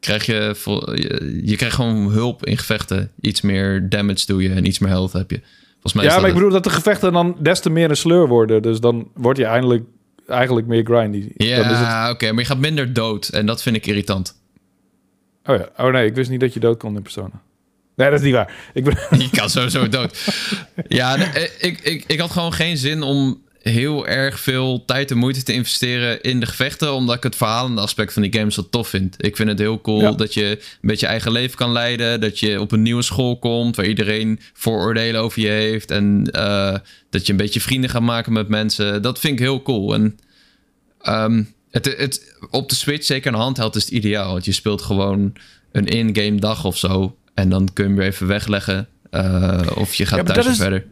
[0.00, 0.54] krijg je,
[0.94, 3.10] je, je krijgt gewoon hulp in gevechten.
[3.20, 5.40] Iets meer damage doe je en iets meer health heb je.
[5.92, 8.28] Volgens mij ja, maar ik bedoel dat de gevechten dan des te meer een sleur
[8.28, 8.62] worden.
[8.62, 9.84] Dus dan word je eindelijk,
[10.28, 11.28] eigenlijk meer grindy.
[11.36, 12.14] Ja, het...
[12.14, 13.28] oké, maar je gaat minder dood.
[13.28, 14.40] En dat vind ik irritant.
[15.44, 17.42] Oh ja, oh nee, ik wist niet dat je dood kon in Persona.
[17.96, 18.54] Nee, dat is niet waar.
[18.72, 18.96] Ik ben...
[19.18, 20.32] Je kan sowieso dood.
[20.88, 21.16] Ja,
[21.58, 25.52] ik, ik, ik had gewoon geen zin om heel erg veel tijd en moeite te
[25.52, 26.92] investeren in de gevechten.
[26.92, 29.24] Omdat ik het verhalende aspect van die games zo tof vind.
[29.24, 32.20] Ik vind het heel cool dat je een beetje eigen leven kan leiden.
[32.20, 35.90] Dat je op een nieuwe school komt waar iedereen vooroordelen over je heeft.
[35.90, 36.76] En uh,
[37.10, 39.02] dat je een beetje vrienden gaat maken met mensen.
[39.02, 39.94] Dat vind ik heel cool.
[39.94, 40.18] En
[41.08, 44.32] um, het, het, op de Switch, zeker een handheld, is het ideaal.
[44.32, 45.32] Want je speelt gewoon
[45.72, 47.16] een in-game dag of zo.
[47.34, 48.88] En dan kun je hem weer even wegleggen.
[49.10, 50.86] Uh, of je gaat ja, thuis is, verder.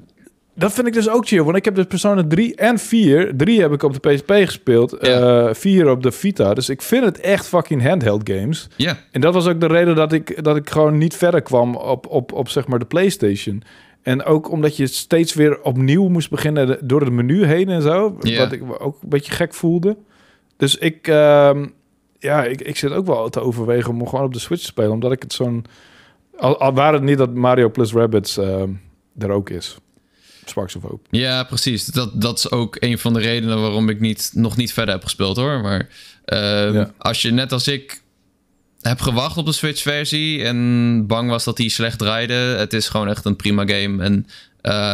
[0.55, 1.43] Dat vind ik dus ook chill.
[1.43, 3.33] Want ik heb dus Persona 3 en 4.
[3.37, 4.97] 3 heb ik op de PSP gespeeld.
[5.01, 5.49] Ja.
[5.49, 6.55] Uh, 4 op de Vita.
[6.55, 8.69] Dus ik vind het echt fucking handheld games.
[8.77, 8.99] Ja.
[9.11, 12.07] En dat was ook de reden dat ik, dat ik gewoon niet verder kwam op,
[12.07, 13.63] op, op zeg maar de PlayStation.
[14.03, 18.17] En ook omdat je steeds weer opnieuw moest beginnen door het menu heen en zo.
[18.21, 18.39] Ja.
[18.39, 19.97] Wat ik ook een beetje gek voelde.
[20.57, 21.51] Dus ik, uh,
[22.19, 24.91] ja, ik, ik zit ook wel te overwegen om gewoon op de Switch te spelen.
[24.91, 25.65] Omdat ik het zo'n
[26.37, 28.63] al, al waren het niet dat Mario plus Rabbits uh,
[29.19, 29.79] er ook is.
[30.51, 31.07] Sparks of Hope.
[31.11, 31.85] Ja, precies.
[31.85, 35.03] Dat, dat is ook een van de redenen waarom ik niet, nog niet verder heb
[35.03, 35.61] gespeeld hoor.
[35.61, 35.89] Maar
[36.27, 36.93] uh, ja.
[36.99, 38.03] als je net als ik
[38.81, 43.09] heb gewacht op de Switch-versie en bang was dat die slecht draaide, het is gewoon
[43.09, 44.03] echt een prima game.
[44.03, 44.27] En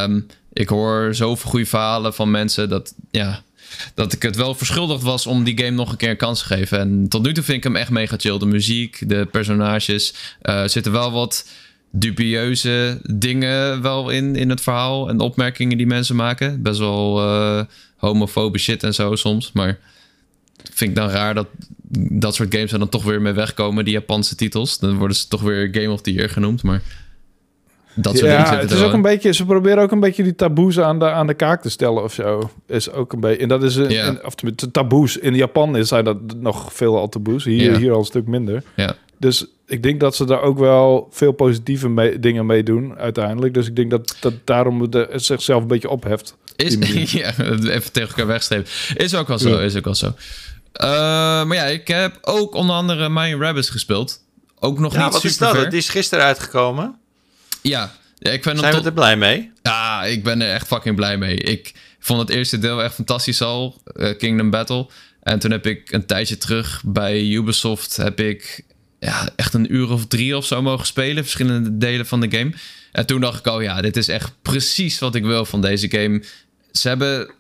[0.09, 3.43] um, ik hoor zoveel goede verhalen van mensen dat ja,
[3.95, 6.45] dat ik het wel verschuldigd was om die game nog een keer een kans te
[6.45, 6.79] geven.
[6.79, 8.39] En tot nu toe vind ik hem echt mega chill.
[8.39, 10.15] De muziek, de personages.
[10.43, 11.47] Uh, zitten wel wat
[11.91, 15.09] dubieuze dingen wel in, in het verhaal.
[15.09, 16.63] En opmerkingen die mensen maken.
[16.63, 17.63] Best wel uh,
[17.97, 19.53] homofobe shit en zo soms.
[19.53, 19.79] Maar
[20.73, 21.47] vind ik dan raar dat
[22.11, 23.85] dat soort games er dan toch weer mee wegkomen.
[23.85, 24.79] Die Japanse titels.
[24.79, 26.63] Dan worden ze toch weer Game of the Year genoemd.
[26.63, 26.83] Maar
[27.95, 30.35] dat soort ja, dingen het is ook een beetje, ze proberen ook een beetje die
[30.35, 32.51] taboes aan de, aan de kaak te stellen of zo.
[32.67, 35.17] Is ook een beetje, en dat is, een, in, of tenminste, taboes.
[35.17, 37.45] In Japan is zijn dat nog veel al taboes.
[37.45, 38.63] Hier, hier al een stuk minder.
[38.77, 38.95] Ja.
[39.21, 43.55] Dus ik denk dat ze daar ook wel veel positieve mee- dingen mee doen uiteindelijk.
[43.55, 46.37] Dus ik denk dat, dat daarom de, het zichzelf een beetje opheft.
[46.57, 46.75] Is,
[47.13, 48.71] ja, even tegen elkaar wegstrepen.
[48.95, 49.61] Is ook wel zo, Ja.
[49.61, 50.07] is ook wel zo.
[50.07, 50.15] Uh,
[51.45, 54.21] maar ja, ik heb ook onder andere Mario Rabbids gespeeld.
[54.59, 55.57] Ook nog Ja, niet wat is dat?
[55.57, 55.71] ver.
[55.71, 56.99] Die is gisteren uitgekomen.
[57.63, 59.53] Ja, ja, ik ben Zijn we er blij mee?
[59.63, 61.37] Ja, ik ben er echt fucking blij mee.
[61.37, 64.89] Ik vond het eerste deel echt fantastisch al, eh, Kingdom Battle.
[65.23, 68.65] En toen heb ik een tijdje terug bij Ubisoft heb ik
[69.01, 72.53] ja, echt een uur of drie of zo mogen spelen, verschillende delen van de game.
[72.93, 75.91] En toen dacht ik, oh ja, dit is echt precies wat ik wil van deze
[75.91, 76.23] game.
[76.73, 77.31] Ze hebben,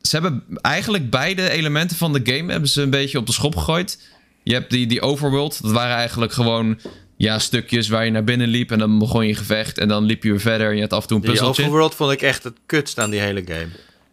[0.00, 3.56] ze hebben eigenlijk beide elementen van de game hebben ze een beetje op de schop
[3.56, 3.98] gegooid.
[4.42, 6.78] Je hebt die, die overworld, dat waren eigenlijk gewoon
[7.16, 10.22] ja, stukjes waar je naar binnen liep en dan begon je gevecht en dan liep
[10.22, 11.62] je weer verder en je had af en toe een Die puzzeltje.
[11.62, 13.68] Overworld vond ik echt het kutst aan die hele game.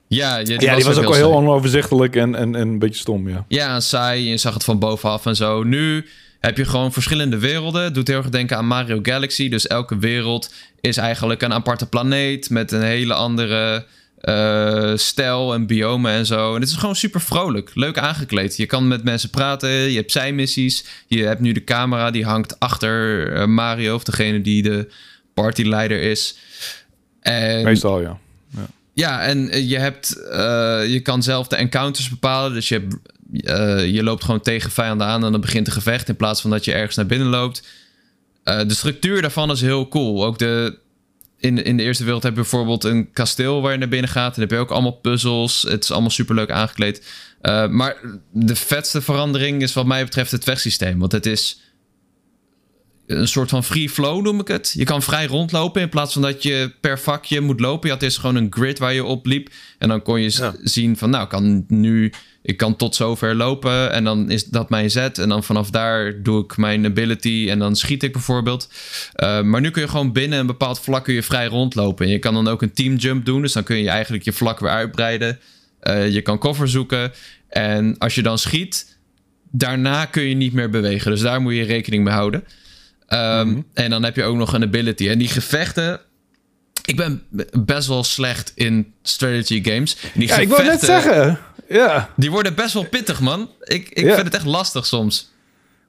[0.08, 3.30] Ja, die, ja, die was ook wel heel onoverzichtelijk en, en, en een beetje stom,
[3.30, 3.46] ja.
[3.48, 4.30] Ja, en saai.
[4.30, 5.64] Je zag het van bovenaf en zo.
[5.64, 6.06] Nu
[6.46, 7.94] heb je gewoon verschillende werelden.
[7.94, 9.50] Doet heel erg denken aan Mario Galaxy.
[9.50, 13.86] Dus elke wereld is eigenlijk een aparte planeet met een hele andere
[14.20, 16.56] eh, stijl en biomen en zo.
[16.56, 17.72] En het is gewoon super vrolijk.
[17.74, 18.58] Leuk aangekleed.
[18.58, 19.70] Je kan met mensen praten.
[19.70, 20.86] Je hebt zijmissies.
[21.08, 24.92] Je hebt nu de camera die hangt achter eh, Mario of degene die de
[25.34, 26.38] partyleider is.
[27.20, 28.20] En Meestal, ja.
[28.94, 30.16] ja, en eh, je, hebt,
[30.92, 32.54] je kan zelf de encounters bepalen.
[32.54, 32.96] Dus je, hebt,
[33.32, 36.50] eh, je loopt gewoon tegen vijanden aan en dan begint een gevecht in plaats van
[36.50, 37.64] dat je ergens naar binnen loopt.
[38.44, 40.26] Eh, de structuur daarvan is heel cool.
[40.26, 40.78] Ook de,
[41.38, 44.36] in, in de eerste wereld heb je bijvoorbeeld een kasteel waar je naar binnen gaat.
[44.36, 45.62] En heb je ook allemaal puzzels.
[45.62, 47.06] Het is allemaal superleuk aangekleed.
[47.42, 47.98] Eh, maar
[48.32, 51.00] de vetste verandering is wat mij betreft het vechtsysteem.
[51.00, 51.60] Want het is
[53.08, 54.74] een soort van free flow noem ik het.
[54.78, 57.88] Je kan vrij rondlopen in plaats van dat je per vakje moet lopen.
[57.88, 59.50] Je had eerst gewoon een grid waar je op liep.
[59.78, 60.56] En dan kon je Ja.
[60.64, 62.12] zien van, nou, ik kan nu,
[62.42, 63.92] ik kan tot zover lopen.
[63.92, 65.18] En dan is dat mijn zet.
[65.18, 68.70] En dan vanaf daar doe ik mijn ability en dan schiet ik bijvoorbeeld.
[69.14, 72.06] Eh, maar nu kun je gewoon binnen een bepaald vlak kun je vrij rondlopen.
[72.06, 73.42] En je kan dan ook een team jump doen.
[73.42, 75.40] Dus dan kun je eigenlijk je vlak weer uitbreiden.
[75.80, 77.12] Eh, je kan cover zoeken.
[77.50, 78.98] En als je dan schiet,
[79.52, 81.12] daarna kun je niet meer bewegen.
[81.12, 82.44] Dus daar moet je rekening mee houden.
[83.08, 83.62] Ehm, Mhm.
[83.74, 85.10] En dan heb je ook nog een ability.
[85.10, 86.00] En die gevechten.
[86.86, 87.24] Ik ben
[87.66, 89.98] best wel slecht in strategy games.
[90.14, 91.40] Die Ja, ik wil net zeggen.
[91.70, 93.50] Ja, Die worden best wel pittig, man.
[93.64, 94.14] Ik, ik Ja.
[94.14, 95.32] vind het echt lastig soms.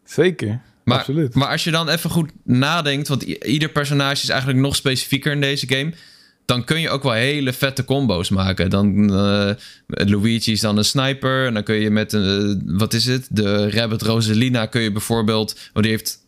[0.05, 0.61] zeker.
[0.85, 1.35] Maar, Absoluut.
[1.35, 5.41] maar als je dan even goed nadenkt, want ieder personage is eigenlijk nog specifieker in
[5.41, 5.93] deze game.
[6.45, 8.71] Dan kun je ook wel hele vette combo's maken.
[8.71, 9.51] Dan eh,
[9.87, 11.47] Luigi is dan een sniper.
[11.47, 13.27] En dan kun je met een, eh, wat is het?
[13.31, 15.59] De Rabbit Rosalina kun je bijvoorbeeld.
[15.73, 16.19] Oh, die heeft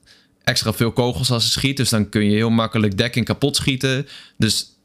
[0.49, 1.77] extra veel kogels als ze schiet.
[1.77, 4.07] Dus dan kun je heel makkelijk dekking kapot schieten.
[4.37, 4.79] Dus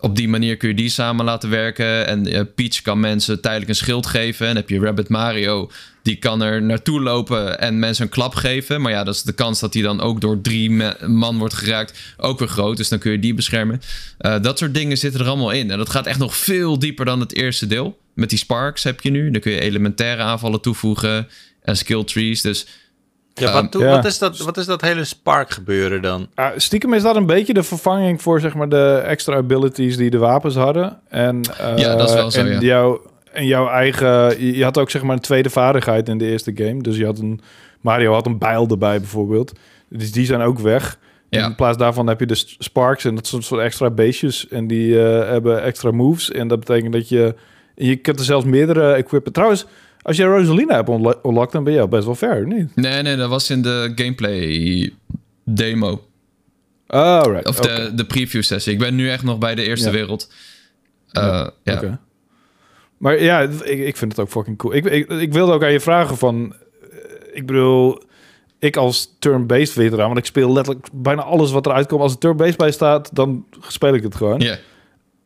[0.00, 2.06] op die manier kun je die samen laten werken.
[2.06, 4.46] En eh, Peach kan mensen tijdelijk een schild geven.
[4.46, 5.70] En heb je Rabbit Mario.
[6.02, 8.80] Die kan er naartoe lopen en mensen een klap geven.
[8.80, 10.70] Maar ja, dat is de kans dat hij dan ook door drie
[11.06, 11.98] man wordt geraakt.
[12.16, 12.76] Ook weer groot.
[12.76, 13.80] Dus dan kun je die beschermen.
[14.18, 15.70] Eh, dat soort dingen zitten er allemaal in.
[15.70, 17.98] En dat gaat echt nog veel dieper dan het eerste deel.
[18.14, 19.30] Met die sparks heb je nu.
[19.30, 21.28] Dan kun je elementaire aanvallen toevoegen.
[21.62, 22.40] En skill trees.
[22.40, 22.66] Dus
[23.38, 23.90] Ja, Ehm, wat, doe- ja.
[23.90, 26.26] Wat, is dat, wat is dat hele spark gebeuren dan?
[26.34, 30.10] Ah, stiekem is dat een beetje de vervanging voor zeg maar, de extra abilities die
[30.10, 30.98] de wapens hadden.
[31.08, 32.58] En, eh, Ja, dat is wel zo, en ja.
[32.60, 33.02] Jouw,
[33.32, 34.44] en jouw eigen...
[34.56, 36.82] Je had ook zeg maar een tweede vaardigheid in de eerste game.
[36.82, 37.40] Dus je had een...
[37.80, 39.52] Mario had een bijl erbij bijvoorbeeld.
[39.88, 40.98] Dus die zijn ook weg.
[41.30, 41.46] Ja.
[41.46, 44.48] In plaats daarvan heb je de s- sparks en dat soort soort extra beestjes.
[44.48, 46.30] En die eh, hebben extra moves.
[46.30, 47.34] En dat betekent dat je...
[47.74, 49.32] Je kunt er zelfs meerdere equippen.
[49.32, 49.66] Trouwens,
[50.08, 50.88] als je Rosalina hebt
[51.24, 52.76] unlocked, dan ben je al best wel ver, niet?
[52.76, 54.92] nee, nee, dat was in de gameplay
[55.44, 56.02] demo.
[56.88, 57.46] Oh, right.
[57.48, 58.72] Of de, de preview sessie.
[58.72, 59.92] Ik ben nu echt nog bij de eerste Ja.
[59.92, 60.32] wereld.
[61.10, 61.74] Eh, Ja, ja.
[61.74, 61.98] Oké.
[62.98, 64.74] Maar ja, ik, ik vind het ook fucking cool.
[64.74, 66.54] Ik, ik, ik wilde ook aan je vragen van...
[66.82, 66.88] eh,
[67.32, 68.02] Ik bedoel,
[68.58, 70.06] ik als turn-based veteraan...
[70.06, 72.00] want ik speel letterlijk bijna alles wat eruit komt.
[72.02, 74.40] Als er turn-based bij staat, dan speel ik het gewoon.
[74.40, 74.56] Ja.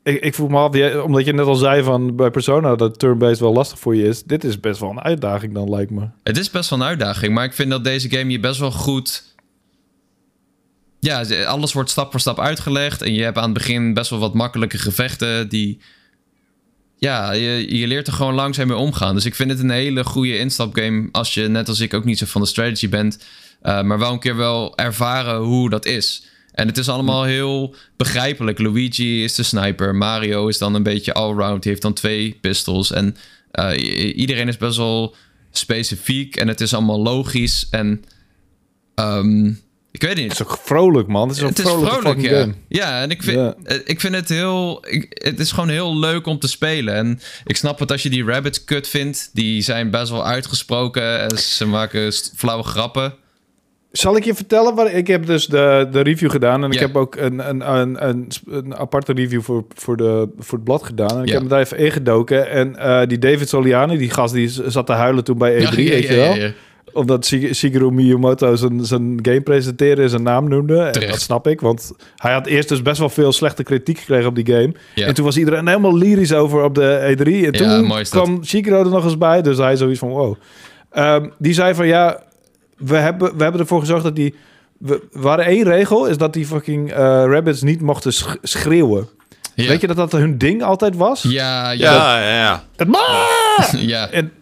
[0.03, 2.77] Ik, ik voel me af, omdat je net al zei van bij Persona...
[2.77, 4.23] dat turn-based wel lastig voor je is.
[4.23, 6.09] Dit is best wel een uitdaging dan, lijkt me.
[6.23, 8.73] Het is best wel een uitdaging, maar ik vind dat deze game je best wel
[8.73, 9.35] goed.
[11.01, 13.03] Ja, alles wordt stap voor stap uitgelegd.
[13.03, 15.81] En je hebt aan het begin best wel wat makkelijke gevechten die.
[16.97, 19.15] Ja, je, je leert er gewoon langzaam mee omgaan.
[19.15, 21.09] Dus ik vind het een hele goede instapgame.
[21.13, 23.25] Als je net als ik ook niet zo van de strategy bent.
[23.63, 26.27] eh, maar wel een keer wel ervaren hoe dat is.
[26.53, 28.59] En het is allemaal heel begrijpelijk.
[28.59, 29.95] Luigi is de sniper.
[29.95, 31.63] Mario is dan een beetje allround.
[31.63, 32.93] Die heeft dan twee pistols.
[32.93, 33.17] En
[33.51, 35.15] eh, iedereen is best wel
[35.51, 36.37] specifiek.
[36.37, 37.67] En het is allemaal logisch.
[37.71, 38.05] En
[38.95, 39.47] ehm,
[39.93, 40.33] ik weet Het niet.
[40.33, 41.29] is ook vrolijk, man.
[41.29, 42.41] Het is Het vrolijke vrolijk, fucking ja.
[42.41, 42.55] game.
[42.69, 44.85] Ja, en ik vind, eh, ik vind het heel...
[44.89, 46.95] Ik, het is gewoon heel leuk om te spelen.
[46.95, 49.31] En ik snap het als je die rabbits kut vindt.
[49.33, 51.21] Die zijn best wel uitgesproken.
[51.21, 53.15] En ze maken flauwe grappen.
[53.93, 54.75] Zal ik je vertellen?
[54.75, 56.65] Waar, ik heb dus de, de review gedaan.
[56.65, 60.55] En ik heb ook een, een, een, een, een aparte review voor, voor, de, voor
[60.59, 61.17] het blad gedaan.
[61.19, 62.51] En ik heb me daar even ingedoken.
[62.51, 65.69] En eh, die David Soliani, die gast, die zat te huilen toen bij E3, Ja,
[65.69, 66.51] ja, weet je wel?
[66.93, 70.79] Omdat Shig- Shigeru Miyamoto zijn, zijn game presenteren en zijn naam noemde.
[70.79, 71.11] En Terecht.
[71.13, 74.35] dat snap ik, want hij had eerst dus best wel veel slechte kritiek gekregen op
[74.35, 74.73] die game.
[74.95, 75.07] Ja.
[75.07, 77.45] En toen was iedereen helemaal lyrisch over op de E3.
[77.47, 80.35] En toen Ja, kwam Shigeru er nog eens bij, dus hij zoiets van wow.
[80.91, 82.23] Ehm, die zei van ja,
[82.85, 84.35] we hebben, we hebben ervoor gezorgd dat die...
[84.79, 86.97] We, we hadden één regel, is dat die fucking eh,
[87.27, 89.09] rabbits niet mochten sch- schreeuwen.
[89.55, 89.69] Ja.
[89.69, 91.23] Weet je dat dat hun ding altijd was?
[91.23, 92.65] Ja, ja, Ja, ja, ja.
[92.77, 93.27] Het ma!
[93.79, 94.09] ja.
[94.09, 94.33] En,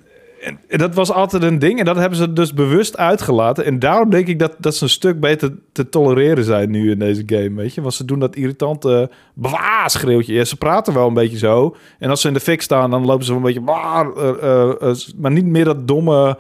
[0.43, 1.79] en, en dat was altijd een ding.
[1.79, 3.65] En dat hebben ze dus bewust uitgelaten.
[3.65, 6.99] En daarom denk ik dat, dat ze een stuk beter te tolereren zijn nu in
[6.99, 7.55] deze game.
[7.55, 7.81] Weet je?
[7.81, 10.35] Want ze doen dat irritante bwa schreeuwtje.
[10.35, 11.77] Ja, ze praten wel een beetje zo.
[11.99, 13.61] En als ze in de fik staan, dan lopen ze wel een beetje...
[13.61, 16.39] Bwa, eh, eh, eh, maar niet meer dat domme...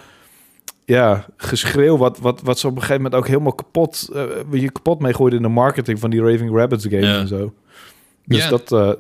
[0.90, 4.08] Ja, geschreeuw wat, wat, wat ze op een gegeven moment ook helemaal kapot...
[4.14, 4.22] eh
[4.52, 7.18] je kapot mee gooide in de marketing van die Raving Rabbits game Ja.
[7.18, 7.54] en zo.
[8.24, 8.48] Dus Ja.
[8.50, 8.72] dat...
[8.72, 8.90] eh,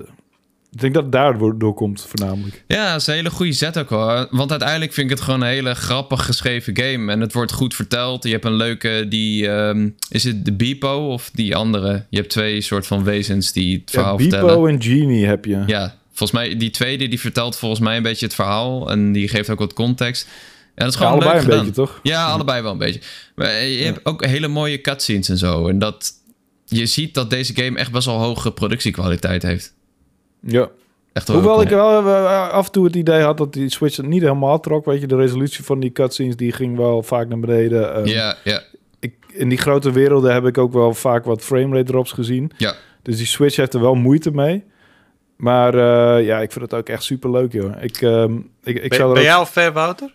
[0.72, 2.64] ik denk dat het daardoor door komt, voornamelijk.
[2.66, 4.26] Ja, dat is een hele goede zet ook hoor.
[4.30, 7.12] Want uiteindelijk vind ik het gewoon een hele grappig geschreven game.
[7.12, 8.24] En het wordt goed verteld.
[8.24, 9.48] Je hebt een leuke, die...
[9.48, 12.04] ehm, is het de Beepo of die andere?
[12.10, 14.68] Je hebt twee soort van wezens die het Ja, verhaal Beepo vertellen.
[14.68, 15.62] en Genie heb je.
[15.66, 18.90] Ja, volgens mij, die tweede die vertelt volgens mij een beetje het verhaal.
[18.90, 20.28] En die geeft ook wat context.
[20.74, 21.58] En dat is Ja, gewoon allebei leuk een gedaan.
[21.66, 22.00] beetje, toch?
[22.02, 23.00] Ja, allebei wel een beetje.
[23.34, 25.68] Maar je hebt ook hele mooie cutscenes en zo.
[25.68, 26.12] En dat...
[26.64, 29.74] Je ziet dat deze game echt best wel hoge productiekwaliteit heeft.
[30.40, 30.68] Ja.
[31.12, 33.96] Echt wel Hoewel ik wel eh, af en toe het idee had dat die Switch
[33.96, 34.84] het niet helemaal trok.
[34.84, 37.94] Weet je, de resolutie van die cutscenes die ging wel vaak naar beneden.
[37.94, 38.04] eh.
[38.06, 38.62] Ja, ja.
[39.00, 42.50] ik, in die grote werelden heb ik ook wel vaak wat framerate drops gezien.
[42.56, 42.74] Ja.
[43.02, 44.64] Dus die Switch heeft er wel moeite mee.
[45.36, 47.82] Maar eh, ja, ik vind het ook echt super leuk, joh.
[47.82, 50.12] Ik, ehm, ik, ik ben zou er ben ook- jij al ver, Wouter?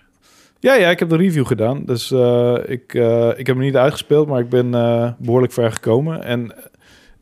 [0.66, 1.84] Ja, ja, ik heb de review gedaan.
[1.86, 5.72] Dus eh, ik, eh, ik heb hem niet uitgespeeld, maar ik ben eh, behoorlijk ver
[5.72, 6.24] gekomen.
[6.24, 6.54] En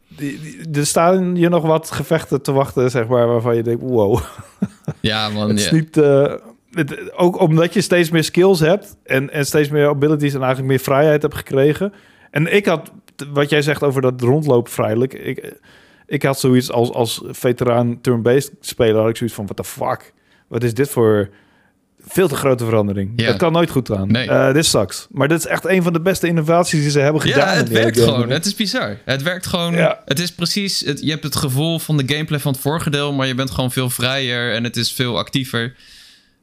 [0.07, 3.82] die, die- er staan je nog wat gevechten te wachten, zeg maar, waarvan je denkt,
[3.82, 4.20] wow.
[4.99, 5.49] Ja, man.
[5.49, 5.95] Het is niet...
[5.95, 10.70] het- ook omdat je steeds meer skills hebt en, en steeds meer abilities en eigenlijk
[10.70, 11.94] meer vrijheid hebt gekregen.
[12.32, 12.91] En ik had,
[13.34, 15.53] wat jij zegt over dat rondlopen vrijelijk, ik,
[16.07, 20.14] ik had zoiets als, als veteraan turn-based speler, had ik zoiets van, what the fuck?
[20.48, 21.30] Wat is dit voor
[22.07, 23.11] veel te grote verandering?
[23.15, 23.27] Ja.
[23.27, 24.11] Dat kan nooit goed gaan.
[24.11, 24.27] Nee.
[24.30, 25.07] Eh, dit sucks.
[25.11, 27.47] Maar dit is echt een van de beste innovaties die ze hebben gedaan.
[27.47, 28.30] Ja, het werkt gewoon.
[28.30, 28.97] Het is bizar.
[29.05, 29.73] Het werkt gewoon.
[29.73, 30.01] Ja.
[30.05, 30.80] Het is precies.
[30.80, 33.51] Het, je hebt het gevoel van de gameplay van het vorige deel, maar je bent
[33.51, 35.75] gewoon veel vrijer en het is veel actiever.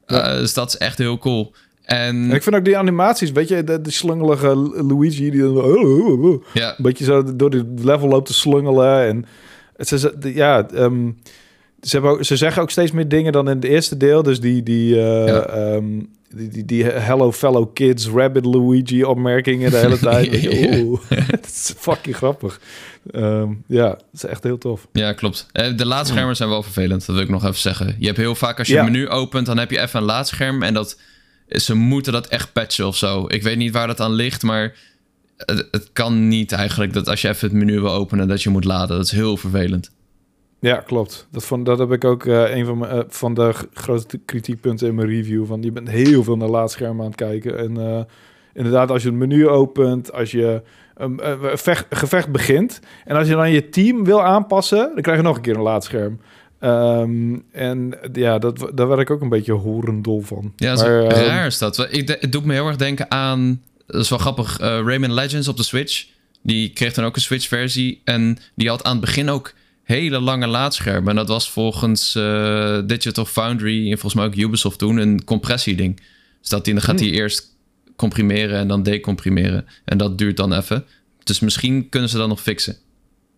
[0.07, 0.21] Ja.
[0.33, 1.53] Eh, dus dat is echt heel cool.
[1.83, 4.55] En En ik vind ook die animaties, weet je, de, de slungelige
[4.87, 9.25] Luigi die dan een ja, beetje zo door de level loopt te slungelen en
[9.77, 11.09] het de- ja, ehm,
[11.81, 14.39] ze, hebben ook, ze zeggen ook steeds meer dingen dan in het eerste deel, dus
[14.39, 15.41] die die eh, Ja.
[15.45, 15.85] ehm,
[16.35, 20.47] die, die, die hello fellow kids, rabbit Luigi opmerkingen de hele tijd.
[20.75, 22.61] Oeh, het is fucking grappig.
[23.11, 24.87] Ehm, ja, het is echt heel tof.
[24.91, 25.47] ja, klopt.
[25.51, 27.95] Eh, De laadschermen zijn wel vervelend, dat wil ik nog even zeggen.
[27.99, 28.79] Je hebt heel vaak als je Ja.
[28.85, 30.99] een menu opent, dan heb je even een laadscherm en dat
[31.47, 33.25] ze moeten dat echt patchen of zo.
[33.27, 34.75] Ik weet niet waar dat aan ligt, maar
[35.37, 38.49] het, het kan niet eigenlijk dat als je even het menu wil openen dat je
[38.49, 38.95] moet laden.
[38.97, 39.91] Dat is heel vervelend.
[40.61, 41.27] Ja, klopt.
[41.31, 44.87] Dat, vond, dat heb ik ook eh, een van, mijn, eh, van de grote kritiekpunten
[44.87, 45.45] in mijn review.
[45.45, 47.57] Van je bent heel veel naar laadscherm aan het kijken.
[47.57, 48.01] En eh,
[48.53, 50.61] inderdaad, als je het menu opent, als je
[50.95, 52.79] een eh, vecht, gevecht begint.
[53.05, 55.61] En als je dan je team wil aanpassen, dan krijg je nog een keer een
[55.61, 56.19] laadscherm.
[56.59, 60.53] Ehm, en ja, dat, daar werd ik ook een beetje horendol van.
[60.55, 61.87] Ja, Maar, ehm, raar is dat.
[61.89, 63.61] Ik, het doet me heel erg denken aan...
[63.87, 64.57] Dat is wel grappig.
[64.59, 66.07] Rayman Legends op de Switch.
[66.41, 68.01] Die kreeg dan ook een Switch-versie.
[68.03, 69.53] En die had aan het begin ook
[69.91, 71.09] hele lange laadschermen.
[71.09, 73.91] En dat was volgens eh, Digital Foundry...
[73.91, 74.97] en volgens mij ook Ubisoft toen...
[74.97, 76.01] een compressieding.
[76.39, 77.57] Dus dat die, dan gaat hij eerst
[77.95, 79.65] comprimeren en dan decomprimeren.
[79.85, 80.85] En dat duurt dan even.
[81.23, 82.75] Dus misschien kunnen ze dat nog fixen.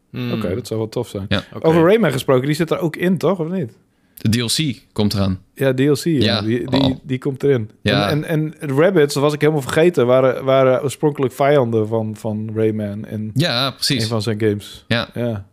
[0.10, 1.26] Hmm, Oké, dat zou wel tof zijn.
[1.28, 1.44] Ja.
[1.60, 3.40] Over Rayman gesproken, die zit er ook in, toch?
[3.40, 3.72] Of niet?
[4.18, 5.40] De DLC komt eraan.
[5.54, 6.12] Ja, DLC, ja.
[6.12, 6.96] Ja, die, die, oh.
[7.04, 7.70] die komt erin.
[7.82, 8.10] Ja.
[8.10, 12.52] En, en, en Rabbits, dat was ik helemaal vergeten, waren, waren oorspronkelijk vijanden van, van
[12.56, 14.08] Rayman in Ja, een precies.
[14.08, 14.86] van zijn games.
[14.88, 15.10] Ja.
[15.14, 15.48] Ja.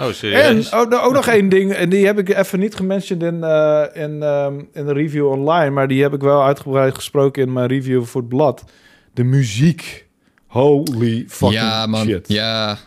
[0.00, 0.72] Oh, En serieus?
[0.72, 4.22] ook, ook nog één ding, en die heb ik even niet gementiond in, eh, in,
[4.22, 8.04] ehm, in de review online, maar die heb ik wel uitgebreid gesproken in mijn review
[8.04, 8.64] voor het blad.
[9.14, 10.06] De muziek.
[10.46, 12.06] Holy fucking ja, man.
[12.06, 12.28] shit.
[12.28, 12.78] Ja.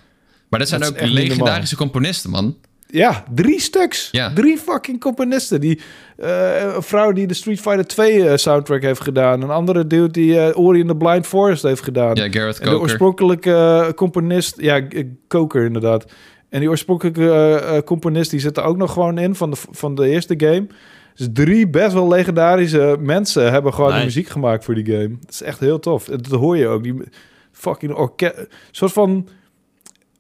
[0.50, 2.56] Maar dat zijn Dat ook legendarische componisten, man.
[2.88, 4.10] Ja, drie stuks.
[4.12, 4.34] Ja.
[4.34, 5.62] Drie fucking componisten.
[5.62, 5.80] Die,
[6.18, 9.42] eh, een vrouw die de Street Fighter 2 eh, soundtrack heeft gedaan.
[9.42, 12.16] Een andere dude die eh, Ori in the Blind Forest heeft gedaan.
[12.16, 12.80] Ja, Garrett en de Coker.
[12.82, 14.56] oorspronkelijke componist...
[14.62, 14.88] Ja,
[15.28, 16.06] Coker inderdaad.
[16.54, 19.56] En die oorspronkelijke eh, eh, componist die zit er ook nog gewoon in van de,
[19.72, 20.68] van de eerste game.
[21.16, 25.18] Dus drie best wel legendarische mensen hebben gewoon de muziek gemaakt voor die game.
[25.20, 26.06] Dat is echt heel tof.
[26.06, 26.84] Dat hoor je ook.
[26.84, 27.04] Die
[27.52, 28.48] fucking orkest...
[28.72, 29.28] soort van...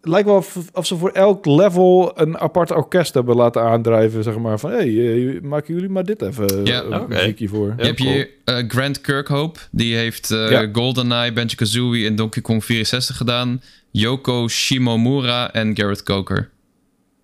[0.05, 4.23] Lijkt wel of, of ze voor elk level een apart orkest hebben laten aandrijven.
[4.23, 6.81] Zeg maar van, hé, hey, eh, maken jullie maar dit even Ja.
[6.83, 7.13] een Oké.
[7.15, 7.73] muziekje voor.
[7.77, 9.59] Je hebt hier eh, Grant Kirkhope.
[9.71, 10.69] Die heeft eh Ja.
[10.71, 13.61] GoldenEye, Banjo-Kazooie en Donkey Kong 64 gedaan.
[13.91, 16.49] Yoko Shimomura en Garrett Coker.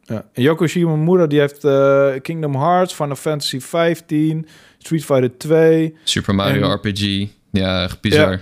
[0.03, 0.25] Ja.
[0.33, 4.47] En Yoko Shimomura die heeft eh, Kingdom Hearts, Final Fantasy 15,
[4.77, 5.95] Street Fighter 2.
[6.03, 7.27] Super Mario En- RPG.
[7.51, 8.41] Ja, echt bizar.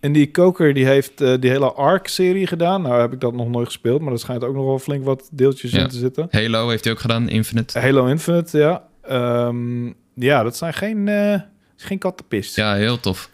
[0.00, 2.82] En die Koker die heeft eh, die hele Ark-serie gedaan.
[2.82, 5.28] Nou heb ik dat nog nooit gespeeld, maar er schijnt ook nog wel flink wat
[5.32, 5.78] deeltjes Ja.
[5.80, 6.28] in te zitten.
[6.30, 7.78] Halo heeft hij ook gedaan, Infinite.
[7.78, 8.86] Halo Infinite, ja.
[9.02, 11.32] Ehm, ja, dat zijn geen, eh,
[11.76, 12.56] is geen kattenpist.
[12.56, 13.30] Ja, heel tof.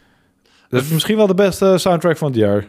[0.68, 2.66] Dat is misschien wel de beste soundtrack van het jaar.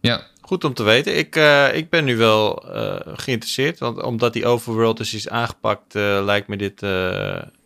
[0.00, 1.18] Ja, Goed om te weten.
[1.18, 3.78] Ik, eh, ik ben nu wel eh, geïnteresseerd.
[3.78, 6.90] Want omdat die overworld dus is aangepakt, eh, lijkt me dit eh,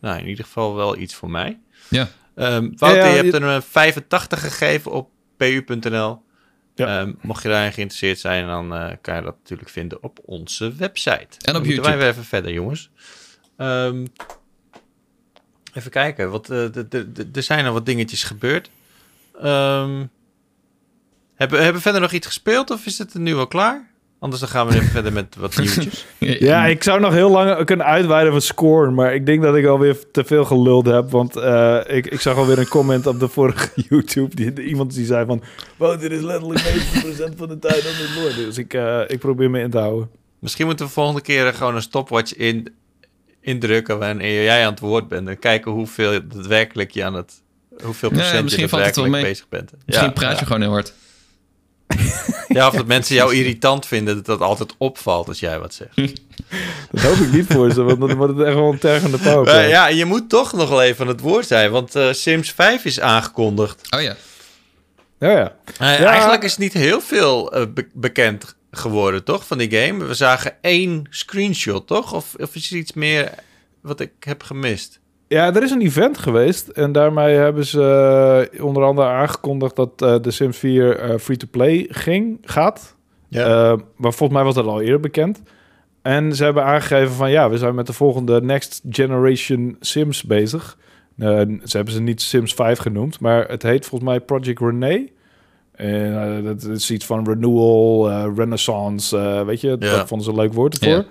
[0.00, 1.58] nou, in ieder geval wel iets voor mij.
[1.88, 2.08] Ja.
[2.34, 6.22] Ehm, Wouter, Ja, ja, je hebt er een 85 gegeven op pu.nl.
[6.74, 7.00] Ja.
[7.00, 10.72] Ehm, mocht je daarin geïnteresseerd zijn, dan eh, kan je dat natuurlijk vinden op onze
[10.74, 11.26] website.
[11.44, 11.88] En op Dan YouTube.
[11.88, 12.90] wij weer even verder, jongens.
[13.56, 14.06] Ehm,
[15.72, 16.76] even kijken, want eh,
[17.34, 18.70] er zijn al wat dingetjes gebeurd.
[21.34, 23.90] Hebben, hebben we verder nog iets gespeeld of is het nu al klaar?
[24.24, 26.06] Anders dan gaan we even verder met wat nieuwtjes.
[26.18, 29.66] Ja, ik zou nog heel lang kunnen uitweiden van scoren, maar ik denk dat ik
[29.66, 31.10] alweer te veel geluld heb.
[31.10, 34.34] Want eh, ik, ik zag alweer een comment op de vorige YouTube.
[34.34, 35.42] Die, iemand die zei van,
[35.76, 38.34] wow, dit is letterlijk 90% van de tijd aan het woord.
[38.34, 40.10] Dus ik, eh, ik probeer me in te houden.
[40.38, 42.74] Misschien moeten we volgende keer gewoon een stopwatch in,
[43.40, 45.28] indrukken wanneer jij aan het woord bent.
[45.28, 47.42] En kijken hoeveel daadwerkelijk je aan het
[47.82, 49.22] hoeveel Ja, procent je daadwerkelijk mee.
[49.22, 49.70] bezig bent.
[49.86, 50.46] Misschien ja, praat je ja.
[50.46, 50.92] gewoon heel hard.
[52.48, 55.96] Ja, of dat mensen jou irritant vinden dat dat altijd opvalt als jij wat zegt.
[56.90, 59.18] Dat hoop ik niet voor ze, want dan wordt het echt wel een tergende.
[59.18, 62.50] Eh, ja, je moet toch nog wel even aan het woord zijn, want eh, Sims
[62.52, 63.80] 5 is aangekondigd.
[63.96, 64.16] Oh ja.
[65.18, 65.56] ja, ja.
[65.78, 66.10] Eh, Ja.
[66.10, 70.04] Eigenlijk is niet heel veel eh, be- bekend geworden, toch, van die game.
[70.04, 72.12] We zagen één screenshot, toch?
[72.12, 73.30] Of, of is er iets meer
[73.82, 75.00] wat ik heb gemist?
[75.28, 79.90] Ja, er is een event geweest en daarmee hebben ze eh, onder andere aangekondigd dat
[80.02, 82.96] eh, de Sims 4 eh, free-to-play ging, gaat.
[83.30, 85.42] Eh, maar volgens mij was dat al eerder bekend.
[86.02, 90.78] En ze hebben aangegeven van ja, we zijn met de volgende Next Generation Sims bezig.
[91.18, 95.12] Ze hebben ze niet Sims 5 genoemd, maar het heet volgens mij Project Renee.
[95.72, 99.76] En dat is iets van renewal, renaissance, weet je, Ja.
[99.76, 100.88] dat vonden ze een leuk woord ervoor.
[100.98, 101.04] Ja.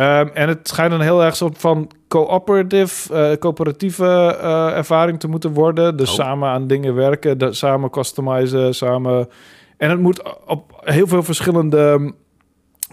[0.00, 5.28] Ehm, en het schijnt een heel erg soort van cooperative, eh, coöperatieve eh, ervaring te
[5.28, 5.96] moeten worden.
[5.96, 6.14] Dus Oh.
[6.14, 9.28] samen aan dingen werken, de, samen customizen, samen...
[9.76, 12.14] En het moet op heel veel verschillende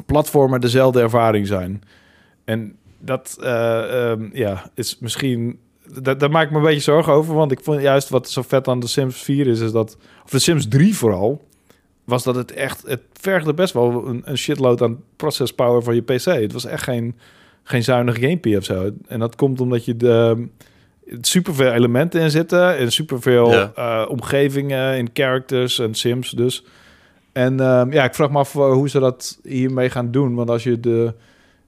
[0.05, 1.83] platformen dezelfde ervaring zijn.
[2.45, 5.59] En dat ehm, ja, is misschien...
[6.01, 8.41] Daar, daar maak ik me een beetje zorgen over, want ik vond juist wat zo
[8.41, 9.97] vet aan de Sims 4 is, is dat...
[10.23, 11.46] Of de Sims 3 vooral,
[12.07, 12.83] was dat het echt...
[12.87, 16.25] Het vergde best wel een, een shitload aan process power van je PC.
[16.25, 17.15] Het was echt geen,
[17.63, 18.91] geen zuinig gamepie of zo.
[19.07, 20.47] En dat komt omdat je de
[21.21, 23.71] superveel elementen in zitten en superveel Ja.
[23.75, 26.63] eh, omgevingen in characters en sims dus.
[27.31, 30.35] En ehm, ja, ik vraag me af eh, hoe ze dat hiermee gaan doen.
[30.35, 31.13] Want als je de...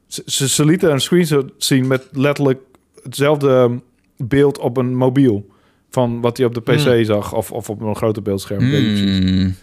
[0.08, 2.60] Ze, ze, lieten een screenshot zien met letterlijk
[3.04, 3.80] hetzelfde
[4.18, 5.50] beeld op een mobiel.
[5.90, 7.04] Van wat hij op de PC Hmm.
[7.04, 7.34] zag.
[7.34, 8.62] Of, of op een grote beeldscherm.
[8.74, 9.54] Ik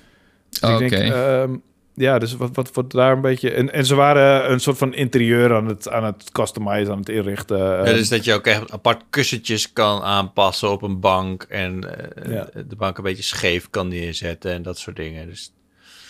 [0.48, 0.96] Dus Oké.
[0.96, 1.56] ehm,
[1.94, 3.50] ja, dus wat, wat, wat daar een beetje...
[3.50, 7.08] En, en ze waren een soort van interieur aan het, aan het customizen, aan het
[7.08, 7.58] inrichten.
[7.58, 11.98] Ja, Ehm, dus dat je ook echt apart kussentjes kan aanpassen op een bank en
[12.24, 12.48] eh, Ja.
[12.68, 15.26] de bank een beetje scheef kan neerzetten en dat soort dingen.
[15.28, 15.52] Dus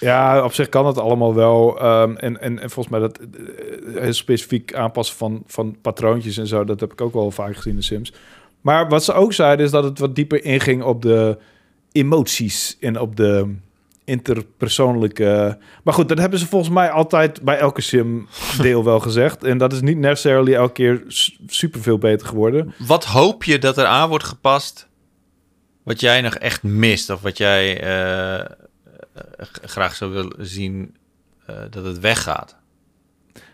[0.00, 1.80] Ja, op zich kan het allemaal wel.
[1.80, 6.46] Ehm, en, en, en volgens mij dat eh, heel specifiek aanpassen van, van patroontjes en
[6.46, 8.12] zo, dat heb ik ook wel vaak gezien in de Sims.
[8.60, 11.38] Maar wat ze ook zeiden is dat het wat dieper inging op de
[11.92, 13.54] emoties en op de
[14.06, 15.58] interpersoonlijke.
[15.84, 18.26] Maar goed, dat hebben ze volgens mij altijd bij elke sim
[18.60, 19.44] deel wel gezegd.
[19.44, 21.02] En dat is niet necessarily elke keer
[21.46, 22.74] super veel beter geworden.
[22.86, 24.88] wat hoop je dat er aan wordt gepast
[25.82, 28.46] wat jij nog echt mist of wat jij eh, eh,
[29.62, 30.96] graag zou willen zien
[31.46, 32.56] eh, dat het weggaat?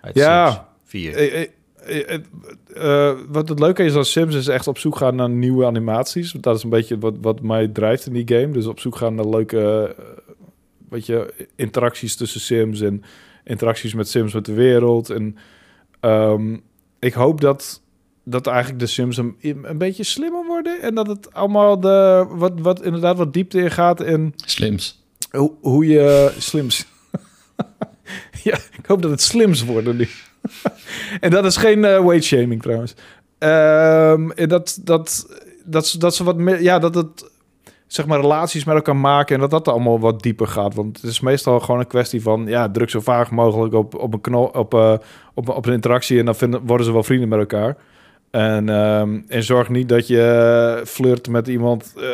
[0.01, 0.51] Uit Ja.
[0.51, 1.15] Sims 4.
[1.15, 1.49] Eh, eh,
[1.85, 5.31] eh, eh, eh, wat het leuke is aan Sims is echt op zoek gaan naar
[5.31, 6.33] nieuwe animaties.
[6.33, 8.53] Dat is een beetje wat, wat mij drijft in die game.
[8.53, 10.05] Dus op zoek gaan naar leuke eh,
[10.93, 13.03] weet je, interacties tussen Sims en
[13.45, 15.11] interacties met Sims met de wereld.
[15.11, 15.37] En
[16.01, 16.57] ehm,
[16.99, 17.83] ik hoop dat,
[18.25, 20.81] dat eigenlijk de Sims een, een beetje slimmer worden.
[20.83, 25.03] En dat het allemaal de, wat, wat inderdaad wat diepte in gaat in Slims.
[25.31, 26.87] hoe, hoe je slims.
[28.43, 30.09] ja, ik hoop dat het slims worden nu.
[31.21, 32.95] en dat is geen eh weight shaming trouwens.
[33.39, 35.27] Ehm, en dat, dat,
[35.65, 37.31] dat, ze- dat ze wat meer, ja, dat het
[37.95, 40.75] zeg maar relaties met elkaar maken en dat dat allemaal wat dieper gaat.
[40.75, 44.15] Want het is meestal gewoon een kwestie van, ja, druk zo vaag mogelijk op, op
[44.15, 44.95] een knop, op, eh,
[45.35, 47.77] op, op een interactie en dan vinden, worden ze wel vrienden met elkaar.
[48.31, 52.05] En, ehm, en zorg niet dat je flirt met iemand eh,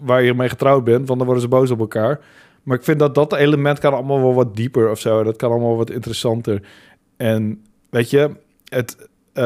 [0.00, 2.20] waar je mee getrouwd bent, want dan worden ze boos op elkaar.
[2.62, 5.22] Maar ik vind dat dat element kan allemaal wel wat dieper of zo.
[5.22, 6.62] Dat kan allemaal wat interessanter.
[7.16, 8.30] En weet je,
[8.64, 9.44] het, eh,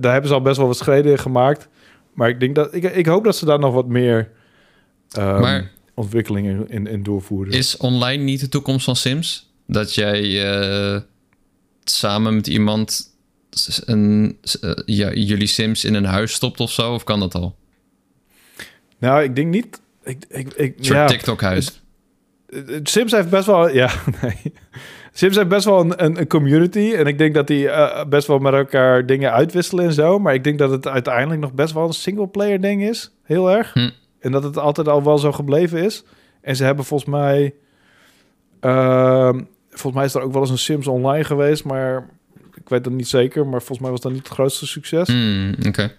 [0.00, 1.68] daar hebben ze al best wel wat schreden in gemaakt.
[2.14, 4.30] Maar ik denk dat ik, ik hoop dat ze daar nog wat meer
[5.12, 7.52] ehm, Maar- ontwikkelingen in, in doorvoeren.
[7.52, 9.50] Is online niet de toekomst van Sims?
[9.66, 11.00] Dat jij eh,
[11.84, 13.10] samen met iemand
[13.84, 16.94] een, eh, ja, jullie Sims in een huis stopt of zo?
[16.94, 17.56] Of kan dat al?
[18.98, 19.80] Nou, ik denk niet.
[20.04, 21.80] Ik, ik, ik, Een soort ja, TikTok-huis.
[22.82, 23.68] Sims heeft best wel.
[23.70, 23.90] Ja,
[24.22, 24.52] nee.
[25.12, 26.92] Sims heeft best wel een, een, een community.
[26.96, 30.18] En ik denk dat die eh, best wel met elkaar dingen uitwisselen en zo.
[30.18, 33.10] Maar ik denk dat het uiteindelijk nog best wel een single-player ding is.
[33.22, 33.72] Heel erg.
[33.72, 33.90] Hm.
[34.22, 36.04] En dat het altijd al wel zo gebleven is.
[36.40, 37.54] En ze hebben volgens mij.
[38.60, 39.40] ehm,
[39.70, 41.64] volgens mij is er ook wel eens een Sims online geweest.
[41.64, 42.08] Maar
[42.54, 43.42] ik weet het niet zeker.
[43.46, 45.08] Maar volgens mij was dat niet het grootste succes.
[45.08, 45.92] Hmm, Oké.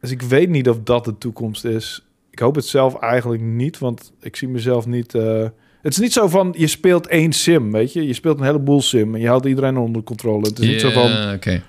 [0.00, 2.06] Dus ik weet niet of dat de toekomst is.
[2.30, 5.14] Ik hoop het zelf eigenlijk niet, want ik zie mezelf niet.
[5.14, 5.44] eh,
[5.82, 8.06] Het is niet zo van je speelt één sim, weet je.
[8.06, 10.48] Je speelt een heleboel sim en je houdt iedereen onder controle.
[10.48, 11.32] Het is niet zo van.
[11.34, 11.62] Oké.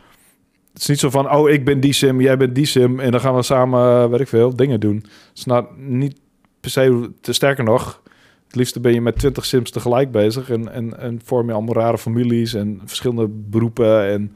[0.79, 1.31] Het is niet zo van.
[1.31, 4.09] Oh, ik ben die sim, jij bent die sim en dan gaan we samen, eh,
[4.09, 4.95] weet ik veel, dingen doen.
[4.95, 6.19] Het is nou niet
[6.59, 7.09] per se.
[7.21, 8.01] Te sterker nog.
[8.45, 11.75] Het liefste ben je met 20 sims tegelijk bezig en, en, en vorm je allemaal
[11.75, 14.07] rare families en verschillende beroepen.
[14.09, 14.35] En,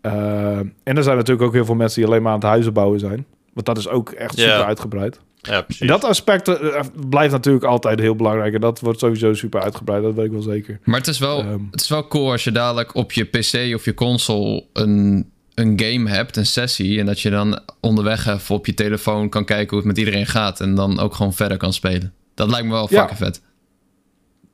[0.00, 2.72] eh, en er zijn natuurlijk ook heel veel mensen die alleen maar aan het huizen
[2.72, 3.26] bouwen zijn.
[3.52, 5.20] Want dat is ook echt super uitgebreid.
[5.40, 5.88] Ja, precies.
[5.88, 8.54] Dat aspect eh, blijft natuurlijk altijd heel belangrijk.
[8.54, 10.78] En dat wordt sowieso super uitgebreid, dat weet ik wel zeker.
[10.84, 11.60] Maar het is wel, Ehm.
[11.70, 15.80] het is wel cool als je dadelijk op je PC of je console een, een
[15.80, 16.98] game hebt, een sessie.
[17.00, 20.26] En dat je dan onderweg even op je telefoon kan kijken hoe het met iedereen
[20.26, 20.60] gaat.
[20.60, 22.12] En dan ook gewoon verder kan spelen.
[22.34, 22.98] Dat lijkt me wel Ja.
[22.98, 23.40] fucking vet.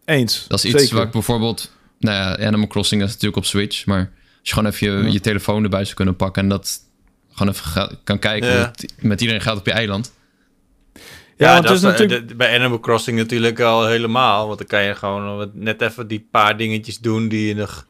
[0.05, 0.45] Eens.
[0.49, 0.97] Dat is iets zeker.
[0.97, 1.71] waar ik bijvoorbeeld...
[1.99, 3.87] Nou ja, Animal Crossing is natuurlijk op Switch.
[3.87, 5.13] Maar als je gewoon even je, Ja.
[5.13, 6.43] je telefoon erbij zou kunnen pakken...
[6.43, 6.79] en dat
[7.33, 8.55] gewoon even ga- kan kijken Ja.
[8.57, 10.13] hoe het met iedereen gaat op je eiland.
[11.37, 12.29] Ja, want dat is eh, natuurlijk...
[12.29, 14.47] de- bij Animal Crossing natuurlijk al helemaal.
[14.47, 17.87] Want dan kan je gewoon wat- net even die paar dingetjes doen die je nog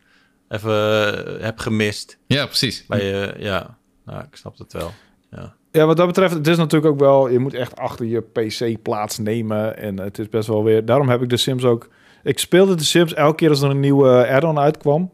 [0.53, 2.19] even eh, hebt gemist.
[2.27, 2.87] Ja, precies.
[2.87, 4.93] Bij je, ja, nou, ik snap het wel.
[5.31, 5.55] Ja.
[5.73, 7.29] Ja, wat dat betreft, het is natuurlijk ook wel...
[7.29, 9.77] Je moet echt achter je PC plaatsnemen.
[9.77, 10.85] En het is best wel weer...
[10.85, 11.89] Daarom heb ik de Sims ook...
[12.23, 15.11] Ik speelde de Sims elke keer als er een nieuwe add-on uitkwam.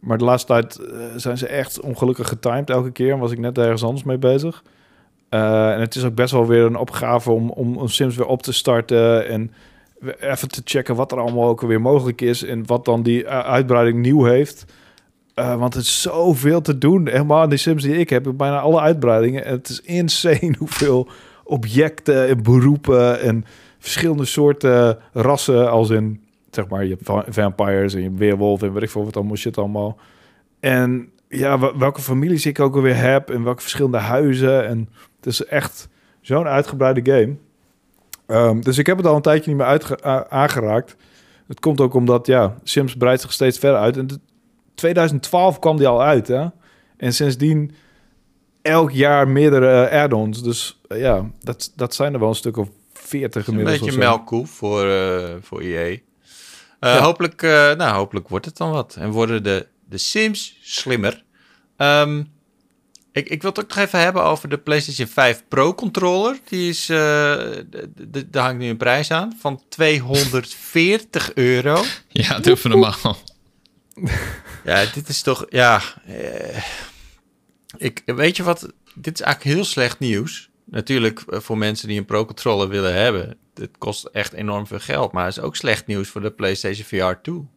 [0.00, 3.12] Maar de laatste tijd eh, zijn ze echt ongelukkig getimed elke keer.
[3.12, 4.62] En was ik net ergens anders mee bezig.
[5.28, 8.26] Eh, en het is ook best wel weer een opgave om, om, om Sims weer
[8.26, 9.28] op te starten.
[9.28, 9.52] En
[10.20, 12.42] even te checken wat er allemaal ook weer mogelijk is.
[12.42, 14.64] En wat dan die eh, uitbreiding nieuw heeft.
[15.34, 17.08] Eh, want het is zoveel te doen.
[17.08, 19.44] Helemaal in die Sims die ik heb, bijna alle uitbreidingen.
[19.44, 21.08] En het is insane hoeveel
[21.44, 23.44] objecten en beroepen en
[23.78, 25.70] verschillende soorten rassen.
[25.70, 26.20] Als in,
[26.50, 29.16] zeg maar, je hebt va- vampires en je hebt weerwolf en weet ik veel wat
[29.16, 29.98] allemaal shit allemaal.
[30.60, 34.66] En ja, welke families ik ook alweer heb en welke verschillende huizen.
[34.66, 35.88] En het is echt
[36.20, 37.36] zo'n uitgebreide game.
[38.26, 40.96] Ehm, dus ik heb het al een tijdje niet meer uitge- a- aangeraakt.
[41.48, 43.96] Het komt ook omdat, ja, Sims breidt zich steeds verder uit.
[43.96, 44.20] En de-
[44.74, 46.46] 2012 kwam die al uit, hè?
[46.96, 47.74] En sindsdien
[48.62, 50.42] elk jaar meerdere eh, add-ons.
[50.42, 53.78] Dus eh, ja, dat, dat zijn er wel een stuk of 40 Een inmiddels.
[53.78, 54.08] beetje of zo.
[54.08, 55.96] melkkoe voor, eh voor EA.
[56.80, 56.98] Ja.
[57.00, 58.96] hopelijk, nou, hopelijk wordt het dan wat.
[58.98, 61.24] En worden de, de Sims slimmer.
[61.76, 62.22] Ehm,
[63.16, 66.38] ik, ik wil het ook nog even hebben over de PlayStation 5 Pro controller.
[66.48, 66.96] Die is, eh,
[68.26, 71.84] daar hangt nu een prijs aan van 240 euro.
[72.08, 73.16] Ja, doe even normaal.
[74.64, 75.80] Ja, dit is toch, ja.
[76.06, 76.62] eh,
[77.76, 78.72] ik, weet je wat?
[78.94, 80.50] Dit is eigenlijk heel slecht nieuws.
[80.64, 83.36] Natuurlijk eh, voor mensen die een Pro-controller willen hebben.
[83.54, 85.12] Het kost echt enorm veel geld.
[85.12, 87.48] Maar het is ook slecht nieuws voor de PlayStation VR 2.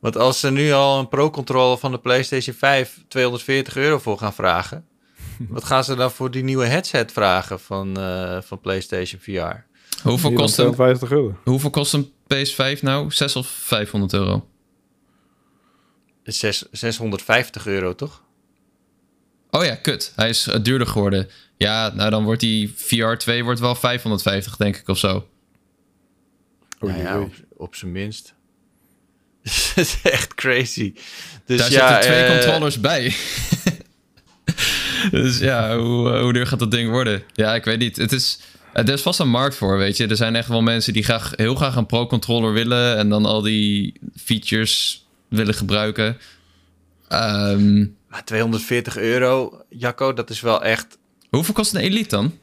[0.00, 4.34] Want als ze nu al een Pro-controller van de PlayStation 5 240 euro voor gaan
[4.34, 4.86] vragen.
[5.48, 9.66] wat gaan ze dan voor die nieuwe headset vragen van, eh, van PlayStation VR?
[10.02, 11.38] Hoeveel kost, een, 250 euro.
[11.44, 13.10] hoeveel kost een PS5 nou?
[13.10, 14.48] 6 of 500 euro?
[16.22, 18.22] Zes- 650 euro, toch?
[19.50, 20.12] Oh ja, kut.
[20.16, 21.28] Hij is eh, duurder geworden.
[21.56, 25.26] Ja, nou dan wordt die VR 2 wordt wel 550, denk ik, of zo.
[26.80, 28.34] Nou ja, op, op zijn minst.
[29.74, 30.92] Het is echt crazy.
[31.46, 33.14] Dus Daar ja, zitten twee eh, controllers bij.
[35.10, 37.22] dus ja, hoe, eh, hoe duur gaat dat ding worden?
[37.32, 37.96] Ja, ik weet niet.
[37.96, 38.40] Het is,
[38.72, 40.06] er is vast een markt voor, weet je.
[40.06, 42.96] Er zijn echt wel mensen die graag, heel graag een pro-controller willen...
[42.96, 43.92] en dan al die
[44.24, 46.18] features willen gebruiken.
[47.08, 50.98] Ehm, Maar 240 euro, Jacco, dat is wel echt...
[51.30, 52.38] hoeveel kost een Elite dan?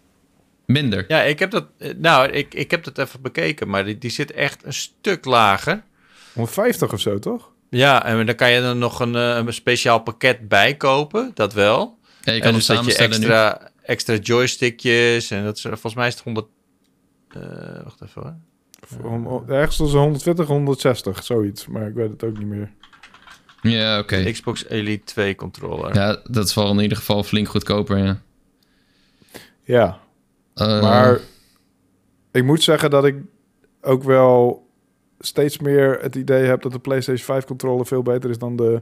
[0.65, 1.05] Minder.
[1.07, 1.65] Ja, ik heb dat...
[1.77, 5.25] eh, Nou, ik, ik heb dat even bekeken, maar die, die zit echt een stuk
[5.25, 5.83] lager.
[6.35, 7.51] 150 of zo, toch?
[7.69, 11.53] Ja, en dan kan je er nog een, eh, een speciaal pakket bij kopen, dat
[11.53, 11.97] wel.
[12.21, 13.05] Ja, je en kan hem dus dat je nu.
[13.05, 16.47] extra, extra joystickjes en dat is, volgens mij is het 100...
[17.29, 19.11] eh, wacht even hoor.
[19.11, 21.67] Om- Ergens tussen 120 160, zoiets.
[21.67, 22.71] Maar ik weet het ook niet meer.
[23.61, 24.31] Ja, oké.
[24.31, 25.95] Xbox Elite 2 controller.
[25.95, 28.21] Ja, dat is wel in ieder geval flink goedkoper, ja.
[29.63, 29.99] Ja,
[30.53, 31.19] Eh, maar
[32.31, 33.15] ik moet zeggen dat ik
[33.81, 34.64] ook wel
[35.19, 38.81] steeds meer het idee heb dat de PlayStation 5 controller veel beter is dan de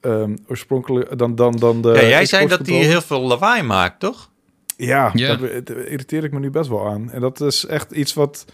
[0.00, 1.88] ehm oorspronkelijke dan dan dan de.
[1.88, 4.30] ja, jij Xbox zei dat die heel veel lawaai maakt, toch?
[4.76, 5.36] Ja, Ja.
[5.36, 7.10] daar daar irriteer ik me nu best wel aan.
[7.10, 8.44] En dat is echt iets wat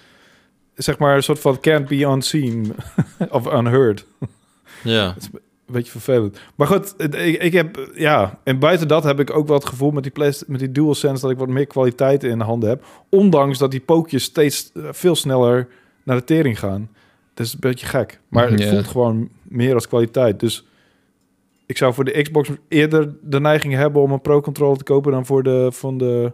[0.74, 2.74] zeg maar een soort van can't be unseen
[3.30, 4.06] of unheard.
[4.82, 5.14] Ja.
[5.66, 6.38] Een beetje vervelend.
[6.54, 9.66] Maar goed, het- ik, ik heb, ja, en buiten dat heb ik ook wel het
[9.68, 12.68] gevoel met die, Playsta- met die DualSense dat ik wat meer kwaliteit in de handen
[12.68, 12.84] heb.
[13.08, 15.68] Ondanks dat die pookjes steeds eh, veel sneller
[16.02, 16.90] naar de tering gaan.
[17.34, 18.20] Dat is een beetje gek.
[18.28, 20.40] Maar het voelt gewoon meer als kwaliteit.
[20.40, 20.64] Dus
[21.66, 25.26] ik zou voor de Xbox eerder de neiging hebben om een Pro-controller te kopen dan
[25.26, 26.32] voor de van de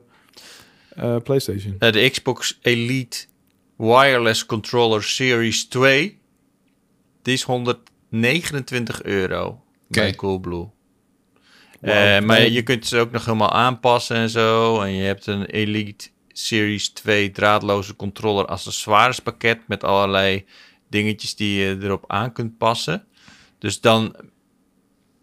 [0.89, 1.77] eh, PlayStation.
[1.78, 3.27] Eh, de Xbox Elite
[3.77, 6.19] Wireless Controller Series 2.
[7.23, 10.69] Die is 129 euro bij Coolblue.
[11.81, 14.81] Eh, maar je kunt ze ook nog helemaal aanpassen en zo.
[14.81, 16.09] En je hebt een Elite
[16.39, 20.44] Series 2 draadloze controller accessoirespakket met allerlei
[20.90, 23.05] dingetjes die je erop aan kunt passen.
[23.59, 24.15] Dus dan,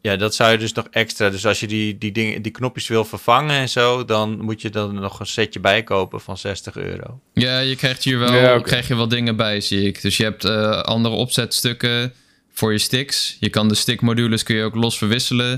[0.02, 1.30] Ja, dat zou je dus nog extra.
[1.30, 4.70] Dus als je die, die, dingen, die knopjes wil vervangen en zo, dan moet je
[4.70, 7.20] dan nog een setje bijkopen van 60 euro.
[7.34, 10.02] Ja, je krijgt hier wel, Ja, krijg je wel dingen bij, zie ik.
[10.02, 12.14] Dus je hebt eh, andere opzetstukken
[12.52, 13.38] voor je sticks.
[13.40, 15.50] Je kan de stickmodules kun je ook los verwisselen.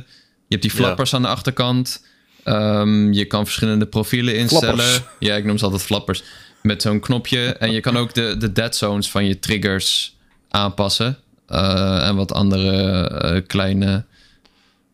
[0.47, 0.77] Je hebt die Ja.
[0.77, 2.05] flappers aan de achterkant.
[2.47, 4.79] Ehm, je kan verschillende profielen instellen.
[4.85, 5.01] Flappers.
[5.19, 6.23] Ja, ik noem ze altijd flappers.
[6.61, 7.45] Met zo'n knopje.
[7.53, 10.15] En je kan ook de, de dead zones van je triggers
[10.49, 11.17] aanpassen.
[11.47, 14.05] Eh, en wat andere eh, kleine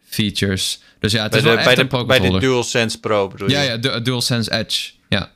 [0.05, 0.79] features.
[0.99, 2.39] Dus ja, het Bij is de, wel echt bij, de, een bij de.
[2.39, 3.53] DualSense Pro bedoel je?
[3.55, 4.91] Ja, ja, du- DualSense Edge.
[5.09, 5.31] Ja.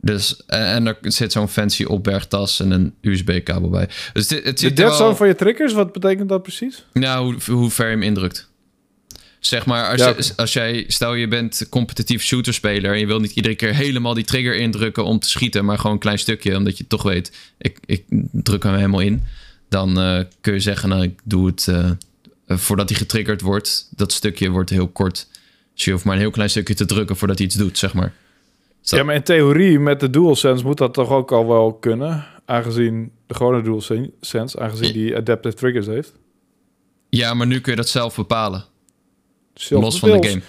[0.00, 3.88] Dus, en, en er zit zo'n fancy opbergtas en een USB-kabel bij.
[4.12, 4.96] Dus dit, het De dead wel...
[4.96, 6.84] zone van je triggers, wat betekent dat precies?
[6.92, 8.48] Nou, hoe, hoe ver je hem indrukt.
[9.46, 10.84] Zeg maar, als, Ja, als jij...
[10.88, 12.92] Stel, je bent competitief shooterspeler...
[12.92, 15.64] en je wil niet iedere keer helemaal die trigger indrukken om te schieten...
[15.64, 17.36] maar gewoon een klein stukje, omdat je toch weet...
[17.58, 19.22] ik, ik druk hem helemaal in.
[19.68, 21.68] Dan eh, kun je zeggen, nou, ik doe het...
[21.68, 21.90] eh,
[22.46, 25.26] voordat hij getriggerd wordt, dat stukje wordt heel kort.
[25.74, 27.94] Dus je hoeft maar een heel klein stukje te drukken voordat hij iets doet, zeg
[27.94, 28.12] maar.
[28.80, 33.12] Ja, maar in theorie met de DualSense moet dat toch ook al wel kunnen, aangezien
[33.26, 36.12] de gewone DualSense, aangezien die adaptive triggers heeft.
[37.08, 38.64] Ja, maar nu kun je dat zelf bepalen.
[39.60, 40.42] Zelfs los van de game.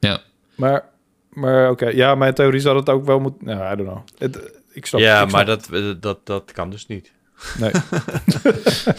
[0.00, 0.22] Ja.
[0.54, 0.84] Maar,
[1.30, 3.46] maar oké, ja, in theorie zou dat ook wel moeten.
[3.46, 4.02] Nou, I don't know.
[4.18, 5.00] Het, ik snap.
[5.00, 7.12] Ja, ik snap- maar dat, eh, dat, dat kan dus niet.
[7.58, 7.70] Nee.
[7.72, 8.52] nee,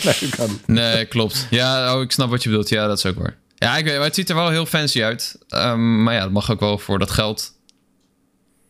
[0.04, 0.68] dat kan niet.
[0.68, 1.48] Nee, klopt.
[1.50, 2.70] Ja, oh, ik snap wat je bedoelt.
[2.70, 3.38] Ja, dat is ook waar.
[3.56, 5.38] Ja, ik weet, maar het ziet er wel heel fancy uit.
[5.48, 7.52] Ehm, maar ja, dat mag ook wel voor dat geld.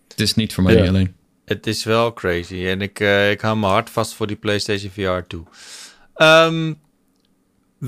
[0.07, 0.87] Het is niet voor mij Ja.
[0.87, 1.15] alleen.
[1.45, 2.65] Het is wel crazy.
[2.65, 5.43] En ik, eh, ik hou mijn hart vast voor die PlayStation VR toe.
[6.15, 6.73] Ehm,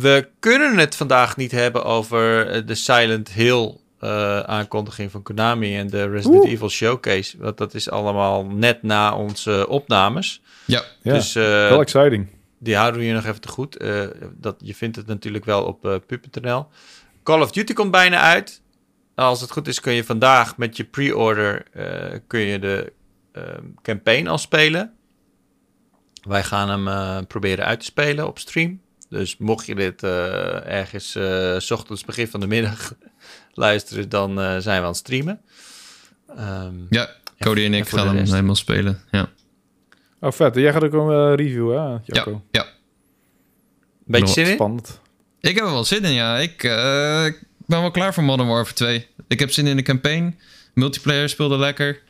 [0.01, 5.77] we kunnen het vandaag niet hebben over eh, de Silent Hill eh, aankondiging van Konami
[5.77, 6.51] en de Resident Oeh.
[6.51, 7.37] Evil Showcase.
[7.37, 10.41] Want dat is allemaal net na onze opnames.
[10.65, 12.27] Ja, Ja, Dus eh, wel exciting.
[12.59, 13.77] die houden we hier nog even te goed.
[13.77, 16.67] Eh, dat, je vindt het natuurlijk wel op pub.nl.
[17.23, 18.61] Call of Duty komt bijna uit.
[19.15, 22.93] Als het goed is kun je vandaag met je pre-order eh, kun je de
[23.31, 24.93] ehm, campaign al spelen.
[26.27, 28.81] Wij gaan hem eh, proberen uit te spelen op stream.
[29.09, 32.93] Dus mocht je dit eh, ergens eh, s ochtends begin van de middag
[33.53, 35.41] luisteren, dan eh, zijn we aan het streamen.
[36.37, 37.09] Ehm, ja
[37.39, 39.01] Cody en en ik gaan hem helemaal spelen.
[39.11, 39.29] Ja,
[40.19, 40.55] Oh, vet.
[40.55, 42.41] Jij gaat ook een review, hè, ja, Jacco?
[42.51, 42.65] ja.
[44.05, 44.53] beetje zin in?
[44.53, 44.99] Spannend.
[45.39, 46.37] Ik heb er wel zin in, ja.
[46.37, 49.07] Ik, eh, ik ben wel klaar voor Modern Warfare 2.
[49.27, 50.39] Ik heb zin in de campaign.
[50.73, 52.01] Multiplayer speelde lekker.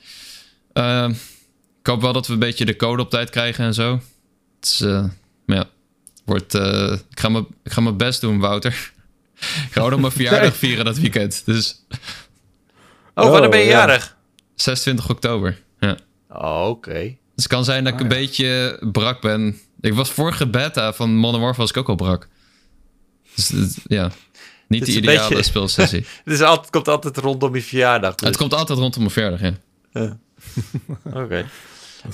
[0.73, 1.09] Ehm,
[1.80, 3.93] ik hoop wel dat we een beetje de code op tijd krijgen en zo.
[4.55, 5.05] Het is, eh,
[5.45, 5.69] maar ja,
[6.26, 8.91] wordt, eh, ik, ga mijn, ik ga mijn best doen, Wouter.
[9.39, 11.45] ik ga ook nog mijn verjaardag vieren dat weekend.
[11.45, 11.85] Dus
[13.14, 13.77] Oh, wanneer ben je Oh, ja.
[13.77, 14.15] jarig?
[14.56, 15.61] 26 oktober.
[15.80, 15.97] Ja.
[16.30, 16.99] Oh, oké.
[17.35, 18.19] Dus het kan zijn dat ik Ah, een ja.
[18.22, 19.60] beetje brak ben.
[19.81, 22.27] Ik was vorige beta van Modern Warfare was ik ook al brak.
[23.35, 24.11] Dus het- ja,
[24.68, 26.06] niet de ideale beetje- speelsessie.
[26.23, 28.15] Het is altijd, komt altijd rondom je verjaardag.
[28.15, 29.39] dus- Het komt altijd rondom mijn verjaardag,
[29.93, 30.18] ja.
[31.03, 31.45] Oké.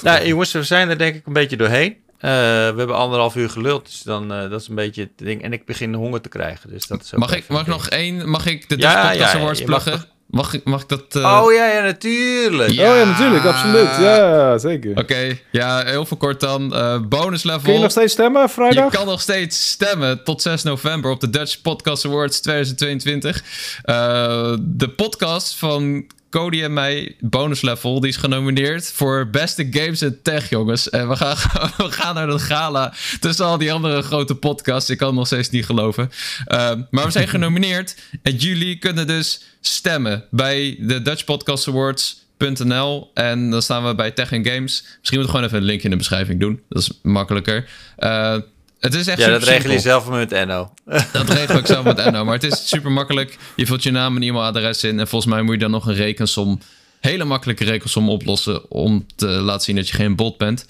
[0.01, 1.95] Nou, jongens, we zijn er denk ik een beetje doorheen.
[2.21, 5.43] Eh, we hebben anderhalf uur geluld, dus dan, eh, dat is een beetje het ding.
[5.43, 8.29] En ik begin honger te krijgen, dus dat is ook Mag ik, mag nog één...
[8.29, 10.05] Mag ik de Ja, Dutch Podcast ja, Awards je mag pluggen?
[10.27, 11.15] Mag, ik, mag ik dat...
[11.15, 12.71] eh, Oh ja, ja, natuurlijk.
[12.71, 12.91] Ja.
[12.91, 13.89] Oh ja, natuurlijk, absoluut.
[13.99, 14.97] Ja, zeker.
[14.97, 16.75] Oké, ja, heel veel kort dan.
[16.75, 17.61] Eh bonus level.
[17.61, 18.91] Kun je nog steeds stemmen Je vrijdag?
[18.91, 23.43] kan nog steeds stemmen tot 6 november op de Dutch Podcast Awards 2022.
[23.83, 30.01] Eh, de podcast van Cody en mij, Bonus Level, die is genomineerd voor beste games
[30.01, 30.89] en tech, jongens.
[30.89, 31.35] En we gaan,
[31.77, 34.89] we gaan naar dat gala tussen al die andere grote podcasts.
[34.89, 36.11] Ik kan het nog steeds niet geloven.
[36.45, 43.11] Eh, maar we zijn genomineerd en jullie kunnen dus stemmen bij de Dutch Podcast Awards.nl
[43.13, 44.83] en dan staan we bij Tech and Games.
[44.99, 46.61] Misschien moet ik gewoon even een linkje in de beschrijving doen.
[46.69, 47.69] Dat is makkelijker.
[47.97, 48.37] Eh,
[48.81, 50.73] het is echt Ja, dat regel je zelf met NO.
[51.13, 52.25] Dat regel ik zelf met Enno.
[52.25, 53.37] Maar het is super makkelijk.
[53.55, 54.99] Je vult je naam en e-mailadres in.
[54.99, 56.59] En volgens mij moet je dan nog een rekensom.
[56.99, 58.71] Hele makkelijke rekensom oplossen.
[58.71, 60.65] Om te laten zien dat je geen bot bent.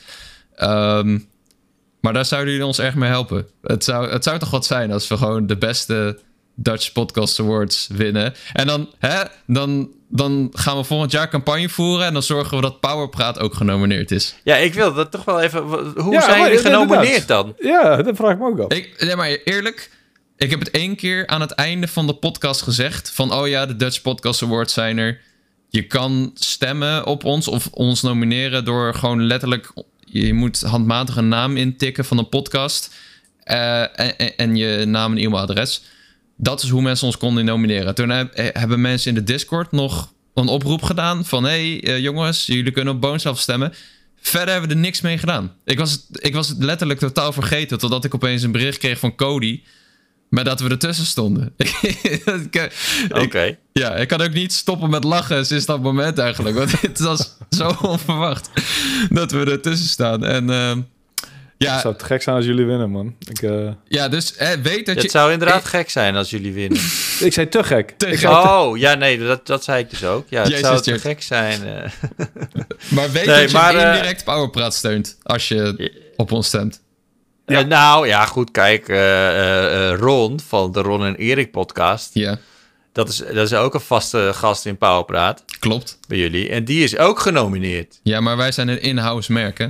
[0.56, 1.20] Ehm,
[2.02, 3.48] maar daar zouden jullie ons erg mee helpen.
[3.62, 6.20] Het zou, het zou toch wat zijn als we gewoon de beste
[6.64, 8.34] Dutch Podcast Awards winnen.
[8.54, 12.06] En dan, hè, dan, dan gaan we volgend jaar campagne voeren.
[12.06, 14.36] En dan zorgen we dat Powerpraat ook genomineerd is.
[14.44, 15.62] Ja, ik wil dat toch wel even...
[15.96, 17.56] Hoe Ja, zijn jullie genomineerd dan?
[17.60, 18.72] Ja, dat vraag ik me ook af.
[18.72, 19.90] Ik, nee, maar eerlijk,
[20.38, 23.66] ik heb het één keer aan het einde van de podcast gezegd: van oh ja,
[23.66, 25.20] de Dutch Podcast Awards zijn er.
[25.70, 29.72] Je kan stemmen op ons of ons nomineren door gewoon letterlijk.
[30.06, 32.94] Je moet handmatig een naam intikken van een podcast.
[33.44, 35.84] eh, en, en- en je naam en e-mailadres.
[36.44, 37.96] Dat is hoe mensen ons konden nomineren.
[37.96, 41.44] Toen heb- eh, hebben mensen in de Discord nog een oproep gedaan van...
[41.44, 43.74] hey, eh, jongens, jullie kunnen op Bones stemmen.
[44.22, 45.54] Verder hebben we er niks mee gedaan.
[45.66, 47.78] Ik was, het, ik was het letterlijk totaal vergeten...
[47.78, 49.62] totdat ik opeens een bericht kreeg van Cody...
[50.30, 51.54] Maar dat we ertussen stonden.
[51.58, 52.72] Ik-
[53.14, 53.58] Oké.
[53.74, 56.56] ja, ik kan ook niet stoppen met lachen sinds dat moment eigenlijk.
[56.56, 58.50] Want het was zo onverwacht
[59.10, 60.26] dat we ertussen staan.
[60.26, 60.50] En
[61.66, 63.16] ehm, Het ja, zou te gek zijn als jullie winnen, man.
[63.30, 65.02] Ik, eh, ja, dus eh, weet dat je...
[65.02, 66.80] Het zou inderdaad gek zijn als jullie winnen.
[67.28, 67.94] ik zei te gek.
[67.98, 68.30] Te Ik gek.
[68.30, 70.26] Oh, ja, nee, dat, dat zei ik dus ook.
[70.30, 71.64] Ja, het Jezus, zou te gek zijn.
[71.64, 71.92] eh.
[72.96, 76.82] Maar weet Nee, dat je maar, eh, indirect Powerpraat steunt als je op ons stemt.
[77.46, 82.10] Ja, nou, ja, goed, kijk, eh, eh, eh, Ron van de Ron en Erik podcast,
[82.14, 82.38] Ja,
[82.92, 86.00] dat is, dat is ook een vaste gast in Powerpraat klopt.
[86.08, 86.50] bij jullie.
[86.50, 88.00] En die is ook genomineerd.
[88.04, 89.68] Ja, maar wij zijn een in-house merk, hè?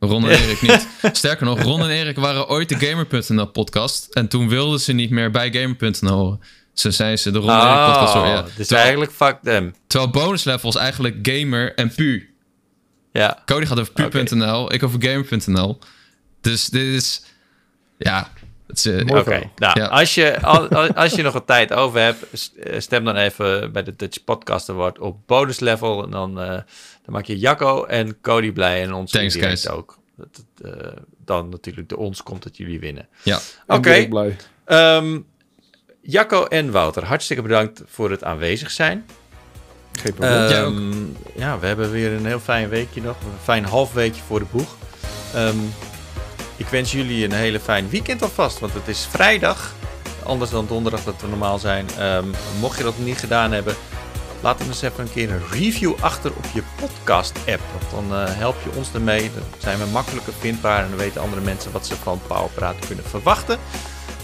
[0.00, 0.88] Ron en Erik niet.
[1.16, 4.08] Sterker nog, Ron en Erik waren ooit de Gamer.nl podcast.
[4.12, 6.40] En toen wilden ze niet meer bij Gamer.nl horen.
[6.72, 8.14] Zo zijn ze de Ron en Erik podcast.
[8.14, 8.42] Oh, hoor, Ja.
[8.42, 9.74] dus Terwijl, eigenlijk fuck them.
[9.86, 12.34] terwijl bonus levels eigenlijk gamer en pu.
[13.12, 15.78] Ja, Cody gaat over pu.nl, ik over gamer.nl.
[16.40, 17.22] Dus dit is...
[17.98, 18.32] Ja,
[18.84, 19.50] eh, oké.
[19.56, 19.86] Nou, Ja.
[19.86, 23.72] als, je, al- al- als je nog een tijd over hebt, eh, stem dan even
[23.72, 26.02] bij de Dutch Podcast Award op bonus level.
[26.04, 26.64] En dan, eh, dan
[27.06, 29.68] maak je Jacco en Cody blij en ons Thanks, guys.
[29.68, 29.98] ook.
[30.16, 30.92] Dat het, eh,
[31.24, 33.08] dan natuurlijk de ons komt dat jullie winnen.
[33.22, 33.38] ja.
[33.66, 34.08] Oké.
[34.64, 35.18] Ehm,
[36.02, 39.06] Jacco en Wouter, hartstikke bedankt voor het aanwezig zijn.
[39.92, 40.50] Geen probleem.
[40.50, 41.04] Ehm,
[41.40, 43.16] ja, we hebben weer een heel fijn weekje nog.
[43.20, 44.76] Een fijn half weekje voor de boeg.
[45.34, 45.56] Ehm,
[46.58, 49.74] ik wens jullie een hele fijn weekend alvast, want het is vrijdag.
[50.24, 51.86] Anders dan donderdag dat we normaal zijn.
[51.98, 52.26] Ehm,
[52.60, 53.74] mocht je dat niet gedaan hebben,
[54.40, 57.60] laat dan eens even een keer een review achter op je podcast-app.
[57.78, 59.30] Want dan eh, help je ons ermee.
[59.34, 63.04] Dan zijn we makkelijker vindbaar en dan weten andere mensen wat ze van Powerpraat kunnen
[63.04, 63.58] verwachten.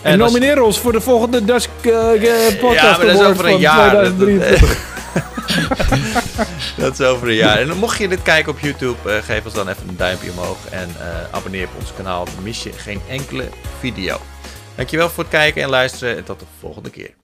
[0.05, 3.51] En nomineer ons voor de volgende Dutch eh, Podcast maar dat is Award over een
[3.51, 3.91] van jaar.
[3.91, 4.93] 2023.
[6.77, 7.59] Dat is over een jaar.
[7.59, 10.59] En mocht je dit kijken op YouTube, eh, geef ons dan even een duimpje omhoog.
[10.71, 12.25] En eh, abonneer op ons kanaal.
[12.25, 13.49] Dan mis je geen enkele
[13.81, 14.21] video.
[14.75, 16.17] Dankjewel voor het kijken en luisteren.
[16.17, 17.15] En tot de volgende keer.